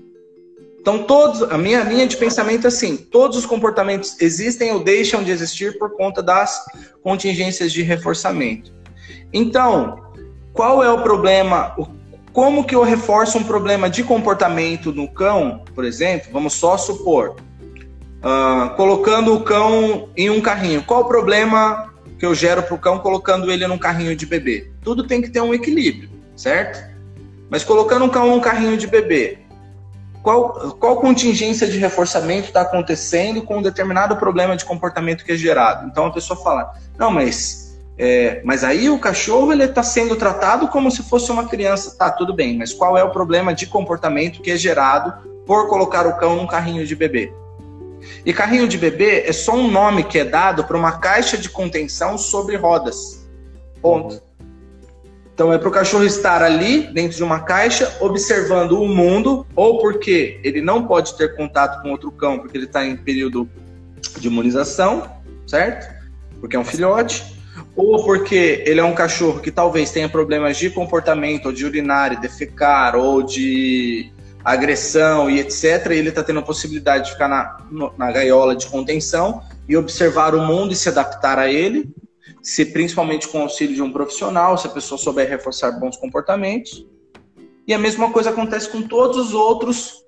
Então, 0.82 1.04
todos, 1.04 1.44
a 1.44 1.58
minha 1.58 1.84
linha 1.84 2.08
de 2.08 2.18
pensamento 2.18 2.66
é 2.66 2.68
assim: 2.70 2.98
todos 2.98 3.38
os 3.38 3.46
comportamentos 3.46 4.20
existem 4.20 4.72
ou 4.72 4.84
deixam 4.84 5.24
de 5.24 5.30
existir 5.30 5.78
por 5.78 5.96
conta 5.96 6.24
das 6.24 6.66
contingências 7.04 7.72
de 7.72 7.84
reforçamento. 7.84 8.74
Então, 9.32 10.04
qual 10.52 10.84
é 10.84 10.92
o 10.92 11.04
problema? 11.04 11.76
Como 12.34 12.64
que 12.64 12.74
eu 12.74 12.84
reforço 12.84 13.38
um 13.38 13.44
problema 13.44 13.90
de 13.90 14.04
comportamento 14.04 14.92
no 14.92 15.08
cão, 15.08 15.64
por 15.76 15.86
exemplo? 15.86 16.30
Vamos 16.32 16.54
só 16.54 16.78
supor, 16.78 17.36
uh, 18.24 18.76
colocando 18.76 19.34
o 19.34 19.42
cão 19.42 20.10
em 20.16 20.30
um 20.30 20.42
carrinho. 20.42 20.84
Qual 20.84 21.02
o 21.02 21.06
problema 21.06 21.94
que 22.18 22.26
eu 22.26 22.36
gero 22.36 22.64
para 22.64 22.76
o 22.76 22.80
cão 22.80 23.00
colocando 23.00 23.52
ele 23.52 23.66
num 23.68 23.78
carrinho 23.78 24.16
de 24.16 24.26
bebê? 24.26 24.72
Tudo 24.84 25.08
tem 25.08 25.22
que 25.22 25.30
ter 25.30 25.42
um 25.42 25.54
equilíbrio, 25.54 26.10
certo? 26.36 26.88
Mas 27.50 27.64
colocando 27.64 28.06
um 28.06 28.10
cão 28.10 28.28
num 28.28 28.40
carrinho 28.40 28.78
de 28.78 28.86
bebê, 28.86 29.40
qual, 30.22 30.76
qual 30.80 30.98
contingência 30.98 31.68
de 31.68 31.78
reforçamento 31.78 32.48
está 32.48 32.62
acontecendo 32.62 33.42
com 33.42 33.58
um 33.58 33.62
determinado 33.62 34.16
problema 34.18 34.56
de 34.56 34.66
comportamento 34.66 35.24
que 35.24 35.32
é 35.32 35.36
gerado. 35.36 35.88
Então 35.88 36.06
a 36.06 36.12
pessoa 36.12 36.40
fala, 36.42 36.74
não, 36.98 37.10
mas, 37.10 37.80
é, 37.98 38.42
mas 38.44 38.64
aí 38.64 38.90
o 38.90 39.00
cachorro 39.00 39.52
ele 39.52 39.64
está 39.64 39.82
sendo 39.82 40.16
tratado 40.16 40.68
como 40.68 40.92
se 40.92 41.02
fosse 41.04 41.32
uma 41.32 41.48
criança. 41.48 41.96
Tá, 41.98 42.12
tudo 42.12 42.34
bem, 42.34 42.58
mas 42.58 42.74
qual 42.74 42.98
é 42.98 43.04
o 43.04 43.12
problema 43.12 43.54
de 43.54 43.66
comportamento 43.66 44.42
que 44.42 44.52
é 44.52 44.58
gerado 44.58 45.14
por 45.46 45.68
colocar 45.68 46.06
o 46.06 46.18
cão 46.18 46.36
num 46.36 46.46
carrinho 46.46 46.86
de 46.86 46.96
bebê? 46.96 47.34
E 48.26 48.34
carrinho 48.34 48.68
de 48.68 48.78
bebê 48.78 49.24
é 49.26 49.32
só 49.32 49.54
um 49.54 49.70
nome 49.70 50.04
que 50.04 50.20
é 50.20 50.26
dado 50.26 50.64
para 50.64 50.78
uma 50.78 51.00
caixa 51.00 51.38
de 51.38 51.50
contenção 51.50 52.18
sobre 52.18 52.56
rodas. 52.56 53.28
Ponto. 53.82 54.22
Então 55.34 55.54
é 55.54 55.58
para 55.58 55.70
o 55.70 55.72
cachorro 55.72 56.04
estar 56.04 56.42
ali, 56.44 56.82
dentro 56.94 57.16
de 57.16 57.24
uma 57.24 57.40
caixa, 57.40 57.96
observando 58.02 58.74
o 58.74 58.86
mundo, 58.86 59.48
ou 59.56 59.80
porque 59.80 60.38
ele 60.44 60.62
não 60.62 60.86
pode 60.86 61.16
ter 61.18 61.34
contato 61.34 61.82
com 61.82 61.92
outro 61.92 62.12
cão, 62.12 62.40
porque 62.40 62.58
ele 62.58 62.66
está 62.66 62.86
em 62.86 62.98
período 62.98 63.50
de 64.18 64.28
imunização, 64.28 65.10
certo? 65.48 65.90
Porque 66.42 66.58
é 66.58 66.60
um 66.60 66.66
filhote, 66.66 67.24
ou 67.74 68.04
porque 68.04 68.64
ele 68.68 68.82
é 68.82 68.84
um 68.84 68.94
cachorro 68.94 69.40
que 69.40 69.50
talvez 69.50 69.92
tenha 69.92 70.10
problemas 70.10 70.58
de 70.58 70.70
comportamento, 70.70 71.46
ou 71.46 71.54
de 71.54 71.66
urinar 71.66 72.12
e 72.12 72.18
defecar, 72.18 72.98
ou 72.98 73.24
de 73.24 74.12
agressão 74.44 75.30
e 75.30 75.40
etc. 75.40 75.88
Ele 75.92 76.10
está 76.10 76.24
tendo 76.24 76.40
a 76.40 76.44
possibilidade 76.44 77.06
de 77.06 77.12
ficar 77.12 77.28
na, 77.28 77.92
na 77.98 78.12
gaiola 78.12 78.56
de 78.56 78.68
contenção 78.68 79.42
e 79.68 79.76
observar 79.76 80.34
o 80.36 80.42
mundo 80.42 80.74
e 80.74 80.76
se 80.76 80.90
adaptar 80.90 81.38
a 81.38 81.52
ele 81.52 81.94
se 82.42 82.66
principalmente 82.66 83.28
com 83.28 83.40
o 83.40 83.42
auxílio 83.44 83.76
de 83.76 83.82
um 83.82 83.92
profissional, 83.92 84.58
se 84.58 84.68
a 84.68 84.70
pessoa 84.70 84.98
souber 84.98 85.30
reforçar 85.30 85.72
bons 85.74 85.98
comportamentos. 85.98 86.86
E 87.68 87.74
a 87.74 87.78
mesma 87.78 88.12
coisa 88.12 88.30
acontece 88.30 88.70
com 88.70 88.82
todos 88.82 89.18
os 89.18 89.34
outros 89.34 90.04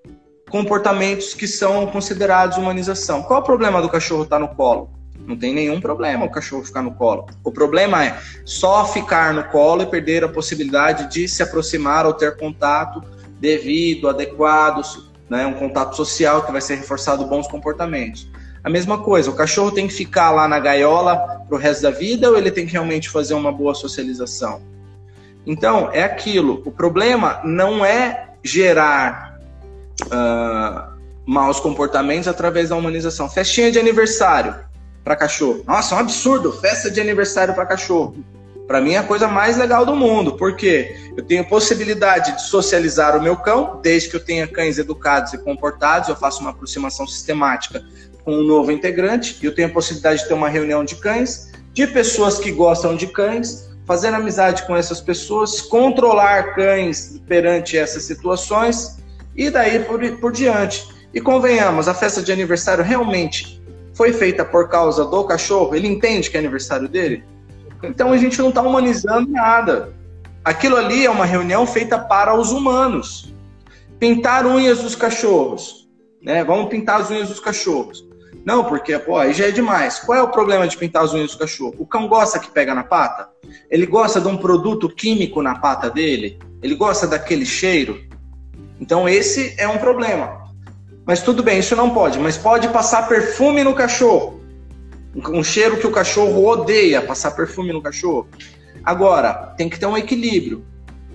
comportamentos 0.49 1.33
que 1.33 1.47
são 1.47 1.85
considerados 1.87 2.57
humanização. 2.57 3.23
Qual 3.23 3.41
o 3.41 3.43
problema 3.43 3.81
do 3.81 3.89
cachorro 3.89 4.23
estar 4.23 4.39
no 4.39 4.49
colo? 4.49 4.89
Não 5.27 5.37
tem 5.37 5.53
nenhum 5.53 5.79
problema 5.79 6.25
o 6.25 6.31
cachorro 6.31 6.63
ficar 6.63 6.81
no 6.81 6.95
colo. 6.95 7.27
O 7.43 7.51
problema 7.51 8.03
é 8.03 8.17
só 8.43 8.85
ficar 8.85 9.33
no 9.33 9.43
colo 9.45 9.83
e 9.83 9.85
perder 9.85 10.23
a 10.23 10.27
possibilidade 10.27 11.11
de 11.11 11.27
se 11.27 11.43
aproximar 11.43 12.05
ou 12.05 12.13
ter 12.13 12.35
contato 12.37 13.03
devido, 13.41 14.07
adequado, 14.07 14.83
né, 15.27 15.47
um 15.47 15.53
contato 15.53 15.95
social 15.95 16.45
que 16.45 16.51
vai 16.51 16.61
ser 16.61 16.75
reforçado 16.75 17.25
bons 17.25 17.47
comportamentos. 17.47 18.29
A 18.63 18.69
mesma 18.69 18.99
coisa, 18.99 19.31
o 19.31 19.33
cachorro 19.33 19.71
tem 19.71 19.87
que 19.87 19.93
ficar 19.93 20.29
lá 20.29 20.47
na 20.47 20.59
gaiola 20.59 21.17
para 21.47 21.55
o 21.55 21.57
resto 21.57 21.81
da 21.81 21.89
vida 21.89 22.29
ou 22.29 22.37
ele 22.37 22.51
tem 22.51 22.67
que 22.67 22.71
realmente 22.71 23.09
fazer 23.09 23.33
uma 23.33 23.51
boa 23.51 23.73
socialização? 23.73 24.61
Então, 25.47 25.89
é 25.91 26.03
aquilo. 26.03 26.61
O 26.63 26.71
problema 26.71 27.41
não 27.43 27.83
é 27.83 28.29
gerar 28.43 29.39
uh, 30.03 30.91
maus 31.25 31.59
comportamentos 31.59 32.27
através 32.27 32.69
da 32.69 32.75
humanização. 32.75 33.27
Festinha 33.27 33.71
de 33.71 33.79
aniversário 33.79 34.55
para 35.03 35.15
cachorro. 35.15 35.63
Nossa, 35.65 35.95
é 35.95 35.97
um 35.97 36.01
absurdo. 36.01 36.51
Festa 36.53 36.91
de 36.91 37.01
aniversário 37.01 37.55
para 37.55 37.65
cachorro. 37.65 38.15
Para 38.71 38.79
mim 38.79 38.93
é 38.93 38.99
a 38.99 39.03
coisa 39.03 39.27
mais 39.27 39.57
legal 39.57 39.85
do 39.85 39.93
mundo, 39.93 40.37
porque 40.37 40.95
eu 41.17 41.21
tenho 41.25 41.43
possibilidade 41.43 42.37
de 42.37 42.43
socializar 42.43 43.17
o 43.17 43.21
meu 43.21 43.35
cão, 43.35 43.81
desde 43.83 44.07
que 44.07 44.15
eu 44.15 44.23
tenha 44.23 44.47
cães 44.47 44.77
educados 44.77 45.33
e 45.33 45.37
comportados, 45.37 46.07
eu 46.07 46.15
faço 46.15 46.39
uma 46.39 46.51
aproximação 46.51 47.05
sistemática 47.05 47.83
com 48.23 48.33
um 48.33 48.43
novo 48.43 48.71
integrante, 48.71 49.37
eu 49.43 49.53
tenho 49.53 49.67
a 49.67 49.71
possibilidade 49.71 50.21
de 50.21 50.29
ter 50.29 50.33
uma 50.33 50.47
reunião 50.47 50.85
de 50.85 50.95
cães, 50.95 51.51
de 51.73 51.85
pessoas 51.85 52.39
que 52.39 52.49
gostam 52.49 52.95
de 52.95 53.07
cães, 53.07 53.69
fazer 53.85 54.13
amizade 54.13 54.65
com 54.65 54.73
essas 54.73 55.01
pessoas, 55.01 55.59
controlar 55.59 56.55
cães 56.55 57.21
perante 57.27 57.77
essas 57.77 58.03
situações 58.03 58.99
e 59.35 59.49
daí 59.49 59.79
por, 59.83 59.99
por 60.19 60.31
diante. 60.31 60.87
E 61.13 61.19
convenhamos, 61.19 61.89
a 61.89 61.93
festa 61.93 62.21
de 62.21 62.31
aniversário 62.31 62.85
realmente 62.85 63.61
foi 63.93 64.13
feita 64.13 64.45
por 64.45 64.69
causa 64.69 65.03
do 65.03 65.25
cachorro? 65.25 65.75
Ele 65.75 65.89
entende 65.89 66.29
que 66.29 66.37
é 66.37 66.39
aniversário 66.39 66.87
dele? 66.87 67.21
Então 67.83 68.11
a 68.11 68.17
gente 68.17 68.39
não 68.39 68.49
está 68.49 68.61
humanizando 68.61 69.29
nada. 69.29 69.93
Aquilo 70.43 70.75
ali 70.75 71.05
é 71.05 71.09
uma 71.09 71.25
reunião 71.25 71.65
feita 71.65 71.97
para 71.99 72.33
os 72.33 72.51
humanos. 72.51 73.33
Pintar 73.99 74.45
unhas 74.45 74.81
dos 74.81 74.95
cachorros. 74.95 75.87
Né? 76.21 76.43
Vamos 76.43 76.69
pintar 76.69 77.01
as 77.01 77.09
unhas 77.09 77.29
dos 77.29 77.39
cachorros. 77.39 78.05
Não, 78.43 78.63
porque 78.63 78.97
pô, 78.97 79.17
aí 79.17 79.33
já 79.33 79.47
é 79.47 79.51
demais. 79.51 79.99
Qual 79.99 80.17
é 80.17 80.21
o 80.21 80.29
problema 80.29 80.67
de 80.67 80.77
pintar 80.77 81.03
as 81.03 81.13
unhas 81.13 81.31
do 81.31 81.37
cachorro? 81.37 81.75
O 81.77 81.85
cão 81.85 82.07
gosta 82.07 82.39
que 82.39 82.49
pega 82.49 82.73
na 82.73 82.83
pata? 82.83 83.29
Ele 83.69 83.85
gosta 83.85 84.19
de 84.19 84.27
um 84.27 84.37
produto 84.37 84.89
químico 84.89 85.41
na 85.41 85.55
pata 85.59 85.89
dele? 85.89 86.39
Ele 86.61 86.75
gosta 86.75 87.07
daquele 87.07 87.45
cheiro? 87.45 88.03
Então 88.79 89.07
esse 89.07 89.53
é 89.59 89.67
um 89.67 89.77
problema. 89.77 90.41
Mas 91.05 91.21
tudo 91.21 91.43
bem, 91.43 91.59
isso 91.59 91.75
não 91.75 91.91
pode. 91.91 92.17
Mas 92.17 92.37
pode 92.37 92.67
passar 92.69 93.07
perfume 93.07 93.63
no 93.63 93.75
cachorro. 93.75 94.40
Um 95.15 95.43
cheiro 95.43 95.77
que 95.77 95.87
o 95.87 95.91
cachorro 95.91 96.45
odeia, 96.47 97.01
passar 97.01 97.31
perfume 97.31 97.73
no 97.73 97.81
cachorro. 97.81 98.27
Agora, 98.83 99.53
tem 99.57 99.69
que 99.69 99.79
ter 99.79 99.85
um 99.85 99.97
equilíbrio. 99.97 100.65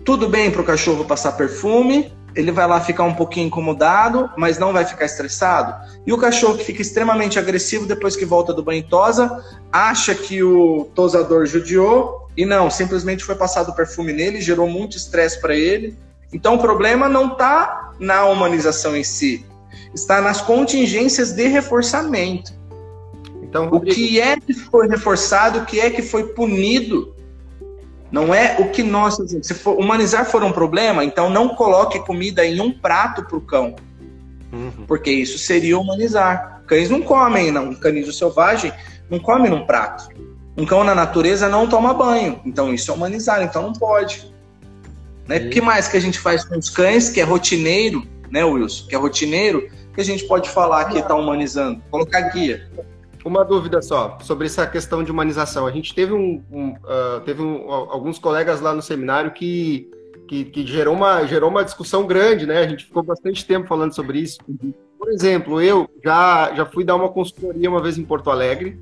Tudo 0.05 0.28
bem 0.28 0.51
para 0.51 0.61
o 0.61 0.64
cachorro 0.64 1.05
passar 1.05 1.32
perfume, 1.32 2.12
ele 2.36 2.53
vai 2.53 2.66
lá 2.66 2.80
ficar 2.80 3.05
um 3.05 3.14
pouquinho 3.14 3.47
incomodado, 3.47 4.30
mas 4.36 4.59
não 4.59 4.72
vai 4.72 4.84
ficar 4.84 5.07
estressado. 5.07 5.74
E 6.07 6.12
o 6.12 6.18
cachorro 6.18 6.59
que 6.59 6.64
fica 6.64 6.82
extremamente 6.82 7.38
agressivo 7.38 7.86
depois 7.86 8.14
que 8.14 8.26
volta 8.26 8.53
do 8.53 8.62
banho 8.62 8.86
tosa, 8.86 9.42
acha 9.72 10.14
que 10.14 10.42
o 10.42 10.84
tosador 10.94 11.47
judiou 11.47 12.28
e 12.36 12.44
não, 12.44 12.70
simplesmente 12.70 13.24
foi 13.24 13.34
passado 13.34 13.74
perfume 13.74 14.12
nele, 14.12 14.42
gerou 14.42 14.68
muito 14.68 14.99
estresse 14.99 15.40
para 15.40 15.57
ele. 15.57 15.97
Então 16.30 16.57
o 16.57 16.59
problema 16.59 17.09
não 17.09 17.32
está 17.32 17.92
na 17.99 18.26
humanização 18.26 18.94
em 18.94 19.05
si, 19.05 19.47
está 19.94 20.20
nas 20.20 20.42
contingências 20.42 21.32
de 21.32 21.49
reforçamento. 21.49 22.53
Então, 23.49 23.68
o 23.68 23.80
que 23.80 24.20
é 24.20 24.38
que 24.38 24.53
foi 24.53 24.88
reforçado, 24.88 25.61
o 25.61 25.64
que 25.64 25.78
é 25.78 25.88
que 25.88 26.03
foi 26.03 26.28
punido 26.28 27.14
não 28.11 28.34
é 28.34 28.57
o 28.59 28.70
que 28.70 28.82
nós. 28.82 29.16
Se 29.42 29.55
for, 29.55 29.78
humanizar 29.78 30.24
for 30.24 30.42
um 30.42 30.53
problema, 30.53 31.05
então 31.05 31.30
não 31.30 31.51
coloque 31.51 31.99
comida 32.01 32.44
em 32.44 32.61
um 32.61 32.72
prato 32.72 33.24
para 33.24 33.36
o 33.36 33.40
cão. 33.40 33.76
Uhum. 34.53 34.84
Porque 34.86 35.11
isso 35.11 35.38
seria 35.38 35.78
humanizar. 35.78 36.62
Cães 36.66 36.90
não 36.90 37.03
comem, 37.03 37.51
não. 37.51 37.70
um 37.70 37.74
canídeo 37.74 38.12
selvagem 38.12 38.72
não 39.11 39.18
come 39.18 39.49
num 39.49 39.64
prato. 39.64 40.09
Um 40.57 40.64
cão 40.64 40.82
na 40.82 40.94
natureza 40.94 41.49
não 41.49 41.68
toma 41.68 41.94
banho. 41.94 42.40
Então 42.44 42.72
isso 42.72 42.90
é 42.90 42.94
humanizar, 42.94 43.42
então 43.42 43.62
não 43.62 43.72
pode. 43.72 44.32
Né? 45.28 45.38
O 45.38 45.51
que 45.51 45.61
mais 45.61 45.88
que 45.88 45.97
a 45.97 46.01
gente 46.01 46.18
faz 46.18 46.44
com 46.44 46.59
os 46.59 46.70
cães, 46.70 47.09
que 47.11 47.20
é 47.20 47.24
rotineiro, 47.24 48.05
né, 48.30 48.44
Wilson? 48.44 48.86
Que 48.88 48.94
é 48.94 48.99
rotineiro, 48.99 49.68
que 49.94 50.01
a 50.01 50.05
gente 50.05 50.24
pode 50.24 50.49
falar 50.49 50.86
que 50.86 50.99
está 50.99 51.14
humanizando? 51.14 51.82
Colocar 51.90 52.20
guia. 52.30 52.68
Uma 53.27 53.45
dúvida 53.45 53.83
só 53.83 54.18
sobre 54.20 54.47
essa 54.47 54.64
questão 54.68 55.03
de 55.03 55.11
humanização. 55.11 55.66
A 55.66 55.72
gente 55.72 55.93
teve, 55.93 56.12
um, 56.12 56.41
um 56.49 56.70
uh, 56.74 57.20
teve 57.24 57.43
um, 57.43 57.68
alguns 57.72 58.20
colegas 58.20 58.61
lá 58.61 58.72
no 58.72 58.81
seminário 58.81 59.33
que, 59.33 59.91
que, 60.29 60.45
que, 60.45 60.64
gerou, 60.64 60.95
uma, 60.95 61.27
gerou 61.27 61.51
uma 61.51 61.64
discussão 61.64 62.07
grande, 62.07 62.47
né? 62.47 62.61
A 62.61 62.68
gente 62.68 62.85
ficou 62.85 63.03
bastante 63.03 63.45
tempo 63.45 63.66
falando 63.66 63.93
sobre 63.93 64.20
isso. 64.20 64.39
Por 64.97 65.09
exemplo, 65.09 65.61
eu 65.61 65.91
já, 66.05 66.55
já 66.55 66.64
fui 66.64 66.85
dar 66.85 66.95
uma 66.95 67.09
consultoria 67.09 67.68
uma 67.68 67.83
vez 67.83 67.99
em 67.99 68.05
Porto 68.05 68.31
Alegre, 68.31 68.81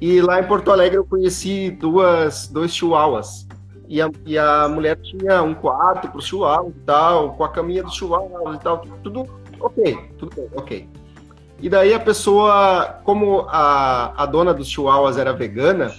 e 0.00 0.20
lá 0.20 0.40
em 0.40 0.48
Porto 0.48 0.72
Alegre 0.72 0.98
eu 0.98 1.04
conheci 1.04 1.70
duas, 1.70 2.48
dois 2.48 2.74
chihuahuas. 2.74 3.46
E 3.88 4.02
a, 4.02 4.10
e 4.26 4.36
a 4.36 4.68
mulher 4.68 4.96
tinha 4.96 5.44
um 5.44 5.54
quarto 5.54 6.08
para 6.08 6.18
os 6.18 6.26
chihuahuas 6.26 6.74
e 6.74 6.80
tal, 6.80 7.36
com 7.36 7.44
a 7.44 7.48
caminha 7.48 7.84
dos 7.84 7.94
chihuahuas 7.94 8.56
e 8.56 8.58
tal, 8.58 8.84
tudo 9.04 9.28
ok, 9.60 9.96
tudo 10.18 10.34
bem, 10.34 10.48
ok. 10.56 10.88
E 11.60 11.68
daí 11.68 11.94
a 11.94 12.00
pessoa, 12.00 13.00
como 13.02 13.46
a, 13.48 14.22
a 14.22 14.26
dona 14.26 14.52
dos 14.52 14.68
chihuahuas 14.68 15.16
era 15.16 15.32
vegana, 15.32 15.90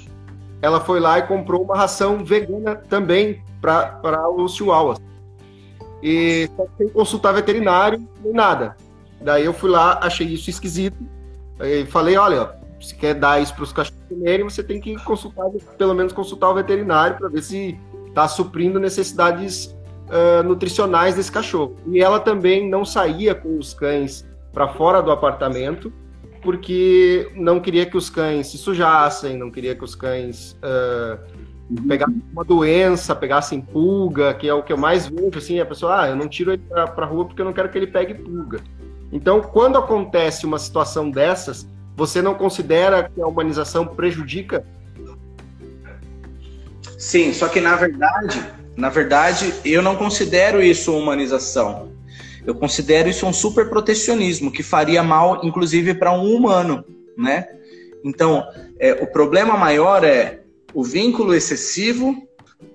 ela 0.62 0.80
foi 0.80 1.00
lá 1.00 1.18
e 1.20 1.24
comprou 1.24 1.64
uma 1.64 1.76
ração 1.76 2.24
vegana 2.24 2.76
também 2.76 3.44
para 3.62 4.30
os 4.30 4.56
chihuahuas. 4.56 5.00
E 6.02 6.50
sem 6.78 6.90
consultar 6.90 7.34
veterinário 7.34 8.08
nem 8.24 8.34
nada. 8.34 8.76
Daí 9.20 9.46
eu 9.46 9.54
fui 9.54 9.70
lá, 9.70 10.00
achei 10.02 10.28
isso 10.28 10.50
esquisito. 10.50 10.98
E 11.60 11.86
falei, 11.86 12.18
olha, 12.18 12.52
se 12.80 12.96
quer 12.96 13.16
dar 13.16 13.42
isso 13.42 13.54
para 13.56 13.64
os 13.64 13.74
cachorros 13.74 14.04
comerem, 14.08 14.44
você 14.44 14.64
tem 14.64 14.80
que 14.80 14.96
consultar, 15.04 15.50
pelo 15.78 15.96
menos 15.96 16.14
consultar 16.14 16.50
o 16.50 16.54
veterinário 16.54 17.18
para 17.18 17.30
ver 17.30 17.42
se 17.42 17.80
está 18.08 18.28
suprindo 18.28 18.80
necessidades 18.80 19.76
uh, 20.08 20.44
nutricionais 20.44 21.16
desse 21.16 21.32
cachorro. 21.32 21.76
E 21.88 22.00
ela 22.00 22.20
também 22.20 22.70
não 22.70 22.86
saía 22.86 23.34
com 23.34 23.58
os 23.58 23.74
cães 23.74 24.26
para 24.54 24.68
fora 24.70 25.02
do 25.02 25.12
apartamento, 25.12 25.92
porque 26.42 27.32
não 27.36 27.60
queria 27.60 27.86
que 27.86 27.98
os 27.98 28.10
cães 28.10 28.48
se 28.48 28.58
sujassem, 28.58 29.38
não 29.38 29.52
queria 29.52 29.76
que 29.76 29.84
os 29.84 29.96
cães 29.96 30.58
uh, 30.64 31.20
pegassem 31.88 32.22
uma 32.32 32.44
doença, 32.44 33.16
pegassem 33.16 33.62
pulga, 33.62 34.34
que 34.34 34.48
é 34.48 34.54
o 34.54 34.64
que 34.64 34.72
eu 34.72 34.78
mais 34.78 35.08
vejo, 35.08 35.38
assim, 35.38 35.60
a 35.60 35.66
pessoa, 35.66 36.02
ah, 36.02 36.10
eu 36.10 36.16
não 36.16 36.28
tiro 36.28 36.54
ele 36.54 36.64
para 36.70 37.06
a 37.06 37.06
rua 37.06 37.26
porque 37.26 37.42
eu 37.42 37.46
não 37.46 37.54
quero 37.54 37.70
que 37.70 37.78
ele 37.78 37.88
pegue 37.88 38.14
pulga. 38.14 38.62
Então, 39.12 39.42
quando 39.42 39.78
acontece 39.78 40.46
uma 40.46 40.60
situação 40.60 41.10
dessas, 41.10 41.68
você 41.96 42.22
não 42.22 42.36
considera 42.36 43.10
que 43.14 43.22
a 43.22 43.28
humanização 43.28 43.86
prejudica? 43.86 44.66
Sim, 46.98 47.34
só 47.34 47.48
que 47.48 47.60
na 47.60 47.76
verdade, 47.76 48.44
na 48.76 48.90
verdade, 48.90 49.54
eu 49.66 49.82
não 49.82 49.96
considero 49.96 50.62
isso 50.62 50.96
humanização. 50.96 51.97
Eu 52.48 52.56
considero 52.56 53.10
isso 53.10 53.28
um 53.28 53.34
super 53.34 53.70
protecionismo 53.70 54.50
que 54.50 54.64
faria 54.64 55.04
mal, 55.04 55.42
inclusive, 55.44 55.94
para 55.94 56.14
um 56.14 56.34
humano, 56.34 56.82
né? 57.18 57.46
Então, 58.06 58.42
é, 58.80 58.94
o 58.94 59.08
problema 59.08 59.58
maior 59.58 60.06
é 60.06 60.44
o 60.74 60.82
vínculo 60.82 61.36
excessivo, 61.36 62.16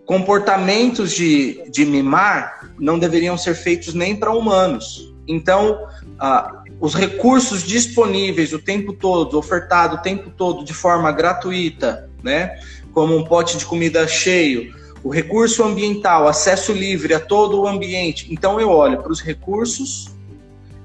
comportamentos 0.05 1.13
de, 1.13 1.63
de 1.71 1.87
mimar 1.87 2.71
não 2.79 2.99
deveriam 2.99 3.39
ser 3.39 3.55
feitos 3.55 3.95
nem 3.95 4.15
para 4.15 4.31
humanos. 4.31 5.11
Então, 5.27 5.87
ah, 6.19 6.63
os 6.79 6.95
recursos 6.95 7.63
disponíveis 7.63 8.53
o 8.53 8.59
tempo 8.59 8.93
todo, 8.93 9.39
ofertado 9.39 9.97
o 9.97 10.03
tempo 10.03 10.29
todo 10.29 10.67
de 10.67 10.75
forma 10.75 11.11
gratuita, 11.11 12.11
né? 12.23 12.61
Como 12.93 13.17
um 13.17 13.25
pote 13.25 13.57
de 13.57 13.65
comida 13.65 14.07
cheio, 14.07 14.75
o 15.05 15.11
recurso 15.11 15.65
ambiental, 15.65 16.29
acesso 16.29 16.73
livre 16.73 17.13
a 17.15 17.21
todo 17.21 17.61
o 17.61 17.67
ambiente. 17.67 18.33
Então 18.33 18.61
eu 18.61 18.71
olho 18.71 19.03
para 19.03 19.11
os 19.11 19.21
recursos, 19.21 20.15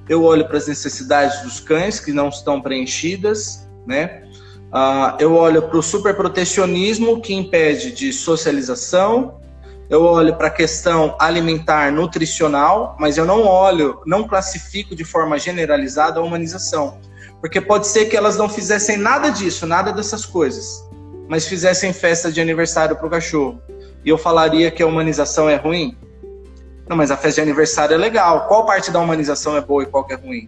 eu 0.09 0.23
olho 0.23 0.47
para 0.47 0.57
as 0.57 0.67
necessidades 0.67 1.41
dos 1.43 1.59
cães 1.59 1.99
que 1.99 2.11
não 2.11 2.29
estão 2.29 2.61
preenchidas, 2.61 3.67
né? 3.85 4.23
Uh, 4.67 5.15
eu 5.19 5.33
olho 5.33 5.61
para 5.61 5.77
o 5.77 5.83
superprotecionismo 5.83 7.21
que 7.21 7.33
impede 7.33 7.91
de 7.91 8.11
socialização, 8.11 9.39
eu 9.89 10.03
olho 10.03 10.35
para 10.35 10.47
a 10.47 10.51
questão 10.51 11.15
alimentar 11.19 11.91
nutricional, 11.91 12.97
mas 12.99 13.17
eu 13.17 13.25
não 13.25 13.45
olho, 13.45 14.01
não 14.05 14.27
classifico 14.27 14.93
de 14.93 15.05
forma 15.05 15.37
generalizada 15.39 16.19
a 16.19 16.23
humanização, 16.23 16.99
porque 17.39 17.61
pode 17.61 17.87
ser 17.87 18.05
que 18.05 18.17
elas 18.17 18.35
não 18.35 18.49
fizessem 18.49 18.97
nada 18.97 19.29
disso, 19.29 19.65
nada 19.65 19.93
dessas 19.93 20.25
coisas, 20.25 20.85
mas 21.29 21.47
fizessem 21.47 21.93
festa 21.93 22.29
de 22.29 22.41
aniversário 22.41 22.97
para 22.97 23.07
o 23.07 23.09
cachorro 23.09 23.61
e 24.07 24.09
eu 24.09 24.17
falaria 24.17 24.71
que 24.71 24.81
a 24.81 24.87
humanização 24.87 25.49
é 25.49 25.57
ruim? 25.57 25.97
Não, 26.87 26.95
mas 26.95 27.11
a 27.11 27.17
festa 27.17 27.41
de 27.41 27.49
aniversário 27.49 27.93
é 27.93 27.97
legal. 27.97 28.47
Qual 28.47 28.65
parte 28.65 28.89
da 28.89 29.01
humanização 29.01 29.57
é 29.57 29.59
boa 29.59 29.83
e 29.83 29.85
qual 29.85 30.05
que 30.05 30.13
é 30.13 30.15
ruim? 30.15 30.47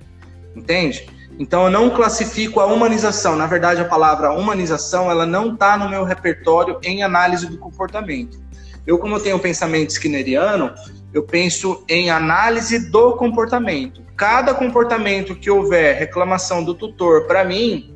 Entende? 0.55 1.10
Então 1.38 1.66
eu 1.66 1.70
não 1.70 1.89
classifico 1.89 2.62
a 2.62 2.66
humanização. 2.66 3.36
Na 3.36 3.47
verdade, 3.47 3.82
a 3.82 3.84
palavra 3.84 4.32
humanização 4.32 5.12
ela 5.12 5.26
não 5.26 5.55
está 5.55 5.78
no 5.78 5.89
meu 5.89 6.05
repertório 6.05 6.80
em 6.84 7.03
análise 7.03 7.47
do 7.47 7.57
comportamento. 7.57 8.39
Eu, 8.88 8.97
como 8.97 9.16
eu 9.16 9.20
tenho 9.20 9.36
um 9.36 9.39
pensamento 9.39 9.89
skinneriano, 9.89 10.74
eu 11.14 11.24
penso 11.24 11.84
em 11.89 12.10
análise 12.10 12.89
do 12.89 13.18
comportamento. 13.18 14.01
Cada 14.16 14.53
comportamento 14.53 15.36
que 15.36 15.51
houver 15.51 15.99
reclamação 15.99 16.64
do 16.64 16.74
tutor 16.74 17.28
para 17.28 17.43
mim, 17.43 17.93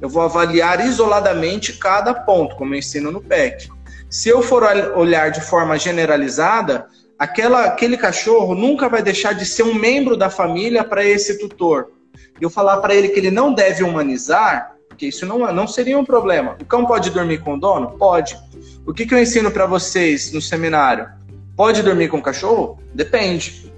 eu 0.00 0.08
vou 0.08 0.22
avaliar 0.22 0.86
isoladamente 0.86 1.72
cada 1.72 2.14
ponto, 2.14 2.54
como 2.54 2.76
eu 2.76 2.78
ensino 2.78 3.10
no 3.10 3.20
PEC. 3.20 3.68
Se 4.10 4.28
eu 4.28 4.42
for 4.42 4.64
olhar 4.96 5.30
de 5.30 5.40
forma 5.40 5.78
generalizada, 5.78 6.88
aquela, 7.16 7.66
aquele 7.66 7.96
cachorro 7.96 8.56
nunca 8.56 8.88
vai 8.88 9.04
deixar 9.04 9.34
de 9.34 9.46
ser 9.46 9.62
um 9.62 9.72
membro 9.72 10.16
da 10.16 10.28
família 10.28 10.82
para 10.82 11.04
esse 11.04 11.38
tutor. 11.38 11.92
Eu 12.40 12.50
falar 12.50 12.78
para 12.78 12.92
ele 12.92 13.10
que 13.10 13.20
ele 13.20 13.30
não 13.30 13.54
deve 13.54 13.84
humanizar, 13.84 14.74
porque 14.88 15.06
isso 15.06 15.24
não, 15.24 15.52
não 15.52 15.68
seria 15.68 15.96
um 15.96 16.04
problema. 16.04 16.56
O 16.60 16.64
cão 16.64 16.84
pode 16.86 17.08
dormir 17.10 17.38
com 17.38 17.54
o 17.54 17.60
dono? 17.60 17.92
Pode. 17.92 18.36
O 18.84 18.92
que, 18.92 19.06
que 19.06 19.14
eu 19.14 19.18
ensino 19.18 19.48
para 19.48 19.64
vocês 19.64 20.32
no 20.32 20.42
seminário? 20.42 21.08
Pode 21.56 21.80
dormir 21.80 22.08
com 22.08 22.18
o 22.18 22.22
cachorro? 22.22 22.80
Depende. 22.92 23.69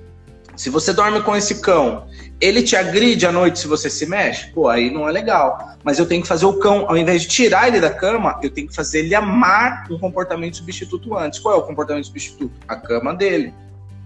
Se 0.63 0.71
você 0.71 0.93
dorme 0.93 1.21
com 1.23 1.35
esse 1.35 1.57
cão 1.57 2.07
ele 2.41 2.63
te 2.63 2.77
agride 2.77 3.27
à 3.27 3.33
noite 3.33 3.59
se 3.59 3.67
você 3.67 3.91
se 3.91 4.07
mexe, 4.07 4.53
pô, 4.53 4.69
aí 4.69 4.93
não 4.93 5.09
é 5.09 5.11
legal. 5.11 5.75
Mas 5.83 5.99
eu 5.99 6.07
tenho 6.07 6.23
que 6.23 6.29
fazer 6.29 6.47
o 6.47 6.53
cão, 6.55 6.87
ao 6.89 6.97
invés 6.97 7.23
de 7.23 7.29
tirar 7.29 7.67
ele 7.67 7.81
da 7.81 7.91
cama, 7.91 8.39
eu 8.45 8.49
tenho 8.49 8.69
que 8.69 8.75
fazer 8.75 9.01
ele 9.01 9.13
amar 9.13 9.87
um 9.91 9.99
comportamento 9.99 10.59
substituto 10.59 11.19
antes. 11.19 11.41
Qual 11.41 11.53
é 11.53 11.59
o 11.59 11.63
comportamento 11.63 12.05
substituto? 12.05 12.53
A 12.69 12.77
cama 12.77 13.13
dele. 13.13 13.53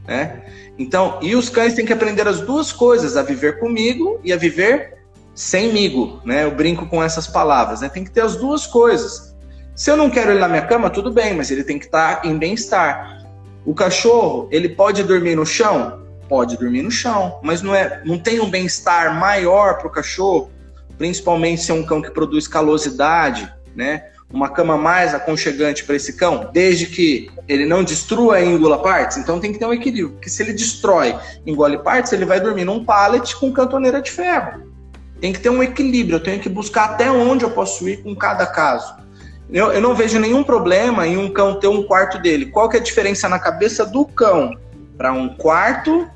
Né? 0.07 0.45
Então, 0.79 1.19
e 1.21 1.37
os 1.37 1.51
cães 1.51 1.75
têm 1.75 1.85
que 1.85 1.93
aprender 1.93 2.27
as 2.27 2.41
duas 2.41 2.73
coisas, 2.73 3.19
a 3.19 3.23
viver 3.23 3.61
comigo 3.61 4.19
e 4.25 4.33
a 4.33 4.37
viver 4.39 4.97
semmigo, 5.35 6.23
né? 6.25 6.45
Eu 6.45 6.53
brinco 6.53 6.87
com 6.87 7.05
essas 7.05 7.27
palavras, 7.27 7.83
né? 7.83 7.91
Tem 7.91 8.03
que 8.03 8.11
ter 8.11 8.23
as 8.23 8.35
duas 8.35 8.67
coisas. 8.67 9.37
Se 9.75 9.91
eu 9.91 9.97
não 9.97 10.09
quero 10.09 10.31
ele 10.31 10.41
na 10.41 10.49
minha 10.49 10.67
cama, 10.67 10.89
tudo 10.89 11.13
bem, 11.13 11.35
mas 11.35 11.51
ele 11.51 11.65
tem 11.65 11.79
que 11.79 11.85
estar 11.85 12.25
em 12.25 12.39
bem-estar. 12.39 13.27
O 13.63 13.75
cachorro, 13.75 14.49
ele 14.51 14.71
pode 14.71 15.03
dormir 15.03 15.37
no 15.37 15.45
chão? 15.45 16.06
Pode 16.29 16.57
dormir 16.57 16.83
no 16.83 16.91
chão, 16.91 17.39
mas 17.43 17.63
não 17.63 17.75
é, 17.75 18.03
não 18.05 18.19
tem 18.19 18.41
um 18.41 18.49
bem-estar 18.49 19.19
maior 19.19 19.79
para 19.79 19.87
o 19.87 19.91
cachorro, 19.91 20.51
principalmente 20.99 21.63
se 21.63 21.71
é 21.71 21.75
um 21.75 21.85
cão 21.85 22.03
que 22.03 22.11
produz 22.11 22.47
calosidade, 22.49 23.53
né? 23.75 24.05
Uma 24.33 24.49
cama 24.49 24.77
mais 24.77 25.15
aconchegante 25.15 25.85
para 25.85 25.95
esse 25.95 26.15
cão, 26.15 26.51
desde 26.53 26.87
que 26.87 27.31
ele 27.47 27.65
não 27.65 27.85
destrua 27.85 28.41
e 28.41 28.49
engula 28.49 28.83
partes. 28.83 29.17
Então 29.17 29.39
tem 29.39 29.53
que 29.53 29.59
ter 29.59 29.67
um 29.67 29.73
equilíbrio, 29.73 30.11
porque 30.11 30.29
se 30.29 30.43
ele 30.43 30.53
destrói, 30.53 31.17
engole 31.47 31.79
partes, 31.79 32.13
ele 32.13 32.25
vai 32.25 32.41
dormir 32.41 32.65
num 32.65 32.85
pallet 32.85 33.37
com 33.37 33.53
cantoneira 33.53 34.03
de 34.03 34.11
ferro. 34.11 34.63
Tem 35.21 35.33
que 35.33 35.41
ter 35.41 35.49
um 35.49 35.63
equilíbrio, 35.63 36.17
eu 36.17 36.23
tenho 36.23 36.41
que 36.41 36.49
buscar 36.49 36.87
até 36.87 37.11
onde 37.11 37.45
eu 37.45 37.51
posso 37.51 37.89
ir 37.89 38.03
com 38.03 38.15
cada 38.15 38.47
caso. 38.47 38.97
Eu, 39.49 39.73
eu 39.73 39.81
não 39.81 39.95
vejo 39.95 40.19
nenhum 40.19 40.43
problema 40.43 41.07
em 41.07 41.17
um 41.17 41.31
cão 41.31 41.61
ter 41.61 41.69
um 41.69 41.85
quarto 41.85 42.19
dele. 42.19 42.47
Qual 42.47 42.69
que 42.69 42.77
é 42.77 42.81
a 42.81 42.83
diferença 42.83 43.29
na 43.29 43.39
cabeça 43.39 43.87
do 43.87 44.05
cão 44.05 44.57
para 44.97 45.13
um 45.13 45.29
quarto 45.29 46.09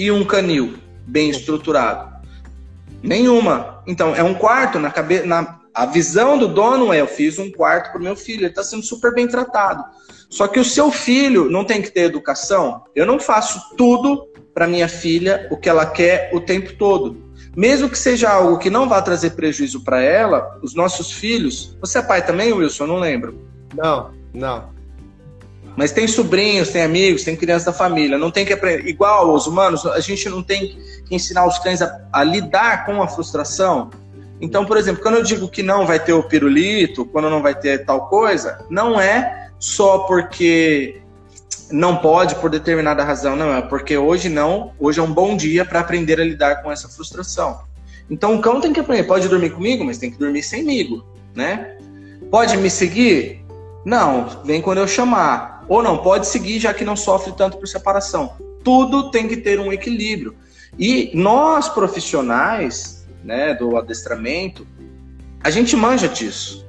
e 0.00 0.10
um 0.10 0.24
canil 0.24 0.78
bem 1.06 1.28
estruturado? 1.28 2.08
Nenhuma. 3.02 3.82
Então, 3.86 4.14
é 4.14 4.22
um 4.22 4.32
quarto 4.32 4.78
na 4.78 4.90
cabeça. 4.90 5.26
Na, 5.26 5.60
a 5.74 5.84
visão 5.84 6.38
do 6.38 6.48
dono 6.48 6.90
é: 6.90 7.02
eu 7.02 7.06
fiz 7.06 7.38
um 7.38 7.52
quarto 7.52 7.92
para 7.92 8.00
meu 8.00 8.16
filho, 8.16 8.40
ele 8.40 8.46
está 8.46 8.62
sendo 8.62 8.82
super 8.82 9.12
bem 9.12 9.28
tratado. 9.28 9.84
Só 10.30 10.48
que 10.48 10.58
o 10.58 10.64
seu 10.64 10.90
filho 10.90 11.50
não 11.50 11.66
tem 11.66 11.82
que 11.82 11.90
ter 11.90 12.02
educação. 12.02 12.84
Eu 12.94 13.04
não 13.04 13.20
faço 13.20 13.76
tudo 13.76 14.26
para 14.54 14.66
minha 14.66 14.88
filha 14.88 15.46
o 15.50 15.56
que 15.56 15.68
ela 15.68 15.84
quer 15.84 16.30
o 16.32 16.40
tempo 16.40 16.72
todo. 16.76 17.30
Mesmo 17.54 17.90
que 17.90 17.98
seja 17.98 18.30
algo 18.30 18.58
que 18.58 18.70
não 18.70 18.88
vá 18.88 19.02
trazer 19.02 19.30
prejuízo 19.30 19.84
para 19.84 20.00
ela, 20.00 20.58
os 20.62 20.74
nossos 20.74 21.12
filhos. 21.12 21.76
Você 21.80 21.98
é 21.98 22.02
pai 22.02 22.24
também, 22.24 22.52
Wilson? 22.52 22.84
Eu 22.84 22.88
não 22.88 22.98
lembro. 22.98 23.38
Não, 23.74 24.12
não. 24.32 24.70
Mas 25.76 25.92
tem 25.92 26.06
sobrinhos, 26.06 26.68
tem 26.70 26.82
amigos, 26.82 27.24
tem 27.24 27.36
crianças 27.36 27.66
da 27.66 27.72
família. 27.72 28.18
Não 28.18 28.30
tem 28.30 28.44
que 28.44 28.52
aprender. 28.52 28.88
Igual 28.88 29.32
os 29.34 29.46
humanos, 29.46 29.86
a 29.86 30.00
gente 30.00 30.28
não 30.28 30.42
tem 30.42 30.76
que 31.06 31.14
ensinar 31.14 31.46
os 31.46 31.58
cães 31.58 31.80
a, 31.80 32.00
a 32.12 32.24
lidar 32.24 32.84
com 32.84 33.02
a 33.02 33.08
frustração. 33.08 33.90
Então, 34.40 34.64
por 34.64 34.76
exemplo, 34.76 35.02
quando 35.02 35.16
eu 35.16 35.22
digo 35.22 35.48
que 35.48 35.62
não 35.62 35.86
vai 35.86 36.00
ter 36.00 36.12
o 36.12 36.22
pirulito, 36.22 37.04
quando 37.04 37.28
não 37.28 37.42
vai 37.42 37.54
ter 37.54 37.84
tal 37.84 38.08
coisa, 38.08 38.64
não 38.70 39.00
é 39.00 39.50
só 39.58 39.98
porque 40.00 41.02
não 41.70 41.96
pode 41.96 42.34
por 42.36 42.50
determinada 42.50 43.04
razão, 43.04 43.36
não, 43.36 43.54
é 43.54 43.62
porque 43.62 43.96
hoje 43.96 44.28
não, 44.28 44.72
hoje 44.78 44.98
é 44.98 45.02
um 45.02 45.12
bom 45.12 45.36
dia 45.36 45.64
para 45.64 45.80
aprender 45.80 46.20
a 46.20 46.24
lidar 46.24 46.62
com 46.62 46.72
essa 46.72 46.88
frustração. 46.88 47.60
Então 48.10 48.34
o 48.34 48.40
cão 48.40 48.60
tem 48.60 48.72
que 48.72 48.80
aprender, 48.80 49.04
pode 49.04 49.28
dormir 49.28 49.50
comigo, 49.50 49.84
mas 49.84 49.98
tem 49.98 50.10
que 50.10 50.18
dormir 50.18 50.42
semigo, 50.42 51.04
né? 51.34 51.76
Pode 52.30 52.56
me 52.56 52.70
seguir? 52.70 53.44
Não, 53.84 54.42
vem 54.44 54.60
quando 54.60 54.78
eu 54.78 54.88
chamar. 54.88 55.59
Ou 55.70 55.84
não, 55.84 55.98
pode 55.98 56.26
seguir 56.26 56.58
já 56.58 56.74
que 56.74 56.84
não 56.84 56.96
sofre 56.96 57.32
tanto 57.32 57.56
por 57.56 57.68
separação. 57.68 58.32
Tudo 58.64 59.08
tem 59.12 59.28
que 59.28 59.36
ter 59.36 59.60
um 59.60 59.72
equilíbrio. 59.72 60.34
E 60.76 61.12
nós 61.14 61.68
profissionais, 61.68 63.06
né, 63.22 63.54
do 63.54 63.76
adestramento, 63.76 64.66
a 65.40 65.48
gente 65.48 65.76
manja 65.76 66.08
disso. 66.08 66.66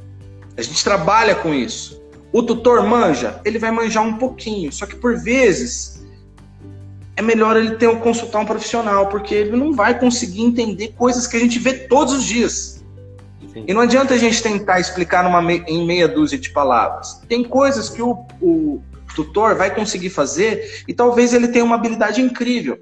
A 0.56 0.62
gente 0.62 0.84
trabalha 0.84 1.34
com 1.34 1.52
isso. 1.52 2.00
O 2.32 2.44
tutor 2.44 2.84
manja, 2.86 3.42
ele 3.44 3.58
vai 3.58 3.72
manjar 3.72 4.06
um 4.06 4.20
pouquinho, 4.20 4.72
só 4.72 4.86
que 4.86 4.96
por 4.96 5.18
vezes 5.18 6.06
é 7.16 7.24
melhor 7.24 7.58
ele 7.58 7.78
ter 7.78 7.90
consultar 7.98 8.40
um 8.40 8.46
profissional, 8.46 9.08
porque 9.08 9.34
ele 9.34 9.58
não 9.58 9.74
vai 9.74 10.00
conseguir 10.00 10.44
entender 10.44 10.90
coisas 10.90 11.26
que 11.26 11.36
a 11.36 11.40
gente 11.40 11.58
vê 11.58 11.74
todos 11.74 12.14
os 12.14 12.24
dias. 12.24 12.86
Sim. 13.52 13.66
E 13.68 13.74
não 13.74 13.82
adianta 13.82 14.14
a 14.14 14.18
gente 14.18 14.44
tentar 14.44 14.80
explicar 14.80 15.24
numa, 15.24 15.42
em 15.52 15.88
meia 15.88 16.08
dúzia 16.08 16.38
de 16.38 16.52
palavras. 16.52 17.20
Tem 17.28 17.44
coisas 17.44 17.90
que 17.90 18.02
o, 18.02 18.26
o 18.40 18.82
tutor 19.16 19.56
vai 19.56 19.74
conseguir 19.74 20.10
fazer 20.10 20.84
e 20.88 20.94
talvez 20.94 21.34
ele 21.34 21.48
tenha 21.48 21.66
uma 21.66 21.76
habilidade 21.76 22.22
incrível. 22.22 22.78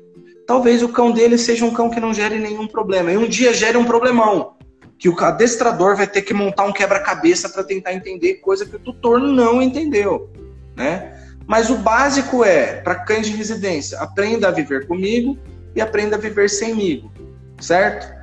Talvez 0.46 0.82
o 0.82 0.90
cão 0.90 1.12
dele 1.12 1.38
seja 1.38 1.64
um 1.64 1.72
cão 1.72 1.90
que 1.90 2.00
não 2.00 2.14
gere 2.14 2.40
nenhum 2.40 2.68
problema. 2.68 3.12
E 3.12 3.18
um 3.18 3.28
dia 3.28 3.54
gere 3.54 3.78
um 3.78 3.86
problemão 3.86 4.58
que 4.98 5.08
o 5.08 5.18
adestrador 5.20 5.96
vai 5.96 6.08
ter 6.08 6.22
que 6.24 6.34
montar 6.34 6.66
um 6.66 6.74
quebra-cabeça 6.74 7.48
para 7.50 7.64
tentar 7.64 7.94
entender 7.94 8.36
coisa 8.36 8.66
que 8.66 8.76
o 8.76 8.80
tutor 8.80 9.20
não 9.20 9.62
entendeu, 9.62 10.30
né? 10.76 11.16
Mas 11.48 11.70
o 11.70 11.78
básico 11.78 12.44
é, 12.44 12.82
para 12.82 12.96
cães 12.96 13.26
de 13.26 13.36
residência, 13.36 13.98
aprenda 14.00 14.50
a 14.50 14.52
viver 14.52 14.88
comigo 14.88 15.38
e 15.74 15.82
aprenda 15.82 16.16
a 16.16 16.20
viver 16.20 16.50
semigo, 16.50 17.12
certo? 17.60 18.14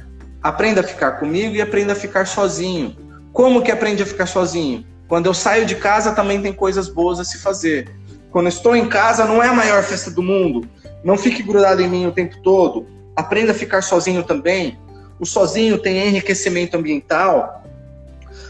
Aprenda 0.42 0.80
a 0.80 0.84
ficar 0.84 1.12
comigo 1.12 1.54
e 1.54 1.62
aprenda 1.62 1.94
a 1.94 1.96
ficar 1.96 2.26
sozinho. 2.26 2.94
Como 3.32 3.62
que 3.62 3.72
aprende 3.72 4.02
a 4.02 4.06
ficar 4.06 4.26
sozinho? 4.26 4.86
Quando 5.08 5.26
eu 5.26 5.34
saio 5.34 5.66
de 5.66 5.76
casa 5.76 6.12
também 6.12 6.40
tem 6.40 6.52
coisas 6.52 6.88
boas 6.88 7.20
a 7.20 7.24
se 7.24 7.38
fazer. 7.38 7.90
Quando 8.30 8.48
estou 8.48 8.74
em 8.74 8.88
casa 8.88 9.24
não 9.24 9.42
é 9.42 9.48
a 9.48 9.54
maior 9.54 9.82
festa 9.82 10.10
do 10.10 10.22
mundo. 10.22 10.68
Não 11.04 11.16
fique 11.16 11.42
grudado 11.42 11.80
em 11.80 11.88
mim 11.88 12.06
o 12.06 12.12
tempo 12.12 12.36
todo. 12.42 12.86
Aprenda 13.14 13.52
a 13.52 13.54
ficar 13.54 13.82
sozinho 13.82 14.22
também 14.22 14.78
o 15.18 15.24
sozinho 15.24 15.78
tem 15.78 16.06
enriquecimento 16.06 16.76
ambiental. 16.76 17.64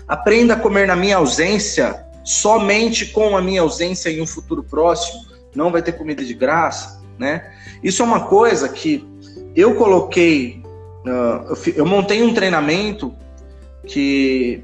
Aprenda 0.06 0.54
a 0.54 0.58
comer 0.58 0.86
na 0.86 0.96
minha 0.96 1.16
ausência, 1.16 2.04
somente 2.24 3.06
com 3.06 3.36
a 3.36 3.42
minha 3.42 3.62
ausência 3.62 4.10
em 4.10 4.20
um 4.20 4.26
futuro 4.26 4.62
próximo. 4.62 5.24
Não 5.54 5.70
vai 5.70 5.82
ter 5.82 5.92
comida 5.92 6.24
de 6.24 6.34
graça, 6.34 7.00
né? 7.18 7.52
Isso 7.82 8.02
é 8.02 8.04
uma 8.04 8.26
coisa 8.26 8.68
que 8.68 9.06
eu 9.54 9.74
coloquei, 9.74 10.62
uh, 11.06 11.72
eu 11.74 11.86
montei 11.86 12.22
um 12.22 12.34
treinamento 12.34 13.14
que 13.86 14.62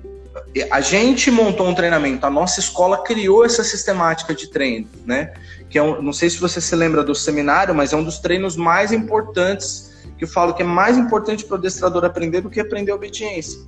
a 0.70 0.80
gente 0.80 1.30
montou 1.30 1.68
um 1.68 1.74
treinamento, 1.74 2.24
a 2.24 2.30
nossa 2.30 2.60
escola 2.60 3.02
criou 3.02 3.44
essa 3.44 3.62
sistemática 3.62 4.34
de 4.34 4.48
treino, 4.48 4.88
né? 5.04 5.34
Que 5.68 5.78
é 5.78 5.82
um, 5.82 6.00
não 6.00 6.12
sei 6.12 6.30
se 6.30 6.38
você 6.38 6.60
se 6.60 6.74
lembra 6.74 7.02
do 7.02 7.14
seminário, 7.14 7.74
mas 7.74 7.92
é 7.92 7.96
um 7.96 8.04
dos 8.04 8.18
treinos 8.18 8.56
mais 8.56 8.92
importantes 8.92 9.92
que 10.16 10.24
eu 10.24 10.28
falo 10.28 10.54
que 10.54 10.62
é 10.62 10.66
mais 10.66 10.96
importante 10.96 11.44
para 11.44 11.56
o 11.56 11.58
adestrador 11.58 12.04
aprender 12.04 12.40
do 12.40 12.50
que 12.50 12.60
aprender 12.60 12.92
obediência, 12.92 13.60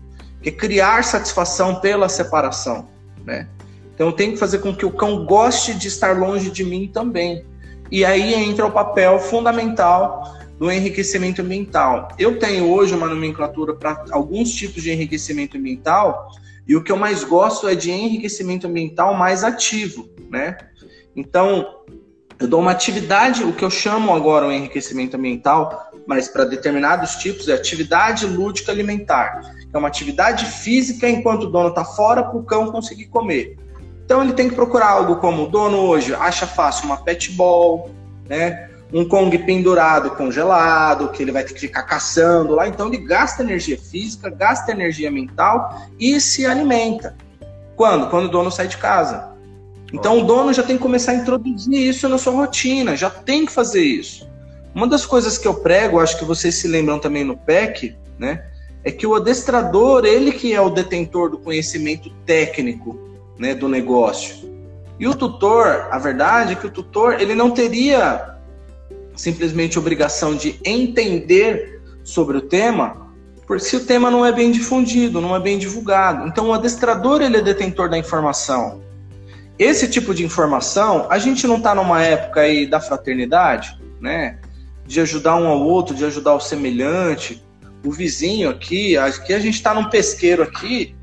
que 0.43 0.51
é 0.51 0.53
criar 0.53 1.03
satisfação 1.03 1.81
pela 1.81 2.09
separação, 2.09 2.89
né? 3.25 3.49
Então 3.95 4.09
eu 4.09 4.13
tenho 4.13 4.33
que 4.33 4.39
fazer 4.39 4.59
com 4.59 4.75
que 4.75 4.85
o 4.85 4.91
cão 4.91 5.25
goste 5.25 5.75
de 5.75 5.89
estar 5.89 6.19
longe 6.19 6.51
de 6.51 6.65
mim 6.65 6.91
também. 6.93 7.45
E 7.91 8.05
aí 8.05 8.35
entra 8.35 8.67
o 8.67 8.71
papel 8.71 9.19
fundamental 9.19 10.37
do 10.59 10.71
enriquecimento 10.71 11.43
ambiental. 11.43 12.09
Eu 12.19 12.39
tenho 12.39 12.71
hoje 12.71 12.95
uma 12.95 13.07
nomenclatura 13.07 13.75
para 13.75 14.05
alguns 14.11 14.53
tipos 14.53 14.83
de 14.83 14.91
enriquecimento 14.91 15.57
ambiental, 15.57 16.31
e 16.67 16.75
o 16.77 16.83
que 16.83 16.91
eu 16.91 16.97
mais 16.97 17.25
gosto 17.25 17.69
é 17.69 17.75
de 17.75 17.91
enriquecimento 17.91 18.67
ambiental 18.67 19.15
mais 19.15 19.45
ativo, 19.45 20.09
né? 20.31 20.57
Então, 21.15 21.83
eu 22.39 22.49
dou 22.49 22.61
uma 22.61 22.73
atividade, 22.73 23.45
o 23.45 23.53
que 23.53 23.65
eu 23.65 23.71
chamo 23.71 24.13
agora 24.15 24.47
o 24.47 24.53
enriquecimento 24.53 25.17
ambiental, 25.17 25.93
mas 26.07 26.29
para 26.29 26.45
determinados 26.45 27.17
tipos 27.17 27.49
é 27.49 27.55
atividade 27.55 28.27
lúdica 28.27 28.73
alimentar. 28.73 29.41
É 29.73 29.79
uma 29.79 29.89
atividade 29.89 30.47
física 30.47 31.09
enquanto 31.09 31.45
o 31.45 31.51
dono 31.51 31.69
está 31.69 31.85
fora 31.85 32.23
para 32.23 32.37
o 32.37 32.43
cão 32.43 32.71
conseguir 32.73 33.07
comer. 33.07 33.57
Então 34.05 34.23
ele 34.23 34.33
tem 34.33 34.49
que 34.49 34.55
procurar 34.55 34.91
algo 34.91 35.17
como 35.17 35.45
o 35.45 35.49
dono 35.49 35.79
hoje 35.79 36.15
acha 36.15 36.47
fácil 36.47 36.87
uma 36.87 36.99
pet 36.99 37.33
ball, 37.33 37.91
né? 38.29 38.71
Um 38.93 39.05
Kong 39.05 39.37
pendurado 39.39 40.11
congelado, 40.11 41.11
que 41.11 41.23
ele 41.23 41.33
vai 41.33 41.45
ter 41.45 41.55
que 41.55 41.61
ficar 41.61 41.83
caçando 41.83 42.55
lá. 42.55 42.69
Então 42.69 42.89
ele 42.89 42.99
gasta 42.99 43.43
energia 43.43 43.79
física, 43.79 44.31
gasta 44.31 44.73
energia 44.73 45.11
mental 45.11 45.89
e 45.99 46.21
se 46.21 46.47
alimenta. 46.47 47.17
Quando? 47.77 48.09
Quando 48.09 48.27
o 48.27 48.31
dono 48.31 48.51
sai 48.51 48.69
de 48.69 48.77
casa. 48.77 49.33
Então 49.93 50.21
o 50.21 50.25
dono 50.25 50.53
já 50.53 50.63
tem 50.63 50.77
que 50.77 50.83
começar 50.83 51.13
a 51.13 51.17
introduzir 51.17 51.89
isso 51.89 52.09
na 52.09 52.19
sua 52.19 52.33
rotina, 52.33 52.97
já 52.97 53.11
tem 53.11 53.47
que 53.47 53.53
fazer 53.53 53.83
isso. 53.83 54.29
Uma 54.75 54.89
das 54.89 55.07
coisas 55.07 55.39
que 55.39 55.47
eu 55.47 55.55
prego, 55.55 56.01
acho 56.01 56.19
que 56.19 56.25
vocês 56.25 56.57
se 56.57 56.67
lembram 56.67 56.99
também 56.99 57.23
no 57.23 57.37
PEC, 57.37 57.97
né? 58.19 58.45
É 58.83 58.91
que 58.91 59.07
o 59.07 59.15
adestrador, 59.15 60.05
ele 60.05 60.33
que 60.33 60.53
é 60.53 60.61
o 60.61 60.69
detentor 60.69 61.31
do 61.31 61.39
conhecimento 61.39 62.11
técnico, 62.27 62.99
né, 63.39 63.55
do 63.55 63.69
negócio. 63.69 64.53
E 64.99 65.07
o 65.07 65.15
tutor, 65.15 65.89
a 65.91 65.99
verdade 65.99 66.53
é 66.53 66.57
que 66.57 66.67
o 66.67 66.71
tutor, 66.71 67.21
ele 67.21 67.35
não 67.35 67.51
teria 67.51 68.34
simplesmente 69.15 69.79
obrigação 69.79 70.35
de 70.35 70.59
entender 70.65 71.81
sobre 72.03 72.37
o 72.37 72.43
tema, 72.43 73.13
porque 73.47 73.65
se 73.65 73.77
o 73.77 73.85
tema 73.85 74.11
não 74.11 74.25
é 74.25 74.33
bem 74.33 74.51
difundido, 74.51 75.21
não 75.21 75.35
é 75.35 75.41
bem 75.41 75.59
divulgado. 75.59 76.27
Então 76.27 76.49
o 76.49 76.53
adestrador, 76.53 77.23
ele 77.23 77.37
é 77.37 77.43
detentor 77.43 77.89
da 77.89 77.99
informação. 77.99 78.83
Esse 79.59 79.89
tipo 79.89 80.15
de 80.15 80.25
informação, 80.25 81.07
a 81.11 81.19
gente 81.19 81.47
não 81.47 81.59
está 81.59 81.75
numa 81.75 82.03
época 82.03 82.41
aí 82.41 82.67
da 82.67 82.81
fraternidade, 82.81 83.79
né? 84.01 84.39
de 84.87 85.01
ajudar 85.01 85.37
um 85.37 85.47
ao 85.47 85.61
outro, 85.61 85.95
de 85.95 86.05
ajudar 86.05 86.35
o 86.35 86.41
semelhante, 86.41 87.43
o 87.85 87.91
vizinho 87.91 88.51
aqui. 88.51 88.97
Aqui 88.97 89.33
a 89.33 89.39
gente 89.39 89.55
está 89.55 89.75
num 89.75 89.89
pesqueiro 89.89 90.43
aqui. 90.43 90.95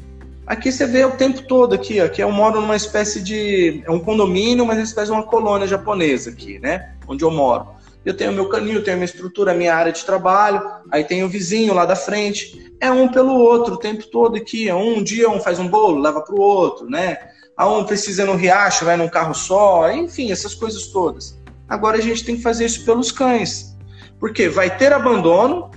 Aqui 0.45 0.71
você 0.71 0.85
vê 0.85 1.05
o 1.05 1.11
tempo 1.11 1.43
todo 1.43 1.73
aqui. 1.73 1.99
Aqui 1.99 2.21
eu 2.21 2.31
moro 2.31 2.61
numa 2.61 2.75
espécie 2.75 3.21
de 3.21 3.81
é 3.85 3.91
um 3.91 3.99
condomínio, 3.99 4.65
mas 4.65 4.77
uma 4.77 4.83
espécie 4.83 5.07
de 5.07 5.13
uma 5.13 5.23
colônia 5.23 5.67
japonesa 5.67 6.29
aqui, 6.29 6.59
né? 6.59 6.93
Onde 7.07 7.23
eu 7.23 7.31
moro. 7.31 7.67
Eu 8.03 8.15
tenho 8.15 8.31
meu 8.31 8.49
canil, 8.49 8.83
tenho 8.83 8.97
minha 8.97 9.05
estrutura, 9.05 9.53
minha 9.53 9.75
área 9.75 9.91
de 9.91 10.03
trabalho. 10.03 10.61
Aí 10.91 11.03
tem 11.03 11.23
o 11.23 11.29
vizinho 11.29 11.73
lá 11.73 11.85
da 11.85 11.95
frente. 11.95 12.73
É 12.79 12.91
um 12.91 13.07
pelo 13.07 13.33
outro 13.33 13.75
o 13.75 13.77
tempo 13.77 14.07
todo 14.07 14.35
aqui. 14.35 14.67
É 14.67 14.73
um 14.73 15.03
dia 15.03 15.29
um 15.29 15.39
faz 15.39 15.59
um 15.59 15.67
bolo, 15.67 16.01
leva 16.01 16.21
para 16.21 16.33
o 16.33 16.41
outro, 16.41 16.89
né? 16.89 17.17
A 17.55 17.69
um 17.69 17.83
precisa 17.83 18.25
no 18.25 18.35
riacho, 18.35 18.85
vai 18.85 18.97
num 18.97 19.07
carro 19.09 19.35
só. 19.35 19.91
Enfim, 19.91 20.31
essas 20.31 20.55
coisas 20.55 20.87
todas. 20.87 21.39
Agora 21.69 21.97
a 21.97 22.01
gente 22.01 22.25
tem 22.25 22.35
que 22.35 22.41
fazer 22.41 22.65
isso 22.65 22.83
pelos 22.83 23.11
cães. 23.11 23.77
Porque 24.19 24.49
vai 24.49 24.75
ter 24.75 24.91
abandono 24.91 25.69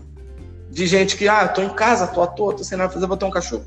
de 0.70 0.86
gente 0.86 1.16
que, 1.16 1.28
ah, 1.28 1.46
tô 1.46 1.62
em 1.62 1.68
casa, 1.68 2.06
tô 2.06 2.22
à 2.22 2.26
toa, 2.26 2.54
tô 2.54 2.64
sem 2.64 2.76
nada 2.76 2.92
fazer, 2.92 3.06
vou 3.06 3.16
ter 3.16 3.26
um 3.26 3.30
cachorro. 3.30 3.64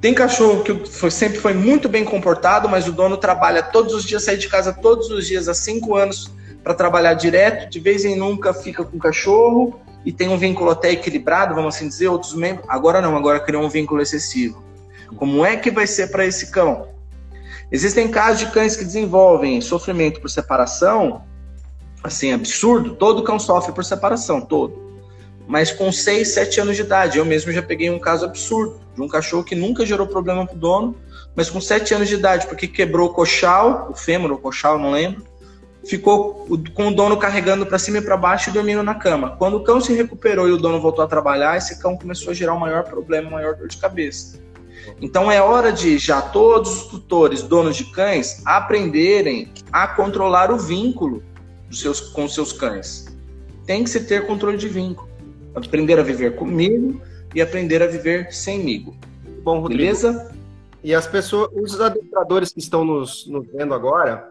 Tem 0.00 0.14
cachorro 0.14 0.62
que 0.62 0.86
foi, 0.86 1.10
sempre 1.10 1.38
foi 1.38 1.54
muito 1.54 1.88
bem 1.88 2.04
comportado, 2.04 2.68
mas 2.68 2.86
o 2.86 2.92
dono 2.92 3.16
trabalha 3.16 3.62
todos 3.62 3.94
os 3.94 4.04
dias, 4.04 4.22
sai 4.22 4.36
de 4.36 4.48
casa 4.48 4.72
todos 4.72 5.10
os 5.10 5.26
dias 5.26 5.48
há 5.48 5.54
cinco 5.54 5.96
anos 5.96 6.30
para 6.68 6.74
trabalhar 6.74 7.14
direto, 7.14 7.70
de 7.70 7.80
vez 7.80 8.04
em 8.04 8.14
nunca 8.14 8.52
fica 8.52 8.84
com 8.84 8.98
o 8.98 9.00
cachorro 9.00 9.80
e 10.04 10.12
tem 10.12 10.28
um 10.28 10.36
vínculo 10.36 10.68
até 10.68 10.90
equilibrado, 10.90 11.54
vamos 11.54 11.74
assim 11.74 11.88
dizer, 11.88 12.08
outros 12.08 12.34
membros. 12.34 12.66
Agora 12.68 13.00
não, 13.00 13.16
agora 13.16 13.40
criou 13.40 13.62
um 13.62 13.70
vínculo 13.70 14.02
excessivo. 14.02 14.62
Como 15.16 15.46
é 15.46 15.56
que 15.56 15.70
vai 15.70 15.86
ser 15.86 16.08
para 16.08 16.26
esse 16.26 16.50
cão? 16.50 16.88
Existem 17.72 18.06
casos 18.08 18.40
de 18.40 18.52
cães 18.52 18.76
que 18.76 18.84
desenvolvem 18.84 19.62
sofrimento 19.62 20.20
por 20.20 20.28
separação 20.28 21.22
assim, 22.04 22.34
absurdo, 22.34 22.94
todo 22.96 23.24
cão 23.24 23.38
sofre 23.38 23.72
por 23.72 23.82
separação, 23.82 24.38
todo. 24.38 24.78
Mas 25.46 25.72
com 25.72 25.90
6, 25.90 26.28
7 26.34 26.60
anos 26.60 26.76
de 26.76 26.82
idade, 26.82 27.16
eu 27.16 27.24
mesmo 27.24 27.50
já 27.50 27.62
peguei 27.62 27.88
um 27.88 27.98
caso 27.98 28.26
absurdo, 28.26 28.78
de 28.94 29.00
um 29.00 29.08
cachorro 29.08 29.42
que 29.42 29.54
nunca 29.54 29.86
gerou 29.86 30.06
problema 30.06 30.46
pro 30.46 30.54
dono, 30.54 30.94
mas 31.34 31.48
com 31.48 31.62
7 31.62 31.94
anos 31.94 32.08
de 32.08 32.16
idade, 32.16 32.46
porque 32.46 32.68
quebrou 32.68 33.08
o 33.08 33.14
coxal, 33.14 33.88
o 33.90 33.94
fêmur, 33.94 34.30
o 34.32 34.38
coxal, 34.38 34.78
não 34.78 34.90
lembro, 34.90 35.26
ficou 35.86 36.46
com 36.74 36.88
o 36.88 36.94
dono 36.94 37.16
carregando 37.16 37.66
para 37.66 37.78
cima 37.78 37.98
e 37.98 38.02
para 38.02 38.16
baixo 38.16 38.50
e 38.50 38.52
dormindo 38.52 38.82
na 38.82 38.94
cama. 38.94 39.36
Quando 39.36 39.56
o 39.56 39.64
cão 39.64 39.80
se 39.80 39.94
recuperou 39.94 40.48
e 40.48 40.52
o 40.52 40.56
dono 40.56 40.80
voltou 40.80 41.04
a 41.04 41.08
trabalhar, 41.08 41.56
esse 41.56 41.80
cão 41.80 41.96
começou 41.96 42.30
a 42.30 42.34
gerar 42.34 42.54
um 42.54 42.58
maior 42.58 42.84
problema, 42.84 43.30
maior 43.30 43.54
dor 43.54 43.68
de 43.68 43.76
cabeça. 43.76 44.38
Então 45.00 45.30
é 45.30 45.40
hora 45.40 45.72
de 45.72 45.98
já 45.98 46.20
todos 46.20 46.82
os 46.82 46.86
tutores, 46.88 47.42
donos 47.42 47.76
de 47.76 47.84
cães, 47.92 48.42
aprenderem 48.44 49.52
a 49.72 49.86
controlar 49.86 50.50
o 50.50 50.58
vínculo 50.58 51.22
dos 51.68 51.80
seus, 51.80 52.00
com 52.00 52.28
seus 52.28 52.52
cães. 52.52 53.06
Tem 53.66 53.84
que 53.84 53.90
se 53.90 54.04
ter 54.04 54.26
controle 54.26 54.56
de 54.56 54.68
vínculo. 54.68 55.08
Aprender 55.54 55.98
a 55.98 56.02
viver 56.02 56.36
comigo 56.36 57.00
e 57.34 57.42
aprender 57.42 57.82
a 57.82 57.86
viver 57.86 58.32
semigo. 58.32 58.96
Bom, 59.42 59.60
Rodrigo. 59.60 59.82
Beleza? 59.82 60.34
E 60.82 60.94
as 60.94 61.06
pessoas, 61.06 61.50
os 61.54 61.80
adestradores 61.80 62.52
que 62.52 62.60
estão 62.60 62.84
nos, 62.84 63.26
nos 63.26 63.46
vendo 63.52 63.74
agora, 63.74 64.30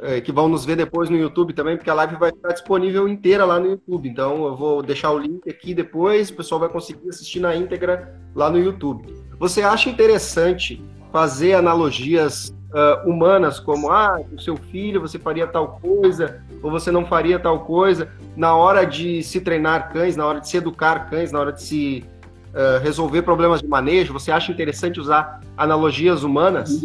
é, 0.00 0.20
que 0.20 0.32
vão 0.32 0.48
nos 0.48 0.64
ver 0.64 0.76
depois 0.76 1.10
no 1.10 1.16
YouTube 1.16 1.52
também, 1.52 1.76
porque 1.76 1.90
a 1.90 1.94
live 1.94 2.16
vai 2.16 2.30
estar 2.30 2.52
disponível 2.52 3.06
inteira 3.08 3.44
lá 3.44 3.60
no 3.60 3.66
YouTube. 3.66 4.08
Então 4.08 4.46
eu 4.46 4.56
vou 4.56 4.82
deixar 4.82 5.10
o 5.10 5.18
link 5.18 5.48
aqui 5.48 5.74
depois, 5.74 6.30
o 6.30 6.34
pessoal 6.34 6.60
vai 6.60 6.68
conseguir 6.68 7.08
assistir 7.08 7.40
na 7.40 7.54
íntegra 7.54 8.18
lá 8.34 8.50
no 8.50 8.58
YouTube. 8.58 9.14
Você 9.38 9.62
acha 9.62 9.90
interessante 9.90 10.82
fazer 11.12 11.54
analogias 11.54 12.48
uh, 12.72 13.08
humanas, 13.08 13.60
como 13.60 13.90
ah, 13.90 14.18
o 14.32 14.40
seu 14.40 14.56
filho 14.56 15.00
você 15.00 15.18
faria 15.18 15.46
tal 15.46 15.78
coisa, 15.80 16.42
ou 16.62 16.70
você 16.70 16.90
não 16.90 17.04
faria 17.04 17.38
tal 17.38 17.60
coisa, 17.60 18.10
na 18.34 18.56
hora 18.56 18.84
de 18.84 19.22
se 19.22 19.40
treinar 19.40 19.92
cães, 19.92 20.16
na 20.16 20.26
hora 20.26 20.40
de 20.40 20.48
se 20.48 20.56
educar 20.56 21.10
cães, 21.10 21.30
na 21.30 21.38
hora 21.38 21.52
de 21.52 21.62
se 21.62 22.04
uh, 22.52 22.82
resolver 22.82 23.22
problemas 23.22 23.60
de 23.60 23.68
manejo? 23.68 24.12
Você 24.12 24.30
acha 24.30 24.52
interessante 24.52 25.00
usar 25.00 25.40
analogias 25.56 26.22
humanas? 26.22 26.82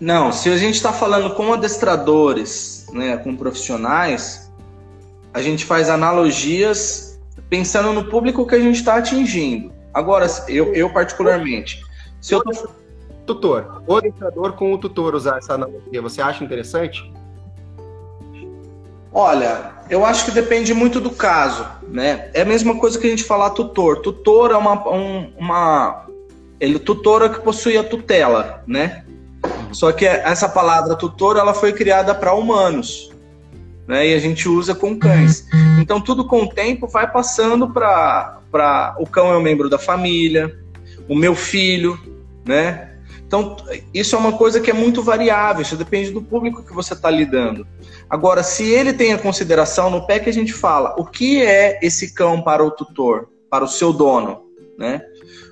Não, 0.00 0.32
se 0.32 0.50
a 0.50 0.56
gente 0.56 0.74
está 0.74 0.92
falando 0.92 1.34
com 1.34 1.52
adestradores, 1.52 2.86
né, 2.92 3.16
com 3.16 3.36
profissionais, 3.36 4.52
a 5.32 5.40
gente 5.40 5.64
faz 5.64 5.88
analogias 5.88 7.20
pensando 7.48 7.92
no 7.92 8.04
público 8.06 8.46
que 8.46 8.54
a 8.54 8.60
gente 8.60 8.76
está 8.76 8.96
atingindo. 8.96 9.72
Agora, 9.92 10.26
eu, 10.48 10.74
eu 10.74 10.90
particularmente, 10.90 11.82
se 12.20 12.34
eu 12.34 12.42
tô... 12.42 12.84
Tutor, 13.26 13.82
o 13.86 13.96
adestrador 13.96 14.52
com 14.52 14.74
o 14.74 14.76
tutor 14.76 15.14
usar 15.14 15.38
essa 15.38 15.54
analogia, 15.54 16.02
você 16.02 16.20
acha 16.20 16.44
interessante? 16.44 17.10
Olha, 19.16 19.70
eu 19.88 20.04
acho 20.04 20.24
que 20.24 20.32
depende 20.32 20.74
muito 20.74 21.00
do 21.00 21.10
caso, 21.10 21.64
né? 21.88 22.30
É 22.34 22.42
a 22.42 22.44
mesma 22.44 22.76
coisa 22.76 22.98
que 22.98 23.06
a 23.06 23.10
gente 23.10 23.22
falar 23.22 23.50
tutor. 23.50 24.00
Tutor 24.00 24.50
é 24.50 24.56
uma, 24.56 24.88
um, 24.92 25.32
uma 25.38 26.06
ele 26.58 26.80
tutora 26.80 27.28
que 27.28 27.40
possui 27.40 27.78
a 27.78 27.84
tutela, 27.84 28.64
né? 28.66 29.04
Só 29.70 29.92
que 29.92 30.04
essa 30.04 30.48
palavra 30.48 30.96
tutor 30.96 31.36
ela 31.36 31.54
foi 31.54 31.72
criada 31.72 32.12
para 32.12 32.34
humanos, 32.34 33.12
né? 33.86 34.08
E 34.08 34.14
a 34.14 34.18
gente 34.18 34.48
usa 34.48 34.74
com 34.74 34.98
cães. 34.98 35.46
Então 35.80 36.00
tudo 36.00 36.26
com 36.26 36.42
o 36.42 36.48
tempo 36.48 36.88
vai 36.88 37.10
passando 37.10 37.70
para 37.70 38.40
para 38.50 38.94
o 39.00 39.06
cão 39.06 39.32
é 39.32 39.36
um 39.36 39.42
membro 39.42 39.68
da 39.68 39.78
família, 39.78 40.56
o 41.08 41.14
meu 41.16 41.34
filho, 41.34 41.98
né? 42.46 42.94
Então, 43.26 43.56
isso 43.92 44.14
é 44.14 44.18
uma 44.18 44.32
coisa 44.32 44.60
que 44.60 44.70
é 44.70 44.72
muito 44.72 45.02
variável, 45.02 45.62
isso 45.62 45.74
depende 45.74 46.12
do 46.12 46.22
público 46.22 46.62
que 46.62 46.72
você 46.72 46.94
está 46.94 47.10
lidando. 47.10 47.66
Agora, 48.08 48.42
se 48.42 48.64
ele 48.64 48.92
tem 48.92 49.12
a 49.12 49.18
consideração, 49.18 49.90
no 49.90 50.06
pé 50.06 50.18
que 50.18 50.30
a 50.30 50.32
gente 50.32 50.52
fala, 50.52 50.94
o 50.98 51.04
que 51.04 51.42
é 51.42 51.78
esse 51.82 52.14
cão 52.14 52.42
para 52.42 52.64
o 52.64 52.70
tutor, 52.70 53.28
para 53.50 53.64
o 53.64 53.68
seu 53.68 53.92
dono, 53.92 54.44
né? 54.78 55.02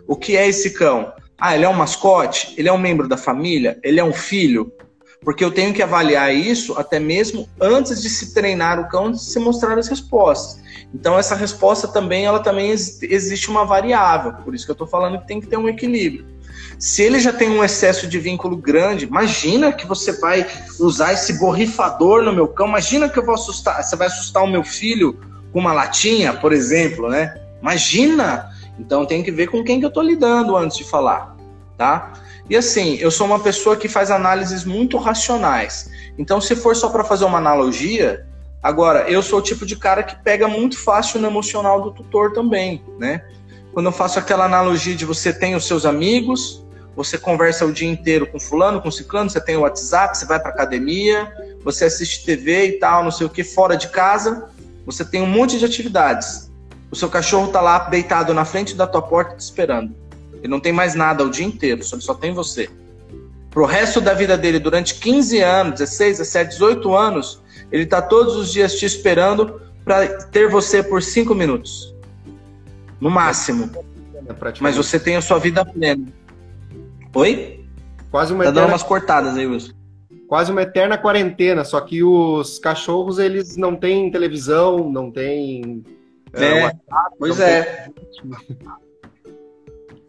O 0.07 0.17
que 0.17 0.37
é 0.37 0.49
esse 0.49 0.71
cão? 0.71 1.13
Ah, 1.41 1.55
ele 1.55 1.65
é 1.65 1.69
um 1.69 1.75
mascote? 1.75 2.55
Ele 2.57 2.69
é 2.69 2.73
um 2.73 2.79
membro 2.79 3.09
da 3.09 3.17
família? 3.17 3.79
Ele 3.83 3.99
é 3.99 4.05
um 4.05 4.13
filho? 4.13 4.73
Porque 5.23 5.45
eu 5.45 5.53
tenho 5.53 5.73
que 5.73 5.83
avaliar 5.83 6.35
isso 6.35 6.77
até 6.77 6.99
mesmo 6.99 7.49
antes 7.61 8.03
de 8.03 8.11
se 8.11 8.35
treinar 8.35 8.81
o 8.81 8.89
cão, 8.89 9.13
de 9.13 9.23
se 9.23 9.39
mostrar 9.39 9.79
as 9.79 9.89
respostas. 9.89 10.61
Então 10.93 11.19
essa 11.19 11.35
resposta 11.35 11.87
também, 11.89 12.25
ela 12.25 12.41
também 12.41 12.71
existe 12.71 13.49
uma 13.49 13.65
variável. 13.65 14.35
Por 14.45 14.55
isso 14.55 14.65
que 14.65 14.71
eu 14.71 14.75
estou 14.75 14.87
falando 14.87 15.21
que 15.21 15.27
tem 15.27 15.41
que 15.41 15.47
ter 15.47 15.57
um 15.57 15.69
equilíbrio. 15.69 16.27
Se 16.79 17.03
ele 17.03 17.21
já 17.21 17.33
tem 17.33 17.51
um 17.51 17.63
excesso 17.63 18.07
de 18.07 18.19
vínculo 18.19 18.57
grande, 18.57 19.05
imagina 19.05 19.73
que 19.73 19.87
você 19.87 20.13
vai 20.13 20.47
usar 20.81 21.13
esse 21.13 21.39
borrifador 21.39 22.23
no 22.23 22.33
meu 22.33 22.49
cão. 22.49 22.67
Imagina 22.67 23.09
que 23.09 23.19
eu 23.19 23.25
vou 23.25 23.35
assustar, 23.35 23.83
você 23.83 23.97
vai 23.97 24.07
assustar 24.09 24.43
o 24.43 24.51
meu 24.51 24.65
filho 24.65 25.19
com 25.53 25.61
uma 25.61 25.73
latinha, 25.73 26.33
por 26.33 26.53
exemplo, 26.53 27.09
né? 27.09 27.35
Imagina. 27.61 28.51
Então 28.79 29.07
tem 29.07 29.23
que 29.23 29.31
ver 29.31 29.49
com 29.49 29.63
quem 29.63 29.79
que 29.79 29.85
eu 29.85 29.89
estou 29.89 30.03
lidando 30.03 30.57
antes 30.57 30.77
de 30.77 30.85
falar, 30.85 31.37
tá? 31.77 32.13
E 32.49 32.57
assim, 32.57 32.97
eu 32.97 33.11
sou 33.11 33.27
uma 33.27 33.39
pessoa 33.39 33.77
que 33.77 33.89
faz 33.89 34.11
análises 34.11 34.65
muito 34.65 34.97
racionais. 34.99 35.91
Então, 36.19 36.41
se 36.41 36.55
for 36.57 36.75
só 36.77 36.89
para 36.89 37.05
fazer 37.05 37.25
uma 37.25 37.39
analogia, 37.39 38.27
agora 38.63 39.09
eu 39.09 39.23
sou 39.23 39.39
o 39.39 39.43
tipo 39.43 39.65
de 39.65 39.77
cara 39.77 40.03
que 40.03 40.17
pega 40.23 40.49
muito 40.49 40.79
fácil 40.79 41.21
no 41.21 41.27
emocional 41.27 41.81
do 41.81 41.93
tutor 41.93 42.33
também, 42.33 42.83
né? 42.99 43.25
Quando 43.73 43.87
eu 43.87 43.93
faço 43.93 44.19
aquela 44.19 44.45
analogia 44.45 44.95
de 44.95 45.05
você 45.05 45.33
tem 45.33 45.55
os 45.55 45.67
seus 45.67 45.87
amigos, 45.87 46.62
você 46.95 47.17
conversa 47.17 47.65
o 47.65 47.73
dia 47.73 47.89
inteiro 47.89 48.27
com 48.27 48.39
fulano, 48.39 48.81
com 48.81 48.91
ciclano, 48.91 49.31
você 49.31 49.41
tem 49.41 49.57
o 49.57 49.61
WhatsApp, 49.61 50.17
você 50.17 50.27
vai 50.27 50.39
para 50.39 50.51
academia, 50.51 51.33
você 51.65 51.87
assiste 51.87 52.25
TV 52.25 52.67
e 52.67 52.73
tal, 52.73 53.03
não 53.03 53.11
sei 53.11 53.27
o 53.27 53.31
que, 53.31 53.43
fora 53.43 53.77
de 53.77 53.89
casa, 53.89 54.49
você 54.85 55.05
tem 55.05 55.23
um 55.23 55.27
monte 55.27 55.59
de 55.59 55.65
atividades. 55.65 56.51
O 56.91 56.97
seu 56.97 57.09
cachorro 57.09 57.49
tá 57.49 57.61
lá 57.61 57.79
deitado 57.89 58.35
na 58.35 58.45
frente 58.45 58.75
da 58.75 58.87
tua 58.87 59.01
porta 59.01 59.37
te 59.37 59.41
esperando. 59.41 59.95
Ele 60.35 60.49
não 60.49 60.61
tem 60.61 60.73
mais 60.73 60.95
nada 60.95 61.25
o 61.25 61.31
dia 61.31 61.47
inteiro, 61.47 61.83
só, 61.83 61.99
só 61.99 62.15
tem 62.15 62.35
você. 62.35 62.69
Pro 63.51 63.65
resto 63.65 64.01
da 64.01 64.13
vida 64.13 64.37
dele, 64.37 64.59
durante 64.59 64.95
15 64.97 65.41
anos, 65.41 65.79
16, 65.79 66.19
17, 66.19 66.51
18 66.51 66.95
anos, 66.95 67.41
ele 67.71 67.87
tá 67.87 68.03
todos 68.03 68.37
os 68.37 68.53
dias 68.53 68.79
te 68.79 68.85
esperando 68.85 69.61
para 69.85 70.07
ter 70.25 70.49
você 70.49 70.83
por 70.83 71.03
5 71.03 71.35
minutos. 71.35 71.95
No 73.01 73.11
máximo. 73.11 73.71
Mas 74.61 74.77
você 74.77 74.99
tem 74.99 75.17
a 75.17 75.23
sua 75.23 75.39
vida 75.39 75.65
plena. 75.65 76.07
Oi? 77.15 77.65
Quase 78.11 78.33
uma 78.33 78.45
tá 78.45 78.51
eterna... 78.51 78.67
dando 78.67 78.73
umas 78.73 78.83
cortadas 78.83 79.37
aí, 79.37 79.47
Wilson. 79.47 79.73
Quase 80.29 80.51
uma 80.51 80.63
eterna 80.63 80.97
quarentena, 80.97 81.65
só 81.65 81.81
que 81.81 82.03
os 82.03 82.59
cachorros, 82.59 83.19
eles 83.19 83.57
não 83.57 83.77
têm 83.77 84.11
televisão, 84.11 84.91
não 84.91 85.11
têm... 85.11 85.85
É, 86.33 86.45
é 86.45 86.65
WhatsApp, 86.65 87.17
pois 87.19 87.41
é. 87.41 87.89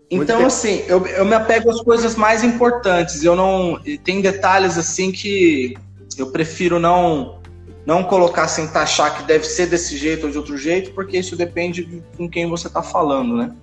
Tem... 0.09 0.21
Então, 0.21 0.45
assim, 0.45 0.83
eu, 0.87 1.05
eu 1.07 1.25
me 1.25 1.33
apego 1.33 1.69
às 1.69 1.81
coisas 1.81 2.15
mais 2.15 2.43
importantes. 2.43 3.23
Eu 3.23 3.35
não. 3.35 3.79
Tem 4.03 4.21
detalhes, 4.21 4.77
assim, 4.77 5.11
que 5.11 5.75
eu 6.17 6.31
prefiro 6.31 6.79
não 6.79 7.41
não 7.85 8.01
colocar 8.03 8.47
sem 8.47 8.67
taxar 8.67 9.17
que 9.17 9.23
deve 9.23 9.43
ser 9.43 9.65
desse 9.65 9.97
jeito 9.97 10.25
ou 10.25 10.31
de 10.31 10.37
outro 10.37 10.57
jeito, 10.57 10.91
porque 10.93 11.17
isso 11.17 11.35
depende 11.35 11.83
de 11.83 12.01
com 12.15 12.29
quem 12.29 12.47
você 12.47 12.67
está 12.67 12.81
falando, 12.81 13.35
né? 13.35 13.53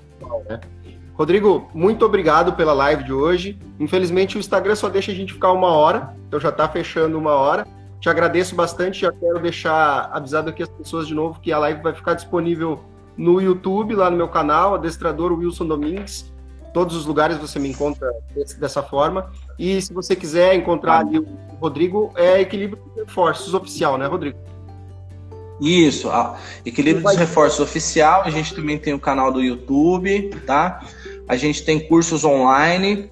É. 0.50 0.60
Rodrigo, 1.20 1.68
muito 1.74 2.02
obrigado 2.02 2.54
pela 2.54 2.72
live 2.72 3.04
de 3.04 3.12
hoje. 3.12 3.58
Infelizmente 3.78 4.38
o 4.38 4.40
Instagram 4.40 4.74
só 4.74 4.88
deixa 4.88 5.12
a 5.12 5.14
gente 5.14 5.34
ficar 5.34 5.52
uma 5.52 5.66
hora, 5.66 6.16
então 6.26 6.40
já 6.40 6.48
está 6.48 6.66
fechando 6.66 7.18
uma 7.18 7.32
hora. 7.32 7.66
Te 8.00 8.08
agradeço 8.08 8.54
bastante, 8.54 9.02
já 9.02 9.12
quero 9.12 9.38
deixar 9.38 10.08
avisado 10.14 10.48
aqui 10.48 10.62
as 10.62 10.68
pessoas 10.70 11.06
de 11.06 11.14
novo 11.14 11.38
que 11.38 11.52
a 11.52 11.58
live 11.58 11.82
vai 11.82 11.92
ficar 11.92 12.14
disponível 12.14 12.80
no 13.18 13.38
YouTube, 13.38 13.94
lá 13.94 14.10
no 14.10 14.16
meu 14.16 14.28
canal, 14.28 14.76
Adestrador 14.76 15.34
Wilson 15.34 15.66
Domingues. 15.66 16.32
Todos 16.72 16.96
os 16.96 17.04
lugares 17.04 17.36
você 17.36 17.58
me 17.58 17.68
encontra 17.68 18.10
dessa 18.58 18.82
forma. 18.82 19.30
E 19.58 19.82
se 19.82 19.92
você 19.92 20.16
quiser 20.16 20.54
encontrar 20.54 21.00
ali 21.00 21.18
o 21.18 21.26
Rodrigo, 21.60 22.14
é 22.16 22.40
Equilíbrio 22.40 22.82
dos 22.82 22.96
Reforços 22.96 23.52
Oficial, 23.52 23.98
né, 23.98 24.06
Rodrigo? 24.06 24.38
Isso, 25.60 26.08
ah, 26.08 26.38
Equilíbrio 26.64 27.04
dos 27.04 27.16
Reforços 27.16 27.60
Oficial. 27.60 28.22
A 28.24 28.30
gente 28.30 28.54
também 28.54 28.78
tem 28.78 28.94
o 28.94 28.98
canal 28.98 29.30
do 29.30 29.42
YouTube, 29.42 30.30
tá? 30.46 30.80
A 31.30 31.36
gente 31.36 31.62
tem 31.62 31.78
cursos 31.78 32.24
online. 32.24 33.08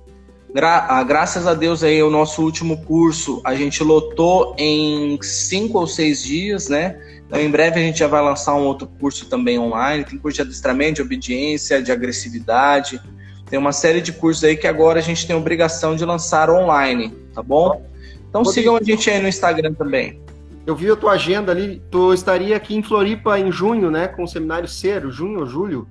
Gra 0.53 0.89
ah, 0.89 1.05
graças 1.05 1.47
a 1.47 1.55
Deus 1.55 1.85
aí, 1.85 2.03
o 2.03 2.11
nosso 2.11 2.43
último 2.43 2.83
curso 2.83 3.41
a 3.45 3.55
gente 3.55 3.85
lotou 3.85 4.57
em 4.59 5.17
cinco 5.23 5.79
ou 5.79 5.87
seis 5.87 6.25
dias, 6.25 6.69
né? 6.69 7.01
Então, 7.25 7.39
em 7.39 7.49
breve 7.49 7.79
a 7.79 7.83
gente 7.83 8.01
já 8.01 8.09
vai 8.09 8.21
lançar 8.21 8.57
um 8.57 8.65
outro 8.65 8.89
curso 8.89 9.27
também 9.27 9.57
online. 9.57 10.05
Tem 10.05 10.19
curso 10.19 10.35
de 10.35 10.43
adestramento, 10.43 10.95
de 10.95 11.03
obediência, 11.03 11.81
de 11.81 11.93
agressividade. 11.93 13.01
Tem 13.49 13.57
uma 13.57 13.71
série 13.71 14.01
de 14.01 14.13
cursos 14.13 14.43
aí 14.43 14.57
que 14.57 14.67
agora 14.67 14.99
a 14.99 15.03
gente 15.03 15.25
tem 15.25 15.37
obrigação 15.37 15.95
de 15.95 16.05
lançar 16.05 16.51
online, 16.51 17.15
tá 17.33 17.41
bom? 17.41 17.87
Então 18.29 18.45
sigam 18.45 18.77
a 18.77 18.83
gente 18.83 19.09
aí 19.09 19.23
no 19.23 19.29
Instagram 19.29 19.75
também. 19.75 20.21
Eu 20.67 20.75
vi 20.75 20.91
a 20.91 20.97
tua 20.97 21.13
agenda 21.13 21.53
ali, 21.53 21.81
tu 21.89 22.13
estaria 22.13 22.57
aqui 22.57 22.75
em 22.75 22.83
Floripa 22.83 23.39
em 23.39 23.53
junho, 23.53 23.93
né, 23.93 24.09
com 24.09 24.25
o 24.25 24.29
seminário 24.29 24.67
Cero, 24.67 25.13
junho 25.13 25.39
ou 25.39 25.47
julho? 25.47 25.87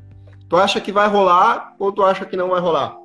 Tu 0.49 0.55
acha 0.55 0.79
que 0.79 0.91
vai 0.91 1.07
rolar 1.07 1.75
ou 1.77 1.91
tu 1.91 2.03
acha 2.03 2.25
que 2.25 2.37
não 2.37 2.49
vai 2.49 2.61
rolar? 2.61 2.95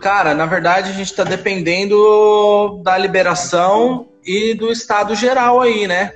Cara, 0.00 0.34
na 0.34 0.46
verdade 0.46 0.90
a 0.90 0.92
gente 0.92 1.10
está 1.10 1.24
dependendo 1.24 2.80
da 2.82 2.96
liberação 2.96 4.08
e 4.24 4.54
do 4.54 4.70
estado 4.70 5.14
geral 5.14 5.60
aí, 5.60 5.86
né? 5.86 6.12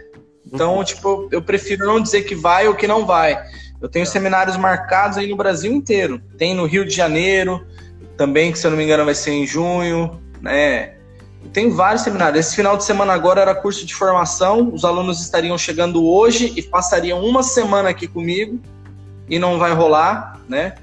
Então, 0.46 0.78
uhum. 0.78 0.84
tipo, 0.84 1.28
eu 1.30 1.42
prefiro 1.42 1.86
não 1.86 2.00
dizer 2.00 2.22
que 2.22 2.34
vai 2.34 2.66
ou 2.66 2.74
que 2.74 2.86
não 2.86 3.04
vai. 3.04 3.38
Eu 3.80 3.88
tenho 3.88 4.06
seminários 4.06 4.56
marcados 4.56 5.18
aí 5.18 5.28
no 5.28 5.36
Brasil 5.36 5.72
inteiro. 5.72 6.20
Tem 6.38 6.54
no 6.54 6.64
Rio 6.64 6.86
de 6.86 6.94
Janeiro, 6.94 7.64
também, 8.16 8.50
que 8.50 8.58
se 8.58 8.66
eu 8.66 8.70
não 8.70 8.78
me 8.78 8.84
engano 8.84 9.04
vai 9.04 9.14
ser 9.14 9.30
em 9.30 9.46
junho, 9.46 10.20
né? 10.40 10.94
Tem 11.52 11.70
vários 11.70 12.02
seminários. 12.02 12.46
Esse 12.46 12.56
final 12.56 12.76
de 12.76 12.84
semana 12.84 13.12
agora 13.12 13.40
era 13.40 13.54
curso 13.54 13.86
de 13.86 13.94
formação. 13.94 14.70
Os 14.72 14.84
alunos 14.84 15.20
estariam 15.20 15.56
chegando 15.56 16.04
hoje 16.04 16.52
e 16.56 16.62
passariam 16.62 17.24
uma 17.24 17.42
semana 17.42 17.90
aqui 17.90 18.08
comigo 18.08 18.60
e 19.28 19.38
não 19.38 19.58
vai 19.58 19.72
rolar, 19.72 20.40
né? 20.48 20.74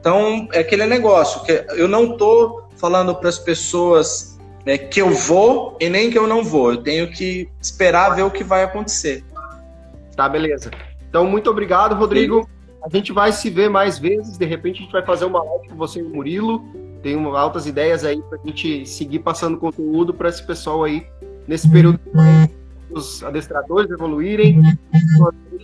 Então, 0.00 0.48
é 0.52 0.60
aquele 0.60 0.86
negócio 0.86 1.42
que 1.44 1.52
eu 1.76 1.86
não 1.86 2.16
tô 2.16 2.64
falando 2.76 3.14
para 3.14 3.28
as 3.28 3.38
pessoas 3.38 4.38
é, 4.66 4.76
que 4.76 5.00
eu 5.00 5.10
vou 5.10 5.76
e 5.80 5.88
nem 5.88 6.10
que 6.10 6.18
eu 6.18 6.26
não 6.26 6.42
vou. 6.42 6.72
Eu 6.72 6.82
tenho 6.82 7.10
que 7.10 7.48
esperar 7.60 8.10
ver 8.10 8.22
o 8.22 8.30
que 8.30 8.42
vai 8.42 8.64
acontecer. 8.64 9.24
Tá, 10.16 10.28
beleza. 10.28 10.70
Então, 11.08 11.26
muito 11.26 11.48
obrigado, 11.48 11.94
Rodrigo. 11.94 12.48
A 12.84 12.88
gente 12.88 13.12
vai 13.12 13.30
se 13.30 13.48
ver 13.48 13.70
mais 13.70 13.98
vezes. 13.98 14.36
De 14.36 14.44
repente, 14.44 14.78
a 14.78 14.82
gente 14.82 14.92
vai 14.92 15.04
fazer 15.04 15.24
uma 15.24 15.42
live 15.42 15.68
com 15.68 15.76
você 15.76 16.00
e 16.00 16.02
o 16.02 16.08
Murilo. 16.08 16.64
Tem 17.00 17.22
altas 17.24 17.66
ideias 17.66 18.04
aí 18.04 18.20
para 18.22 18.38
a 18.42 18.46
gente 18.46 18.86
seguir 18.86 19.20
passando 19.20 19.56
conteúdo 19.56 20.12
para 20.12 20.28
esse 20.28 20.44
pessoal 20.44 20.84
aí 20.84 21.06
nesse 21.46 21.68
período 21.70 22.00
os 22.92 23.22
adestradores 23.22 23.90
evoluírem, 23.90 24.60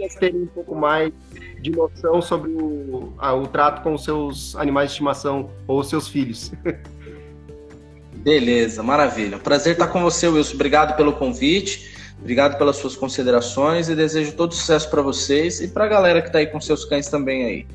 as 0.04 0.14
terem 0.14 0.42
um 0.42 0.46
pouco 0.46 0.74
mais 0.74 1.12
de 1.60 1.70
noção 1.70 2.22
sobre 2.22 2.50
o, 2.50 3.12
a, 3.18 3.34
o 3.34 3.46
trato 3.46 3.82
com 3.82 3.94
os 3.94 4.04
seus 4.04 4.54
animais 4.56 4.88
de 4.88 4.92
estimação 4.92 5.50
ou 5.66 5.82
seus 5.82 6.08
filhos. 6.08 6.52
Beleza, 8.14 8.82
maravilha. 8.82 9.38
Prazer 9.38 9.72
estar 9.72 9.88
com 9.88 10.02
você, 10.02 10.28
Wilson. 10.28 10.54
Obrigado 10.54 10.96
pelo 10.96 11.12
convite, 11.12 12.14
obrigado 12.20 12.58
pelas 12.58 12.76
suas 12.76 12.96
considerações 12.96 13.88
e 13.88 13.94
desejo 13.94 14.32
todo 14.32 14.54
sucesso 14.54 14.90
para 14.90 15.02
vocês 15.02 15.60
e 15.60 15.68
para 15.68 15.84
a 15.84 15.88
galera 15.88 16.20
que 16.20 16.28
está 16.28 16.38
aí 16.38 16.46
com 16.46 16.60
seus 16.60 16.84
cães 16.84 17.08
também 17.08 17.44
aí. 17.44 17.66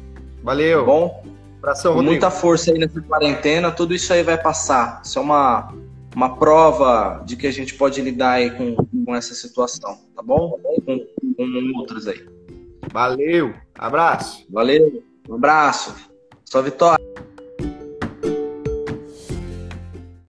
Valeu. 0.44 0.80
Tá 0.80 0.86
bom? 0.86 1.24
Abração, 1.60 2.04
muita 2.04 2.30
força 2.30 2.72
aí 2.72 2.78
nessa 2.78 3.02
quarentena, 3.02 3.72
tudo 3.72 3.94
isso 3.94 4.12
aí 4.12 4.22
vai 4.22 4.38
passar. 4.38 5.02
Isso 5.04 5.18
é 5.18 5.22
uma, 5.22 5.74
uma 6.16 6.38
prova 6.38 7.24
de 7.26 7.36
que 7.36 7.48
a 7.48 7.52
gente 7.52 7.74
pode 7.76 8.02
lidar 8.02 8.34
aí 8.34 8.52
com, 8.52 8.76
com 9.06 9.16
essa 9.16 9.34
situação, 9.34 10.00
tá 10.16 10.22
bom? 10.22 10.60
Com, 10.86 11.00
com 11.36 11.80
outras 11.80 12.08
aí. 12.08 12.26
Valeu, 12.92 13.54
abraço. 13.76 14.46
Valeu, 14.50 15.04
um 15.28 15.36
abraço. 15.36 15.96
Só 16.46 16.62
vitória. 16.62 17.04